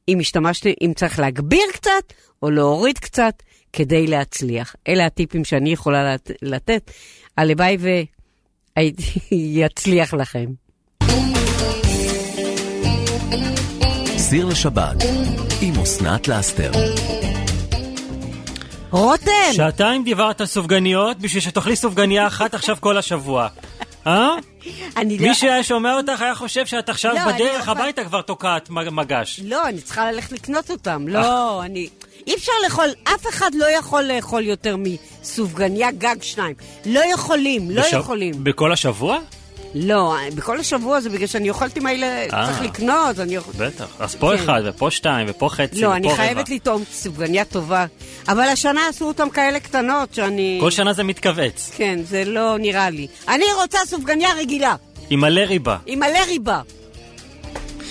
אם 0.08 0.18
השתמשתם, 0.20 0.70
אם 0.82 0.92
צריך 0.96 1.18
להגביר 1.18 1.62
קצת 1.72 2.12
או 2.42 2.50
להוריד 2.50 2.98
קצת 2.98 3.42
כדי 3.72 4.06
להצליח. 4.06 4.74
אלה 4.88 5.06
הטיפים 5.06 5.44
שאני 5.44 5.72
יכולה 5.72 6.14
לת- 6.14 6.30
לתת. 6.42 6.90
הלוואי 7.36 7.76
ויצליח 9.32 10.14
לכם. 10.20 10.46
סיר 14.18 14.46
לשבת 14.46 14.96
עם 15.60 15.80
אסנת 15.82 16.28
לאסתר. 16.28 16.70
רותם! 18.90 19.30
שעתיים 19.52 20.04
דיברת 20.04 20.40
על 20.40 20.46
סופגניות 20.46 21.18
בשביל 21.18 21.42
שתאכלי 21.42 21.76
סופגניה 21.76 22.26
אחת 22.26 22.54
עכשיו 22.54 22.76
כל 22.80 22.98
השבוע. 22.98 23.48
אה? 24.06 24.28
אני 24.96 25.18
לא... 25.18 25.28
מי 25.28 25.34
שהיה 25.34 25.62
שומע 25.62 25.96
אותך 25.96 26.22
היה 26.22 26.34
חושב 26.34 26.66
שאת 26.66 26.88
עכשיו 26.88 27.14
לא, 27.14 27.32
בדרך 27.32 27.66
לא- 27.66 27.72
הביתה 27.72 28.04
כבר 28.04 28.22
תוקעת 28.22 28.70
מגש. 28.70 29.40
לא, 29.44 29.68
אני 29.68 29.80
צריכה 29.80 30.12
ללכת 30.12 30.32
לקנות 30.32 30.70
אותם. 30.70 31.08
לא, 31.08 31.62
אני... 31.62 31.88
אי 32.26 32.34
אפשר 32.34 32.52
לאכול, 32.64 32.88
אף 33.04 33.26
אחד 33.28 33.50
לא 33.54 33.66
יכול 33.78 34.02
לאכול 34.02 34.44
יותר 34.44 34.76
מסופגניה 34.78 35.90
גג 35.90 36.16
שניים. 36.22 36.54
לא 36.86 37.00
יכולים, 37.14 37.70
לא 37.70 37.82
בש- 37.82 37.92
יכולים. 37.92 38.44
בכל 38.44 38.72
השבוע? 38.72 39.18
לא, 39.74 40.16
בכל 40.34 40.60
השבוע 40.60 41.00
זה 41.00 41.10
בגלל 41.10 41.26
שאני 41.26 41.50
אוכלת 41.50 41.76
עם 41.76 41.86
הילד, 41.86 42.34
אה. 42.34 42.46
צריך 42.46 42.62
לקנות, 42.62 43.18
אני 43.18 43.36
אוכל... 43.36 43.52
בטח. 43.56 43.86
אז 43.98 44.14
פה 44.14 44.30
כן. 44.36 44.42
אחד, 44.42 44.62
ופה 44.64 44.90
שתיים, 44.90 45.26
ופה 45.30 45.48
חצי, 45.48 45.80
לא, 45.80 45.86
ופה 45.86 45.96
אני 45.96 46.06
רבע. 46.06 46.16
חייבת 46.16 46.48
לטעום 46.48 46.84
סופגניה 46.92 47.44
טובה. 47.44 47.86
אבל 48.28 48.42
השנה 48.42 48.88
עשו 48.88 49.04
אותם 49.04 49.30
כאלה 49.30 49.60
קטנות 49.60 50.14
שאני... 50.14 50.58
כל 50.60 50.70
שנה 50.70 50.92
זה 50.92 51.04
מתכווץ. 51.04 51.70
כן, 51.76 51.98
זה 52.04 52.24
לא 52.24 52.58
נראה 52.58 52.90
לי. 52.90 53.06
אני 53.28 53.44
רוצה 53.62 53.78
סופגניה 53.86 54.28
רגילה, 54.38 54.74
עם 55.10 55.20
מלא 55.20 55.40
ריבה. 55.40 55.76
עם 55.86 55.98
מלא 55.98 56.18
ריבה. 56.28 56.60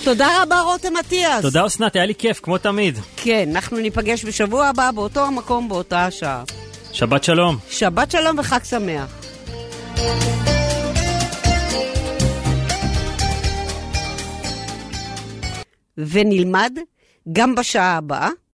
תודה 0.04 0.42
רבה, 0.42 0.60
רותם 0.60 0.96
אטיאס. 1.00 1.42
תודה 1.42 1.66
אסנת, 1.66 1.96
היה 1.96 2.06
לי 2.06 2.14
כיף, 2.14 2.40
כמו 2.42 2.58
תמיד. 2.58 2.98
כן, 3.16 3.48
אנחנו 3.52 3.76
ניפגש 3.78 4.24
בשבוע 4.24 4.66
הבא 4.66 4.90
באותו 4.90 5.24
המקום, 5.24 5.68
באותה 5.68 6.06
השעה. 6.06 6.42
שבת 6.92 7.24
שלום. 7.24 7.56
שבת 7.70 8.10
שלום 8.10 8.38
וחג 8.38 8.64
שמח. 8.64 9.14
ונלמד 15.98 16.78
גם 17.32 17.54
בשעה 17.54 17.96
הבאה 17.96 18.30